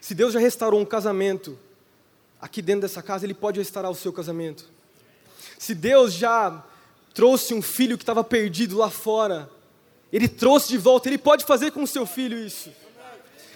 Se 0.00 0.14
Deus 0.14 0.32
já 0.32 0.40
restaurou 0.40 0.80
um 0.80 0.84
casamento, 0.84 1.58
aqui 2.40 2.62
dentro 2.62 2.82
dessa 2.82 3.02
casa, 3.02 3.26
Ele 3.26 3.34
pode 3.34 3.60
restaurar 3.60 3.90
o 3.90 3.94
seu 3.94 4.12
casamento. 4.12 4.64
Se 5.58 5.74
Deus 5.74 6.14
já 6.14 6.64
trouxe 7.12 7.52
um 7.52 7.60
filho 7.60 7.98
que 7.98 8.02
estava 8.02 8.24
perdido 8.24 8.78
lá 8.78 8.88
fora, 8.88 9.50
Ele 10.12 10.26
trouxe 10.26 10.68
de 10.68 10.78
volta, 10.78 11.08
Ele 11.08 11.18
pode 11.18 11.44
fazer 11.44 11.70
com 11.70 11.82
o 11.82 11.86
seu 11.86 12.06
filho 12.06 12.38
isso. 12.38 12.70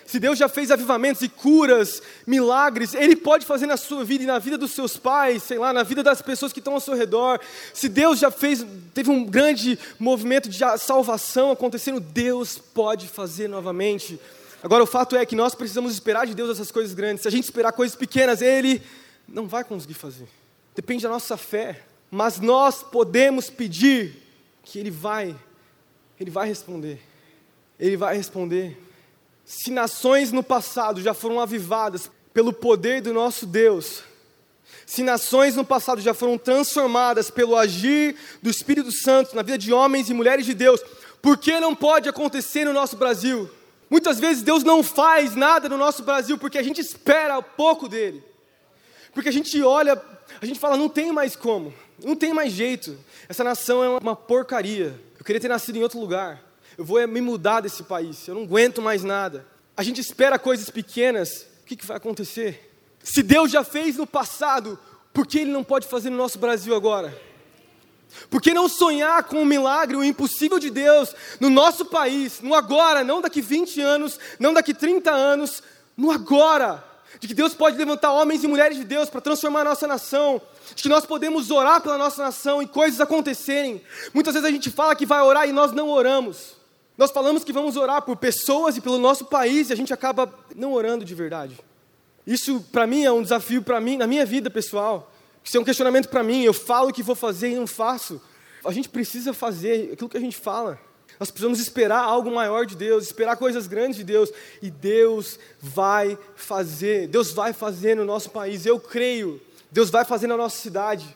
Se 0.07 0.20
Deus 0.20 0.38
já 0.38 0.48
fez 0.50 0.70
avivamentos 0.70 1.22
e 1.22 1.28
curas, 1.30 2.02
milagres, 2.26 2.92
Ele 2.92 3.16
pode 3.16 3.46
fazer 3.46 3.66
na 3.66 3.78
sua 3.78 4.04
vida 4.04 4.22
e 4.22 4.26
na 4.26 4.38
vida 4.38 4.59
dos 4.59 4.72
seus 4.72 4.98
pais, 4.98 5.42
sei 5.42 5.59
lá, 5.59 5.72
na 5.72 5.83
vida 5.83 6.02
das 6.02 6.20
pessoas 6.20 6.52
que 6.52 6.59
estão 6.59 6.74
ao 6.74 6.80
seu 6.80 6.94
redor. 6.94 7.40
Se 7.72 7.88
Deus 7.88 8.18
já 8.18 8.30
fez, 8.30 8.64
teve 8.92 9.11
um 9.11 9.24
grande 9.24 9.78
movimento 9.98 10.48
de 10.48 10.59
salvação 10.78 11.50
acontecendo, 11.50 12.00
Deus 12.00 12.59
pode 12.59 13.09
fazer 13.09 13.48
novamente. 13.48 14.20
Agora, 14.64 14.83
o 14.83 14.87
fato 14.87 15.14
é 15.14 15.27
que 15.27 15.37
nós 15.37 15.55
precisamos 15.55 15.92
esperar 15.92 16.27
de 16.27 16.35
Deus 16.35 16.48
essas 16.48 16.72
coisas 16.72 16.94
grandes. 16.94 17.20
Se 17.20 17.29
a 17.29 17.31
gente 17.31 17.44
esperar 17.44 17.70
coisas 17.70 17.94
pequenas, 17.94 18.40
Ele 18.40 18.81
não 19.29 19.46
vai 19.46 19.62
conseguir 19.62 19.92
fazer. 19.92 20.27
Depende 20.74 21.03
da 21.03 21.11
nossa 21.11 21.37
fé. 21.37 21.83
Mas 22.11 22.40
nós 22.40 22.83
podemos 22.83 23.50
pedir 23.50 24.22
que 24.62 24.79
Ele 24.79 24.90
vai, 24.90 25.37
Ele 26.18 26.31
vai 26.31 26.48
responder. 26.48 26.98
Ele 27.79 27.94
vai 27.94 28.16
responder. 28.16 28.83
Se 29.44 29.70
nações 29.70 30.33
no 30.33 30.42
passado 30.42 31.03
já 31.03 31.12
foram 31.12 31.40
avivadas 31.40 32.11
pelo 32.33 32.50
poder 32.50 33.03
do 33.03 33.12
nosso 33.12 33.44
Deus, 33.44 34.03
se 34.87 35.03
nações 35.03 35.57
no 35.57 35.64
passado 35.66 36.00
já 36.00 36.14
foram 36.14 36.38
transformadas 36.38 37.31
pelo 37.31 37.55
agir 37.55 38.16
do 38.40 38.48
Espírito 38.48 38.90
Santo 38.90 39.37
na 39.37 39.42
vida 39.42 39.59
de 39.59 39.74
homens 39.74 40.09
e 40.09 40.14
mulheres 40.14 40.46
de 40.46 40.55
Deus, 40.55 40.81
por 41.20 41.37
que 41.37 41.61
não 41.61 41.74
pode 41.74 42.09
acontecer 42.09 42.64
no 42.64 42.72
nosso 42.72 42.96
Brasil? 42.96 43.50
Muitas 43.94 44.18
vezes 44.18 44.42
Deus 44.42 44.64
não 44.64 44.83
faz 44.83 45.37
nada 45.37 45.68
no 45.68 45.76
nosso 45.76 46.02
Brasil 46.02 46.37
porque 46.37 46.59
a 46.59 46.62
gente 46.64 46.80
espera 46.80 47.40
pouco 47.40 47.88
dele. 47.88 48.24
Porque 49.12 49.28
a 49.28 49.33
gente 49.33 49.62
olha, 49.62 50.02
a 50.42 50.46
gente 50.46 50.59
fala, 50.59 50.76
não 50.76 50.88
tem 50.88 51.12
mais 51.12 51.37
como, 51.37 51.72
não 52.02 52.16
tem 52.16 52.35
mais 52.35 52.52
jeito. 52.52 52.98
Essa 53.28 53.44
nação 53.44 53.85
é 53.85 53.88
uma 53.88 54.16
porcaria. 54.16 55.00
Eu 55.16 55.24
queria 55.24 55.40
ter 55.40 55.46
nascido 55.46 55.76
em 55.76 55.83
outro 55.85 56.00
lugar 56.00 56.42
eu 56.76 56.85
vou 56.85 57.07
me 57.07 57.20
mudar 57.20 57.61
desse 57.61 57.83
país, 57.83 58.26
eu 58.26 58.35
não 58.35 58.42
aguento 58.42 58.83
mais 58.83 59.04
nada. 59.04 59.46
A 59.76 59.83
gente 59.83 60.00
espera 60.00 60.38
coisas 60.38 60.70
pequenas, 60.70 61.46
o 61.62 61.66
que, 61.66 61.76
que 61.76 61.87
vai 61.87 61.96
acontecer? 61.96 62.72
Se 63.02 63.22
Deus 63.22 63.50
já 63.50 63.62
fez 63.62 63.96
no 63.96 64.07
passado, 64.07 64.78
por 65.12 65.26
que 65.26 65.40
Ele 65.40 65.52
não 65.52 65.62
pode 65.62 65.87
fazer 65.87 66.11
no 66.11 66.16
nosso 66.16 66.38
Brasil 66.38 66.74
agora? 66.74 67.16
Por 68.31 68.40
que 68.40 68.55
não 68.55 68.68
sonhar 68.68 69.24
com 69.24 69.42
o 69.42 69.46
milagre, 69.46 69.96
o 69.96 70.05
impossível 70.05 70.59
de 70.59 70.70
Deus 70.70 71.14
no 71.40 71.50
nosso 71.50 71.85
país, 71.85 72.40
no 72.40 72.55
agora, 72.55 73.05
não 73.05 73.20
daqui 73.20 73.40
20 73.40 73.81
anos, 73.81 74.18
não 74.38 74.53
daqui 74.53 74.72
30 74.72 75.11
anos, 75.11 75.62
no 75.96 76.11
agora? 76.11 76.83
De 77.20 77.29
que 77.29 77.35
Deus 77.35 77.55
pode 77.55 77.77
levantar 77.77 78.12
homens 78.12 78.42
e 78.42 78.48
mulheres 78.48 78.77
de 78.77 78.85
Deus 78.85 79.09
para 79.09 79.20
transformar 79.20 79.61
a 79.61 79.64
nossa 79.64 79.87
nação, 79.87 80.40
de 80.74 80.83
que 80.83 80.88
nós 80.88 81.07
podemos 81.07 81.50
orar 81.50 81.81
pela 81.81 81.96
nossa 81.96 82.22
nação 82.22 82.61
e 82.61 82.66
coisas 82.66 83.00
acontecerem. 83.00 83.81
Muitas 84.12 84.35
vezes 84.35 84.48
a 84.48 84.53
gente 84.53 84.70
fala 84.70 84.96
que 84.96 85.07
vai 85.07 85.22
orar 85.22 85.48
e 85.48 85.53
nós 85.53 85.72
não 85.72 85.88
oramos. 85.88 86.55
Nós 86.96 87.11
falamos 87.11 87.44
que 87.44 87.53
vamos 87.53 87.77
orar 87.77 88.03
por 88.03 88.16
pessoas 88.16 88.77
e 88.77 88.81
pelo 88.81 88.98
nosso 88.98 89.24
país 89.24 89.70
e 89.70 89.72
a 89.72 89.77
gente 89.77 89.92
acaba 89.92 90.33
não 90.55 90.72
orando 90.72 91.05
de 91.05 91.14
verdade. 91.14 91.59
Isso 92.27 92.61
para 92.72 92.87
mim 92.87 93.05
é 93.05 93.12
um 93.12 93.22
desafio 93.22 93.62
para 93.62 93.81
mim 93.81 93.96
na 93.96 94.07
minha 94.07 94.24
vida 94.24 94.48
pessoal. 94.48 95.12
Isso 95.44 95.57
é 95.59 95.61
um 95.61 95.64
questionamento 95.64 96.09
para 96.09 96.22
mim. 96.22 96.42
Eu 96.42 96.54
falo 96.54 96.92
que 96.92 97.02
vou 97.02 97.14
fazer 97.14 97.50
e 97.50 97.54
não 97.54 97.66
faço. 97.66 98.20
A 98.64 98.72
gente 98.72 98.88
precisa 98.88 99.35
fazer 99.35 99.92
aquilo 99.92 100.09
que 100.09 100.16
a 100.16 100.20
gente 100.20 100.37
fala. 100.37 100.80
Nós 101.20 101.30
precisamos 101.30 101.61
esperar 101.61 102.02
algo 102.02 102.30
maior 102.35 102.66
de 102.66 102.74
Deus, 102.74 103.04
esperar 103.04 103.37
coisas 103.37 103.66
grandes 103.66 103.98
de 103.98 104.04
Deus, 104.04 104.33
e 104.61 104.70
Deus 104.70 105.38
vai 105.61 106.18
fazer. 106.35 107.07
Deus 107.07 107.30
vai 107.30 107.52
fazer 107.52 107.94
no 107.94 108.04
nosso 108.04 108.30
país. 108.30 108.66
Eu 108.66 108.80
creio. 108.80 109.40
Deus 109.70 109.90
vai 109.90 110.04
fazer 110.04 110.26
na 110.26 110.37
nossa 110.37 110.57
cidade. 110.57 111.14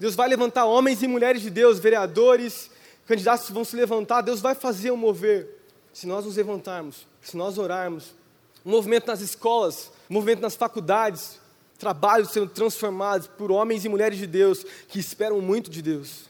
Deus 0.00 0.14
vai 0.14 0.28
levantar 0.28 0.64
homens 0.64 1.02
e 1.02 1.06
mulheres 1.06 1.42
de 1.42 1.50
Deus, 1.50 1.78
vereadores, 1.78 2.70
candidatos 3.06 3.48
vão 3.50 3.64
se 3.64 3.76
levantar, 3.76 4.20
Deus 4.20 4.40
vai 4.40 4.54
fazer 4.54 4.90
um 4.90 4.96
mover. 4.96 5.48
Se 5.92 6.06
nós 6.06 6.24
nos 6.24 6.36
levantarmos, 6.36 7.06
se 7.22 7.36
nós 7.36 7.56
orarmos, 7.56 8.14
um 8.64 8.70
movimento 8.70 9.06
nas 9.06 9.20
escolas, 9.20 9.90
um 10.10 10.14
movimento 10.14 10.42
nas 10.42 10.54
faculdades, 10.54 11.38
trabalhos 11.76 12.30
sendo 12.30 12.48
transformados 12.48 13.26
por 13.26 13.52
homens 13.52 13.84
e 13.84 13.88
mulheres 13.88 14.18
de 14.18 14.26
Deus 14.26 14.64
que 14.88 14.98
esperam 14.98 15.40
muito 15.40 15.70
de 15.70 15.82
Deus. 15.82 16.24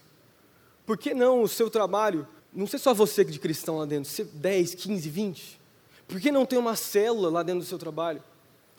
Por 0.85 0.97
que 0.97 1.15
não 1.15 1.43
o 1.43 1.49
seu 1.49 1.71
trabalho, 1.71 2.27
não 2.53 2.67
ser 2.67 2.79
só 2.79 2.93
você 2.93 3.25
de 3.25 3.39
cristão 3.39 3.79
lá 3.79 3.87
dentro, 3.87 4.11
ser 4.11 4.25
10, 4.25 4.75
15, 4.75 5.09
20? 5.09 5.61
Por 6.07 6.21
que 6.21 6.31
não 6.31 6.47
ter 6.47 6.57
uma 6.57 6.77
célula 6.77 7.31
lá 7.31 7.43
dentro 7.43 7.61
do 7.61 7.67
seu 7.67 7.79
trabalho? 7.79 8.23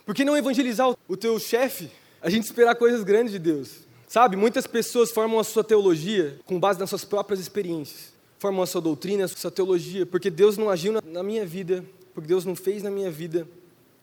Por 0.05 0.15
que 0.15 0.23
não 0.23 0.37
evangelizar 0.37 0.95
o 1.07 1.17
teu 1.17 1.37
chefe? 1.37 1.91
A 2.21 2.29
gente 2.29 2.45
esperar 2.45 2.75
coisas 2.75 3.03
grandes 3.03 3.33
de 3.33 3.39
Deus. 3.39 3.87
Sabe, 4.07 4.37
muitas 4.37 4.65
pessoas 4.65 5.11
formam 5.11 5.37
a 5.37 5.43
sua 5.43 5.65
teologia 5.65 6.39
com 6.45 6.57
base 6.57 6.79
nas 6.79 6.89
suas 6.89 7.03
próprias 7.03 7.41
experiências. 7.41 8.13
Formam 8.39 8.63
a 8.63 8.65
sua 8.65 8.79
doutrina, 8.79 9.25
a 9.25 9.27
sua 9.27 9.51
teologia, 9.51 10.05
porque 10.05 10.29
Deus 10.29 10.57
não 10.57 10.69
agiu 10.69 10.93
na 11.03 11.21
minha 11.21 11.45
vida, 11.45 11.83
porque 12.13 12.27
Deus 12.27 12.45
não 12.45 12.55
fez 12.55 12.81
na 12.81 12.89
minha 12.89 13.11
vida, 13.11 13.47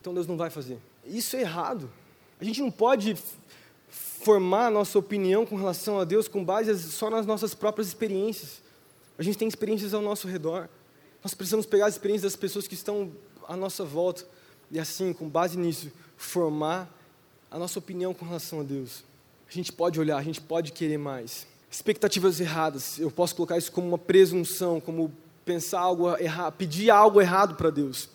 então 0.01 0.13
Deus 0.13 0.27
não 0.27 0.37
vai 0.37 0.51
fazer. 0.51 0.77
Isso 1.07 1.37
é 1.37 1.41
errado. 1.41 1.91
A 2.45 2.47
gente 2.47 2.61
não 2.61 2.71
pode 2.71 3.17
formar 3.89 4.67
a 4.67 4.71
nossa 4.71 4.99
opinião 4.99 5.47
com 5.47 5.57
relação 5.57 5.99
a 5.99 6.05
Deus 6.05 6.29
com 6.29 6.45
base 6.45 6.79
só 6.79 7.09
nas 7.09 7.25
nossas 7.25 7.55
próprias 7.55 7.89
experiências. 7.89 8.61
A 9.19 9.23
gente 9.23 9.39
tem 9.39 9.49
experiências 9.49 9.95
ao 9.95 10.03
nosso 10.03 10.29
redor. 10.29 10.69
Nós 11.23 11.33
precisamos 11.33 11.65
pegar 11.65 11.87
as 11.87 11.95
experiências 11.95 12.33
das 12.33 12.39
pessoas 12.39 12.69
que 12.69 12.75
estão 12.75 13.11
à 13.49 13.57
nossa 13.57 13.83
volta 13.83 14.27
e 14.71 14.79
assim, 14.79 15.15
com 15.15 15.27
base 15.27 15.57
nisso, 15.57 15.91
formar 16.19 16.95
a 17.51 17.59
nossa 17.59 17.79
opinião 17.79 18.13
com 18.13 18.27
relação 18.27 18.61
a 18.61 18.63
Deus. 18.63 19.05
A 19.49 19.53
gente 19.53 19.73
pode 19.73 19.99
olhar, 19.99 20.19
a 20.19 20.23
gente 20.23 20.43
pode 20.43 20.71
querer 20.71 20.99
mais. 20.99 21.47
Expectativas 21.71 22.41
erradas, 22.41 22.99
eu 22.99 23.11
posso 23.11 23.35
colocar 23.35 23.57
isso 23.57 23.73
como 23.73 23.89
uma 23.89 23.97
presunção, 23.99 24.83
como 24.83 25.11
pensar 25.47 25.81
algo 25.81 26.15
errado, 26.19 26.53
pedir 26.59 26.91
algo 26.91 27.23
errado 27.23 27.55
para 27.55 27.71
Deus. 27.71 28.11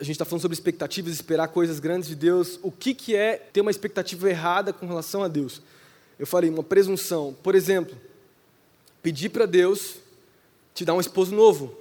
A 0.00 0.04
gente 0.04 0.12
está 0.12 0.24
falando 0.24 0.42
sobre 0.42 0.54
expectativas, 0.54 1.12
esperar 1.12 1.48
coisas 1.48 1.80
grandes 1.80 2.08
de 2.08 2.14
Deus. 2.14 2.58
O 2.62 2.70
que, 2.70 2.94
que 2.94 3.16
é 3.16 3.36
ter 3.36 3.60
uma 3.60 3.70
expectativa 3.70 4.30
errada 4.30 4.72
com 4.72 4.86
relação 4.86 5.22
a 5.22 5.28
Deus? 5.28 5.60
Eu 6.18 6.26
falei, 6.26 6.48
uma 6.50 6.62
presunção. 6.62 7.36
Por 7.42 7.54
exemplo, 7.54 7.96
pedir 9.02 9.30
para 9.30 9.46
Deus 9.46 9.96
te 10.74 10.84
dar 10.84 10.94
um 10.94 11.00
esposo 11.00 11.34
novo. 11.34 11.76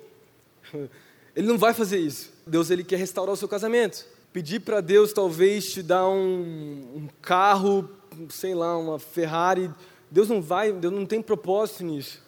Ele 1.35 1.47
não 1.47 1.57
vai 1.57 1.73
fazer 1.73 1.99
isso. 1.99 2.31
Deus 2.47 2.71
ele 2.71 2.83
quer 2.83 2.97
restaurar 2.97 3.33
o 3.33 3.37
seu 3.37 3.47
casamento. 3.47 4.03
Pedir 4.33 4.61
para 4.61 4.81
Deus 4.81 5.13
talvez 5.13 5.71
te 5.71 5.83
dar 5.83 6.07
um, 6.09 6.95
um 6.95 7.07
carro 7.21 7.87
sei 8.29 8.55
lá, 8.55 8.77
uma 8.77 8.99
Ferrari. 8.99 9.69
Deus 10.09 10.29
não 10.29 10.41
vai, 10.41 10.71
Deus 10.71 10.93
não 10.93 11.05
tem 11.05 11.21
propósito 11.21 11.83
nisso. 11.83 12.21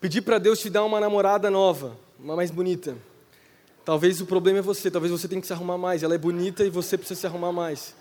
Pedir 0.00 0.22
para 0.22 0.38
Deus 0.38 0.60
te 0.60 0.70
dar 0.70 0.84
uma 0.84 1.00
namorada 1.00 1.50
nova, 1.50 1.96
uma 2.18 2.36
mais 2.36 2.50
bonita. 2.50 2.96
Talvez 3.86 4.20
o 4.20 4.26
problema 4.26 4.58
é 4.58 4.62
você, 4.62 4.90
talvez 4.90 5.12
você 5.12 5.28
tenha 5.28 5.40
que 5.40 5.46
se 5.46 5.52
arrumar 5.52 5.78
mais. 5.78 6.02
Ela 6.02 6.16
é 6.16 6.18
bonita 6.18 6.64
e 6.64 6.70
você 6.70 6.98
precisa 6.98 7.20
se 7.20 7.24
arrumar 7.24 7.52
mais. 7.52 7.94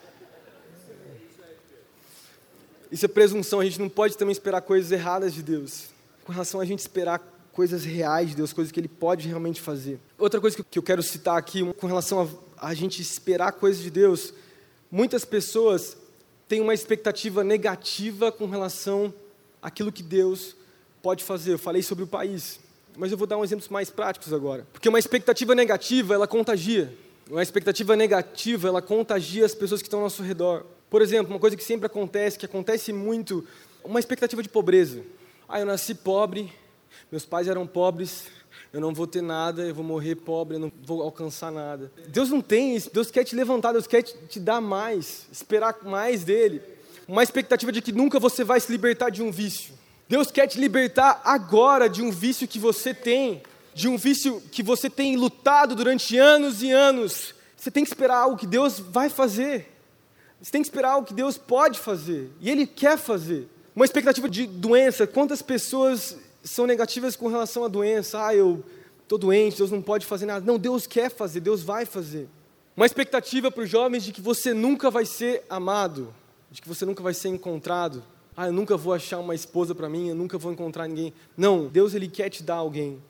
Isso 2.92 3.06
é 3.06 3.08
presunção, 3.08 3.60
a 3.60 3.64
gente 3.64 3.80
não 3.80 3.88
pode 3.88 4.18
também 4.18 4.32
esperar 4.32 4.62
coisas 4.62 4.92
erradas 4.92 5.32
de 5.32 5.44
Deus. 5.44 5.90
Com 6.24 6.32
relação 6.32 6.60
a 6.60 6.66
gente 6.66 6.80
esperar 6.80 7.20
coisas 7.54 7.84
reais 7.84 8.30
de 8.30 8.36
Deus, 8.36 8.52
coisas 8.52 8.72
que 8.72 8.80
Ele 8.80 8.88
pode 8.88 9.28
realmente 9.28 9.62
fazer. 9.62 10.00
Outra 10.18 10.42
coisa 10.42 10.58
que 10.64 10.80
eu 10.80 10.82
quero 10.82 11.04
citar 11.04 11.38
aqui, 11.38 11.64
com 11.74 11.86
relação 11.86 12.32
a, 12.58 12.70
a 12.70 12.74
gente 12.74 13.00
esperar 13.00 13.52
coisas 13.52 13.84
de 13.84 13.92
Deus, 13.92 14.34
muitas 14.90 15.24
pessoas 15.24 15.96
tem 16.48 16.62
uma 16.62 16.74
expectativa 16.74 17.44
negativa 17.44 18.32
com 18.32 18.48
relação 18.48 19.14
àquilo 19.62 19.92
que 19.92 20.02
Deus 20.02 20.56
pode 21.04 21.24
fazer. 21.24 21.54
Eu 21.54 21.60
falei 21.60 21.84
sobre 21.84 22.04
o 22.04 22.08
país, 22.08 22.60
mas 22.98 23.12
eu 23.12 23.18
vou 23.18 23.28
dar 23.28 23.38
uns 23.38 23.46
exemplos 23.46 23.70
mais 23.70 23.90
práticos 23.90 24.34
agora. 24.34 24.66
Porque 24.72 24.90
uma 24.90 25.00
expectativa 25.00 25.54
negativa, 25.54 26.14
ela 26.14 26.28
contagia. 26.28 26.94
Uma 27.30 27.42
expectativa 27.42 27.96
negativa, 27.96 28.68
ela 28.68 28.82
contagia 28.82 29.46
as 29.46 29.56
pessoas 29.56 29.82
que 29.82 29.88
estão 29.88 30.00
ao 30.00 30.06
nosso 30.06 30.22
redor. 30.22 30.66
Por 30.90 31.02
exemplo, 31.02 31.34
uma 31.34 31.40
coisa 31.40 31.56
que 31.56 31.64
sempre 31.64 31.88
acontece, 31.88 32.38
que 32.38 32.46
acontece 32.46 32.94
muito, 32.94 33.46
uma 33.84 34.00
expectativa 34.00 34.42
de 34.42 34.50
pobreza. 34.50 35.02
Ah, 35.48 35.60
eu 35.60 35.66
nasci 35.66 35.96
pobre, 35.96 36.52
meus 37.12 37.26
pais 37.26 37.48
eram 37.48 37.66
pobres, 37.68 38.26
eu 38.72 38.80
não 38.80 38.94
vou 38.94 39.08
ter 39.08 39.22
nada, 39.22 39.64
eu 39.64 39.74
vou 39.74 39.84
morrer 39.84 40.16
pobre, 40.16 40.56
eu 40.56 40.60
não 40.60 40.72
vou 40.84 41.02
alcançar 41.02 41.52
nada. 41.52 41.92
Deus 42.08 42.30
não 42.30 42.42
tem 42.42 42.76
isso, 42.76 42.92
Deus 42.94 43.10
quer 43.10 43.24
te 43.24 43.36
levantar, 43.36 43.72
Deus 43.72 43.88
quer 43.88 44.02
te 44.04 44.40
dar 44.40 44.62
mais, 44.62 45.28
esperar 45.32 45.78
mais 45.84 46.24
dele. 46.24 46.62
Uma 47.08 47.24
expectativa 47.24 47.72
de 47.72 47.82
que 47.82 47.92
nunca 47.92 48.20
você 48.20 48.44
vai 48.44 48.60
se 48.60 48.72
libertar 48.72 49.10
de 49.10 49.22
um 49.22 49.32
vício. 49.32 49.74
Deus 50.08 50.30
quer 50.30 50.48
te 50.48 50.60
libertar 50.60 51.22
agora 51.24 51.90
de 51.90 52.02
um 52.02 52.12
vício 52.12 52.48
que 52.48 52.60
você 52.60 52.94
tem, 52.94 53.42
de 53.74 53.88
um 53.88 53.98
vício 53.98 54.42
que 54.52 54.62
você 54.62 54.90
tem 54.90 55.16
lutado 55.16 55.76
durante 55.76 56.18
anos 56.18 56.62
e 56.62 56.72
anos. 56.72 57.34
Você 57.58 57.72
tem 57.72 57.84
que 57.84 57.90
esperar 57.90 58.18
algo 58.18 58.38
que 58.38 58.46
Deus 58.46 58.80
vai 58.80 59.10
fazer. 59.10 59.72
Você 60.40 60.52
tem 60.52 60.62
que 60.62 60.68
esperar 60.68 60.92
algo 60.92 61.08
que 61.08 61.14
Deus 61.14 61.38
pode 61.38 61.80
fazer. 61.80 62.32
E 62.40 62.50
Ele 62.50 62.68
quer 62.68 62.98
fazer. 62.98 63.50
Uma 63.76 63.86
expectativa 63.86 64.30
de 64.30 64.46
doença. 64.46 65.08
Quantas 65.08 65.42
pessoas 65.42 66.18
são 66.44 66.68
negativas 66.68 67.16
com 67.16 67.28
relação 67.28 67.66
à 67.66 67.68
doença. 67.68 68.28
Ah, 68.28 68.36
eu 68.36 68.64
estou 69.02 69.18
doente, 69.18 69.58
Deus 69.58 69.72
não 69.72 69.82
pode 69.82 70.06
fazer 70.06 70.28
nada. 70.28 70.46
Não, 70.46 70.60
Deus 70.60 70.86
quer 70.86 71.10
fazer, 71.10 71.40
Deus 71.40 71.64
vai 71.64 71.86
fazer. 71.86 72.30
Uma 72.78 72.86
expectativa 72.86 73.50
para 73.50 73.64
os 73.64 73.70
jovens 73.70 74.04
de 74.04 74.12
que 74.12 74.22
você 74.22 74.54
nunca 74.54 74.92
vai 74.92 75.06
ser 75.06 75.44
amado, 75.50 76.14
de 76.52 76.62
que 76.62 76.68
você 76.68 76.86
nunca 76.86 77.02
vai 77.02 77.14
ser 77.14 77.30
encontrado. 77.30 78.04
Ah, 78.36 78.48
eu 78.48 78.54
nunca 78.54 78.76
vou 78.76 78.94
achar 78.94 79.20
uma 79.20 79.34
esposa 79.34 79.74
para 79.74 79.88
mim, 79.88 80.10
eu 80.10 80.16
nunca 80.16 80.38
vou 80.38 80.52
encontrar 80.52 80.88
ninguém. 80.88 81.14
Não, 81.38 81.68
Deus 81.68 81.94
ele 81.94 82.08
quer 82.08 82.30
te 82.30 82.44
dar 82.44 82.56
alguém. 82.56 83.02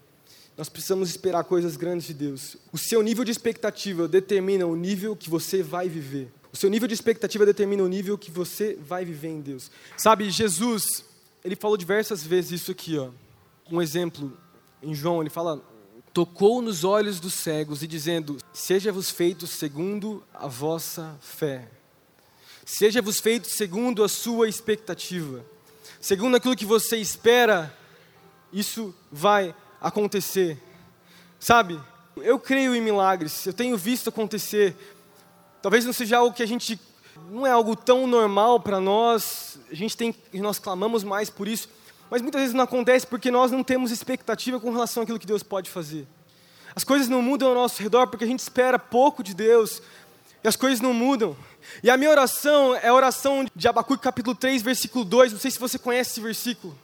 Nós 0.57 0.69
precisamos 0.69 1.09
esperar 1.09 1.43
coisas 1.43 1.75
grandes 1.75 2.07
de 2.07 2.13
Deus. 2.13 2.55
O 2.71 2.77
seu 2.77 3.01
nível 3.01 3.25
de 3.25 3.31
expectativa 3.31 4.07
determina 4.07 4.65
o 4.65 4.75
nível 4.75 5.15
que 5.15 5.29
você 5.29 5.61
vai 5.61 5.89
viver. 5.89 6.31
O 6.53 6.55
seu 6.55 6.69
nível 6.69 6.87
de 6.87 6.93
expectativa 6.93 7.45
determina 7.45 7.83
o 7.83 7.87
nível 7.87 8.17
que 8.17 8.31
você 8.31 8.77
vai 8.79 9.03
viver 9.03 9.27
em 9.27 9.41
Deus. 9.41 9.69
Sabe, 9.97 10.29
Jesus, 10.29 11.03
ele 11.43 11.55
falou 11.55 11.75
diversas 11.75 12.23
vezes 12.23 12.61
isso 12.61 12.71
aqui, 12.71 12.97
ó. 12.97 13.09
Um 13.69 13.81
exemplo 13.81 14.31
em 14.81 14.95
João, 14.95 15.21
ele 15.21 15.29
fala: 15.29 15.61
tocou 16.15 16.61
nos 16.61 16.85
olhos 16.85 17.19
dos 17.19 17.33
cegos 17.33 17.83
e 17.83 17.87
dizendo: 17.87 18.37
Seja-vos 18.53 19.11
feito 19.11 19.45
segundo 19.45 20.23
a 20.33 20.47
vossa 20.47 21.17
fé. 21.19 21.67
Seja-vos 22.65 23.19
feito 23.19 23.47
segundo 23.47 24.03
a 24.03 24.09
sua 24.09 24.49
expectativa. 24.49 25.45
Segundo 26.01 26.35
aquilo 26.35 26.55
que 26.55 26.65
você 26.65 26.97
espera, 26.97 27.71
isso 28.51 28.93
vai 29.11 29.53
acontecer. 29.79 30.57
Sabe? 31.39 31.79
Eu 32.17 32.39
creio 32.39 32.73
em 32.75 32.81
milagres, 32.81 33.45
eu 33.45 33.53
tenho 33.53 33.77
visto 33.77 34.09
acontecer. 34.09 34.75
Talvez 35.61 35.85
não 35.85 35.93
seja 35.93 36.17
algo 36.17 36.35
que 36.35 36.41
a 36.41 36.47
gente 36.47 36.79
não 37.29 37.45
é 37.45 37.51
algo 37.51 37.75
tão 37.75 38.07
normal 38.07 38.59
para 38.59 38.79
nós. 38.79 39.59
A 39.71 39.75
gente 39.75 39.95
tem 39.95 40.15
nós 40.33 40.57
clamamos 40.57 41.03
mais 41.03 41.29
por 41.29 41.47
isso, 41.47 41.69
mas 42.09 42.21
muitas 42.21 42.41
vezes 42.41 42.55
não 42.55 42.63
acontece 42.63 43.05
porque 43.05 43.29
nós 43.29 43.51
não 43.51 43.63
temos 43.63 43.91
expectativa 43.91 44.59
com 44.59 44.71
relação 44.71 45.03
àquilo 45.03 45.19
que 45.19 45.27
Deus 45.27 45.43
pode 45.43 45.69
fazer. 45.69 46.07
As 46.75 46.83
coisas 46.83 47.07
não 47.07 47.21
mudam 47.21 47.49
ao 47.49 47.55
nosso 47.55 47.81
redor 47.81 48.07
porque 48.07 48.25
a 48.25 48.27
gente 48.27 48.39
espera 48.39 48.79
pouco 48.79 49.23
de 49.23 49.33
Deus 49.33 49.81
e 50.45 50.47
as 50.47 50.55
coisas 50.55 50.79
não 50.79 50.93
mudam. 50.93 51.35
E 51.81 51.89
a 51.89 51.97
minha 51.97 52.11
oração 52.11 52.75
é 52.75 52.89
a 52.89 52.93
oração 52.93 53.47
de 53.55 53.67
Abacuque 53.67 54.03
capítulo 54.03 54.35
3, 54.35 54.61
versículo 54.61 55.03
2. 55.03 55.33
Não 55.33 55.39
sei 55.39 55.49
se 55.49 55.57
você 55.57 55.79
conhece 55.79 56.11
esse 56.11 56.21
versículo. 56.21 56.77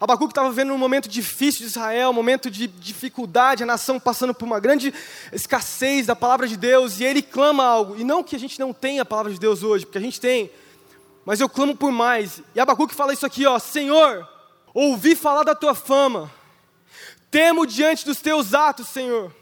Abacuque 0.00 0.30
estava 0.30 0.48
vivendo 0.48 0.72
um 0.72 0.78
momento 0.78 1.08
difícil 1.08 1.62
de 1.62 1.66
Israel, 1.66 2.10
um 2.10 2.12
momento 2.12 2.48
de 2.48 2.68
dificuldade, 2.68 3.64
a 3.64 3.66
nação 3.66 3.98
passando 3.98 4.32
por 4.32 4.44
uma 4.44 4.60
grande 4.60 4.94
escassez 5.32 6.06
da 6.06 6.14
palavra 6.14 6.46
de 6.46 6.56
Deus, 6.56 7.00
e 7.00 7.04
ele 7.04 7.20
clama 7.20 7.64
algo. 7.64 7.96
E 7.96 8.04
não 8.04 8.22
que 8.22 8.36
a 8.36 8.38
gente 8.38 8.60
não 8.60 8.72
tenha 8.72 9.02
a 9.02 9.04
palavra 9.04 9.32
de 9.32 9.40
Deus 9.40 9.64
hoje, 9.64 9.84
porque 9.84 9.98
a 9.98 10.00
gente 10.00 10.20
tem, 10.20 10.48
mas 11.26 11.40
eu 11.40 11.48
clamo 11.48 11.76
por 11.76 11.90
mais. 11.90 12.40
E 12.54 12.60
Abacuque 12.60 12.94
fala 12.94 13.12
isso 13.12 13.26
aqui, 13.26 13.44
ó: 13.44 13.58
Senhor, 13.58 14.28
ouvi 14.72 15.16
falar 15.16 15.42
da 15.42 15.56
tua 15.56 15.74
fama, 15.74 16.30
temo 17.32 17.66
diante 17.66 18.04
dos 18.04 18.20
teus 18.20 18.54
atos, 18.54 18.86
Senhor. 18.86 19.32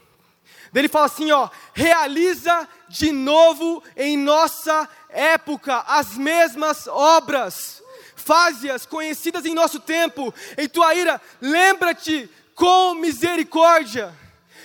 Ele 0.77 0.87
fala 0.87 1.05
assim, 1.05 1.31
ó, 1.31 1.49
realiza 1.73 2.67
de 2.87 3.11
novo 3.11 3.83
em 3.95 4.17
nossa 4.17 4.87
época 5.09 5.83
as 5.87 6.15
mesmas 6.15 6.87
obras, 6.87 7.81
faze-as 8.15 8.85
conhecidas 8.85 9.45
em 9.45 9.53
nosso 9.53 9.79
tempo, 9.79 10.33
em 10.57 10.67
tua 10.67 10.93
ira, 10.93 11.21
lembra-te 11.41 12.29
com 12.53 12.93
misericórdia. 12.95 14.13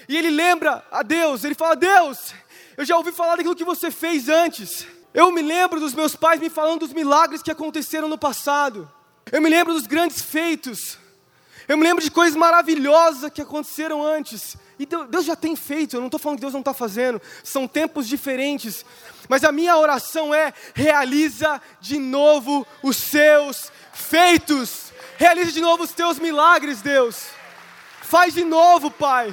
E 0.08 0.16
ele 0.16 0.30
lembra 0.30 0.84
a 0.90 1.02
Deus, 1.02 1.44
ele 1.44 1.54
fala: 1.54 1.76
Deus, 1.76 2.34
eu 2.76 2.84
já 2.84 2.96
ouvi 2.96 3.12
falar 3.12 3.36
daquilo 3.36 3.56
que 3.56 3.64
você 3.64 3.90
fez 3.90 4.28
antes. 4.28 4.86
Eu 5.14 5.30
me 5.30 5.42
lembro 5.42 5.78
dos 5.78 5.94
meus 5.94 6.16
pais 6.16 6.40
me 6.40 6.50
falando 6.50 6.80
dos 6.80 6.92
milagres 6.92 7.42
que 7.42 7.50
aconteceram 7.50 8.08
no 8.08 8.18
passado. 8.18 8.90
Eu 9.30 9.40
me 9.40 9.48
lembro 9.48 9.74
dos 9.74 9.86
grandes 9.86 10.20
feitos. 10.22 10.98
Eu 11.68 11.76
me 11.76 11.84
lembro 11.84 12.02
de 12.02 12.10
coisas 12.10 12.36
maravilhosas 12.36 13.30
que 13.30 13.42
aconteceram 13.42 14.02
antes. 14.02 14.56
E 14.82 14.86
Deus 14.86 15.24
já 15.24 15.36
tem 15.36 15.54
feito, 15.54 15.94
eu 15.94 16.00
não 16.00 16.08
estou 16.08 16.18
falando 16.18 16.38
que 16.38 16.40
Deus 16.40 16.52
não 16.52 16.60
está 16.60 16.74
fazendo, 16.74 17.22
são 17.44 17.68
tempos 17.68 18.08
diferentes. 18.08 18.84
Mas 19.28 19.44
a 19.44 19.52
minha 19.52 19.76
oração 19.76 20.34
é: 20.34 20.52
realiza 20.74 21.62
de 21.80 22.00
novo 22.00 22.66
os 22.82 22.96
seus 22.96 23.70
feitos, 23.92 24.92
realiza 25.16 25.52
de 25.52 25.60
novo 25.60 25.84
os 25.84 25.92
teus 25.92 26.18
milagres, 26.18 26.82
Deus. 26.82 27.26
Faz 28.00 28.34
de 28.34 28.42
novo, 28.42 28.90
Pai. 28.90 29.32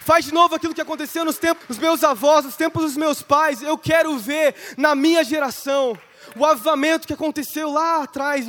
Faz 0.00 0.24
de 0.24 0.34
novo 0.34 0.56
aquilo 0.56 0.74
que 0.74 0.80
aconteceu 0.80 1.24
nos 1.24 1.38
tempos 1.38 1.68
dos 1.68 1.78
meus 1.78 2.02
avós, 2.02 2.44
nos 2.44 2.56
tempos 2.56 2.82
dos 2.82 2.96
meus 2.96 3.22
pais. 3.22 3.62
Eu 3.62 3.78
quero 3.78 4.18
ver 4.18 4.56
na 4.76 4.96
minha 4.96 5.22
geração 5.22 5.96
o 6.34 6.44
avivamento 6.44 7.06
que 7.06 7.12
aconteceu 7.12 7.70
lá 7.70 8.02
atrás 8.02 8.46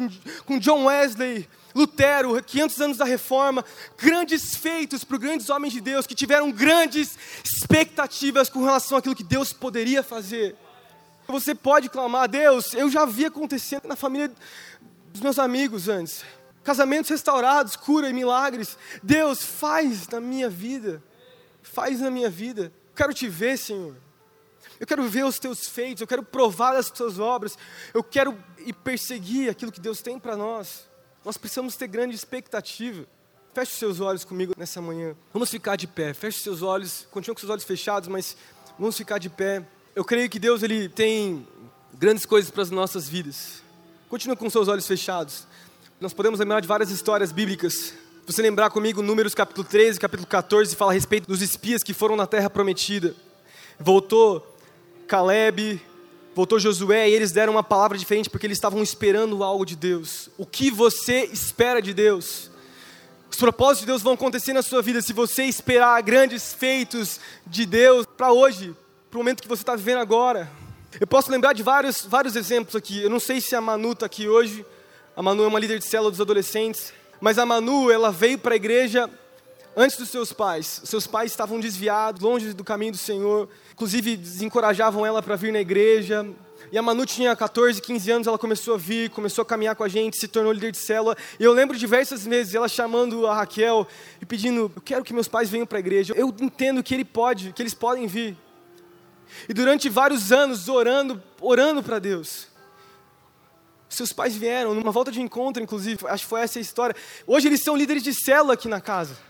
com 0.48 0.58
John 0.58 0.86
Wesley, 0.86 1.48
Lutero, 1.74 2.42
500 2.42 2.82
anos 2.82 2.98
da 2.98 3.06
reforma, 3.06 3.64
grandes 3.98 4.56
feitos 4.56 5.04
para 5.04 5.18
grandes 5.18 5.50
homens 5.50 5.74
de 5.74 5.82
Deus 5.82 6.08
que 6.08 6.16
tiveram 6.16 6.52
grandes 6.52 7.18
expectativas 7.44 8.50
com 8.50 8.64
relação 8.64 8.98
àquilo 8.98 9.16
que 9.16 9.24
Deus 9.24 9.54
poderia 9.54 10.02
fazer. 10.02 10.56
Você 11.28 11.54
pode 11.54 11.90
clamar 11.90 12.28
Deus, 12.28 12.74
eu 12.74 12.90
já 12.90 13.06
vi 13.06 13.26
acontecendo 13.26 13.88
na 13.88 13.96
família 13.96 14.32
dos 15.12 15.22
meus 15.22 15.38
amigos 15.38 15.88
antes. 15.88 16.24
Casamentos 16.64 17.10
restaurados, 17.10 17.76
cura 17.76 18.10
e 18.10 18.14
milagres. 18.14 18.78
Deus, 19.02 19.44
faz 19.44 20.08
na 20.08 20.20
minha 20.20 20.50
vida. 20.50 21.04
Faz 21.62 22.00
na 22.00 22.10
minha 22.10 22.30
vida. 22.30 22.74
Quero 22.96 23.14
te 23.14 23.28
ver, 23.28 23.58
Senhor. 23.58 23.96
Eu 24.80 24.88
quero 24.88 25.04
ver 25.04 25.26
os 25.26 25.38
teus 25.38 25.68
feitos, 25.68 26.02
eu 26.02 26.08
quero 26.08 26.24
provar 26.24 26.76
as 26.76 26.90
tuas 26.90 27.20
obras. 27.20 27.58
Eu 27.94 28.04
quero 28.04 28.38
perseguir 28.84 29.50
aquilo 29.50 29.72
que 29.72 29.80
Deus 29.80 30.02
tem 30.02 30.18
para 30.18 30.36
nós. 30.36 30.89
Nós 31.24 31.38
precisamos 31.38 31.76
ter 31.76 31.88
grande 31.88 32.16
expectativa. 32.16 33.06
Feche 33.54 33.72
os 33.72 33.78
seus 33.78 34.00
olhos 34.00 34.24
comigo 34.24 34.54
nessa 34.58 34.82
manhã. 34.82 35.16
Vamos 35.34 35.50
ficar 35.50 35.76
de 35.76 35.88
pé. 35.88 36.14
Feche 36.14 36.38
os 36.38 36.44
seus 36.44 36.62
olhos. 36.62 37.08
Continue 37.12 37.36
com 37.36 37.40
seus 37.40 37.52
olhos 37.52 37.64
fechados, 37.64 38.08
mas 38.08 38.38
vamos 38.78 38.96
ficar 38.96 39.18
de 39.18 39.30
pé. 39.30 39.66
Eu 39.96 40.06
creio 40.06 40.30
que 40.30 40.40
Deus 40.40 40.64
ele 40.64 40.88
tem 40.88 41.46
grandes 41.94 42.26
coisas 42.26 42.50
para 42.50 42.64
as 42.64 42.72
nossas 42.72 43.10
vidas. 43.10 43.62
Continue 44.08 44.38
com 44.38 44.50
seus 44.50 44.68
olhos 44.68 44.88
fechados. 44.88 45.46
Nós 46.00 46.14
podemos 46.14 46.40
lembrar 46.40 46.62
de 46.62 46.68
várias 46.68 46.90
histórias 46.90 47.32
bíblicas. 47.32 47.94
Você 48.26 48.42
lembrar 48.42 48.70
comigo 48.70 49.02
Números 49.02 49.34
capítulo 49.34 49.68
13, 49.68 50.00
capítulo 50.00 50.28
14, 50.28 50.76
fala 50.76 50.92
a 50.92 50.94
respeito 50.94 51.28
dos 51.28 51.42
espias 51.42 51.84
que 51.84 51.94
foram 51.94 52.16
na 52.16 52.28
terra 52.28 52.50
prometida. 52.50 53.16
Voltou 53.80 54.56
Caleb, 55.08 55.82
voltou 56.40 56.58
Josué 56.58 57.10
e 57.10 57.14
eles 57.14 57.34
deram 57.34 57.52
uma 57.52 57.64
palavra 57.64 57.98
diferente 57.98 58.30
porque 58.30 58.48
eles 58.48 58.58
estavam 58.58 58.82
esperando 58.82 59.44
algo 59.44 59.66
de 59.66 59.76
Deus. 59.76 60.30
O 60.38 60.46
que 60.46 60.72
você 60.72 61.26
espera 61.26 61.82
de 61.82 61.94
Deus? 61.94 62.50
Os 63.30 63.36
propósitos 63.36 63.82
de 63.82 63.88
Deus 63.88 64.02
vão 64.02 64.14
acontecer 64.14 64.54
na 64.54 64.62
sua 64.62 64.82
vida 64.82 65.02
se 65.02 65.12
você 65.12 65.44
esperar 65.44 66.02
grandes 66.02 66.54
feitos 66.54 67.20
de 67.46 67.66
Deus 67.66 68.06
para 68.16 68.32
hoje, 68.32 68.74
para 69.12 69.18
o 69.18 69.20
momento 69.20 69.42
que 69.42 69.50
você 69.50 69.64
está 69.64 69.76
vivendo 69.76 69.98
agora. 69.98 70.50
Eu 70.98 71.06
posso 71.06 71.30
lembrar 71.30 71.52
de 71.52 71.62
vários, 71.62 72.06
vários 72.06 72.38
exemplos 72.38 72.74
aqui. 72.74 73.02
Eu 73.02 73.10
não 73.10 73.20
sei 73.20 73.42
se 73.42 73.54
a 73.54 73.60
Manu 73.60 73.92
está 73.92 74.06
aqui 74.06 74.30
hoje. 74.30 74.66
A 75.18 75.22
Manu 75.22 75.44
é 75.44 75.48
uma 75.48 75.60
líder 75.60 75.80
de 75.80 75.86
célula 75.86 76.10
dos 76.10 76.22
adolescentes. 76.22 76.94
Mas 77.20 77.38
a 77.38 77.46
Manu, 77.46 77.92
ela 77.92 78.14
veio 78.14 78.38
para 78.38 78.54
a 78.54 78.56
igreja 78.56 79.10
antes 79.80 79.98
dos 79.98 80.10
seus 80.10 80.34
pais. 80.34 80.82
Seus 80.84 81.08
pais 81.08 81.32
estavam 81.32 81.60
desviados, 81.60 82.22
longe 82.22 82.54
do 82.54 82.64
caminho 82.64 82.92
do 82.92 82.98
Senhor 82.98 83.50
inclusive 83.80 84.18
desencorajavam 84.18 85.06
ela 85.06 85.24
para 85.24 85.38
vir 85.38 85.54
na 85.54 85.62
igreja. 85.62 86.28
E 86.70 86.78
a 86.78 86.82
Manu 86.82 87.06
tinha 87.06 87.34
14, 87.34 87.82
15 87.82 88.12
anos, 88.12 88.28
ela 88.28 88.38
começou 88.38 88.76
a 88.76 88.78
vir, 88.78 89.10
começou 89.10 89.42
a 89.42 89.46
caminhar 89.46 89.74
com 89.74 89.86
a 89.86 89.88
gente, 89.88 90.18
se 90.18 90.28
tornou 90.28 90.52
líder 90.52 90.74
de 90.74 90.78
célula. 90.78 91.16
E 91.40 91.46
eu 91.46 91.54
lembro 91.54 91.78
diversas 91.78 92.26
vezes 92.26 92.54
ela 92.54 92.68
chamando 92.68 93.26
a 93.26 93.34
Raquel 93.34 93.88
e 94.22 94.26
pedindo: 94.26 94.70
"Eu 94.76 94.82
quero 94.82 95.02
que 95.02 95.14
meus 95.14 95.30
pais 95.30 95.50
venham 95.50 95.66
para 95.66 95.78
a 95.78 95.80
igreja. 95.80 96.14
Eu 96.14 96.28
entendo 96.42 96.84
que 96.84 96.94
ele 96.94 97.06
pode, 97.06 97.54
que 97.54 97.62
eles 97.62 97.74
podem 97.74 98.06
vir". 98.06 98.36
E 99.48 99.54
durante 99.54 99.88
vários 99.88 100.34
anos 100.34 100.68
orando, 100.68 101.24
orando 101.40 101.82
para 101.82 102.00
Deus. 102.00 102.50
Seus 103.88 104.12
pais 104.12 104.36
vieram 104.36 104.76
numa 104.76 104.92
volta 104.92 105.10
de 105.10 105.22
encontro, 105.22 105.64
inclusive, 105.64 106.06
acho 106.06 106.26
que 106.26 106.30
foi 106.30 106.42
essa 106.42 106.60
a 106.60 106.62
história. 106.62 106.94
Hoje 107.26 107.48
eles 107.48 107.64
são 107.64 107.78
líderes 107.78 108.04
de 108.04 108.14
célula 108.14 108.56
aqui 108.56 108.68
na 108.68 108.82
casa. 108.82 109.29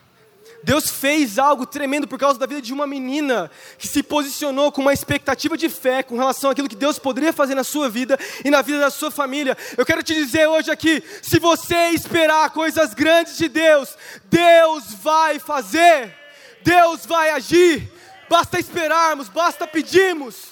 Deus 0.63 0.89
fez 0.89 1.39
algo 1.39 1.65
tremendo 1.65 2.07
por 2.07 2.19
causa 2.19 2.37
da 2.37 2.45
vida 2.45 2.61
de 2.61 2.73
uma 2.73 2.85
menina 2.85 3.49
que 3.77 3.87
se 3.87 4.03
posicionou 4.03 4.71
com 4.71 4.81
uma 4.81 4.93
expectativa 4.93 5.57
de 5.57 5.69
fé 5.69 6.03
com 6.03 6.17
relação 6.17 6.49
àquilo 6.49 6.67
que 6.67 6.75
Deus 6.75 6.99
poderia 6.99 7.31
fazer 7.31 7.55
na 7.55 7.63
sua 7.63 7.89
vida 7.89 8.19
e 8.43 8.49
na 8.49 8.61
vida 8.61 8.79
da 8.79 8.89
sua 8.89 9.09
família. 9.09 9.57
Eu 9.77 9.85
quero 9.85 10.03
te 10.03 10.13
dizer 10.13 10.47
hoje 10.47 10.69
aqui: 10.69 11.01
se 11.21 11.39
você 11.39 11.89
esperar 11.89 12.49
coisas 12.49 12.93
grandes 12.93 13.37
de 13.37 13.47
Deus, 13.47 13.95
Deus 14.25 14.93
vai 15.01 15.39
fazer, 15.39 16.15
Deus 16.61 17.05
vai 17.05 17.29
agir. 17.31 17.91
Basta 18.29 18.59
esperarmos, 18.59 19.29
basta 19.29 19.65
pedirmos. 19.65 20.49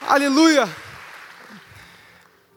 Aleluia. 0.00 0.68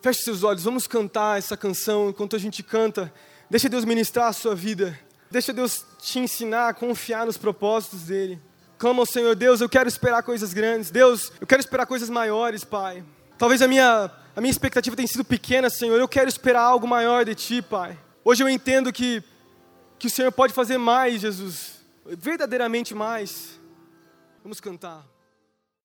Feche 0.01 0.21
seus 0.21 0.43
olhos, 0.43 0.63
vamos 0.63 0.87
cantar 0.87 1.37
essa 1.37 1.57
canção 1.57 2.09
enquanto 2.09 2.35
a 2.35 2.39
gente 2.39 2.63
canta. 2.63 3.13
Deixa 3.49 3.69
Deus 3.69 3.85
ministrar 3.85 4.27
a 4.27 4.33
sua 4.33 4.55
vida. 4.55 4.97
Deixa 5.29 5.51
Deus 5.51 5.85
te 5.99 6.19
ensinar 6.19 6.69
a 6.69 6.73
confiar 6.73 7.25
nos 7.25 7.37
propósitos 7.37 8.03
dEle. 8.03 8.41
Clama 8.77 8.99
ao 8.99 9.05
Senhor, 9.05 9.35
Deus, 9.35 9.59
eu 9.59 9.67
quero 9.67 9.89
esperar 9.89 10.23
coisas 10.23 10.53
grandes. 10.53 10.91
Deus, 10.91 11.31
eu 11.41 11.47
quero 11.47 11.59
esperar 11.59 11.85
coisas 11.85 12.09
maiores, 12.09 12.63
Pai. 12.63 13.03
Talvez 13.37 13.61
a 13.61 13.67
minha, 13.67 14.11
a 14.35 14.41
minha 14.41 14.51
expectativa 14.51 14.95
tenha 14.95 15.07
sido 15.07 15.25
pequena, 15.25 15.69
Senhor. 15.69 15.99
Eu 15.99 16.07
quero 16.07 16.29
esperar 16.29 16.61
algo 16.61 16.87
maior 16.87 17.25
de 17.25 17.35
Ti, 17.35 17.61
Pai. 17.61 17.97
Hoje 18.23 18.43
eu 18.43 18.49
entendo 18.49 18.93
que, 18.93 19.23
que 19.97 20.07
o 20.07 20.09
Senhor 20.09 20.31
pode 20.31 20.53
fazer 20.53 20.77
mais, 20.77 21.21
Jesus. 21.21 21.77
Verdadeiramente 22.05 22.93
mais. 22.93 23.59
Vamos 24.43 24.59
cantar. 24.59 25.05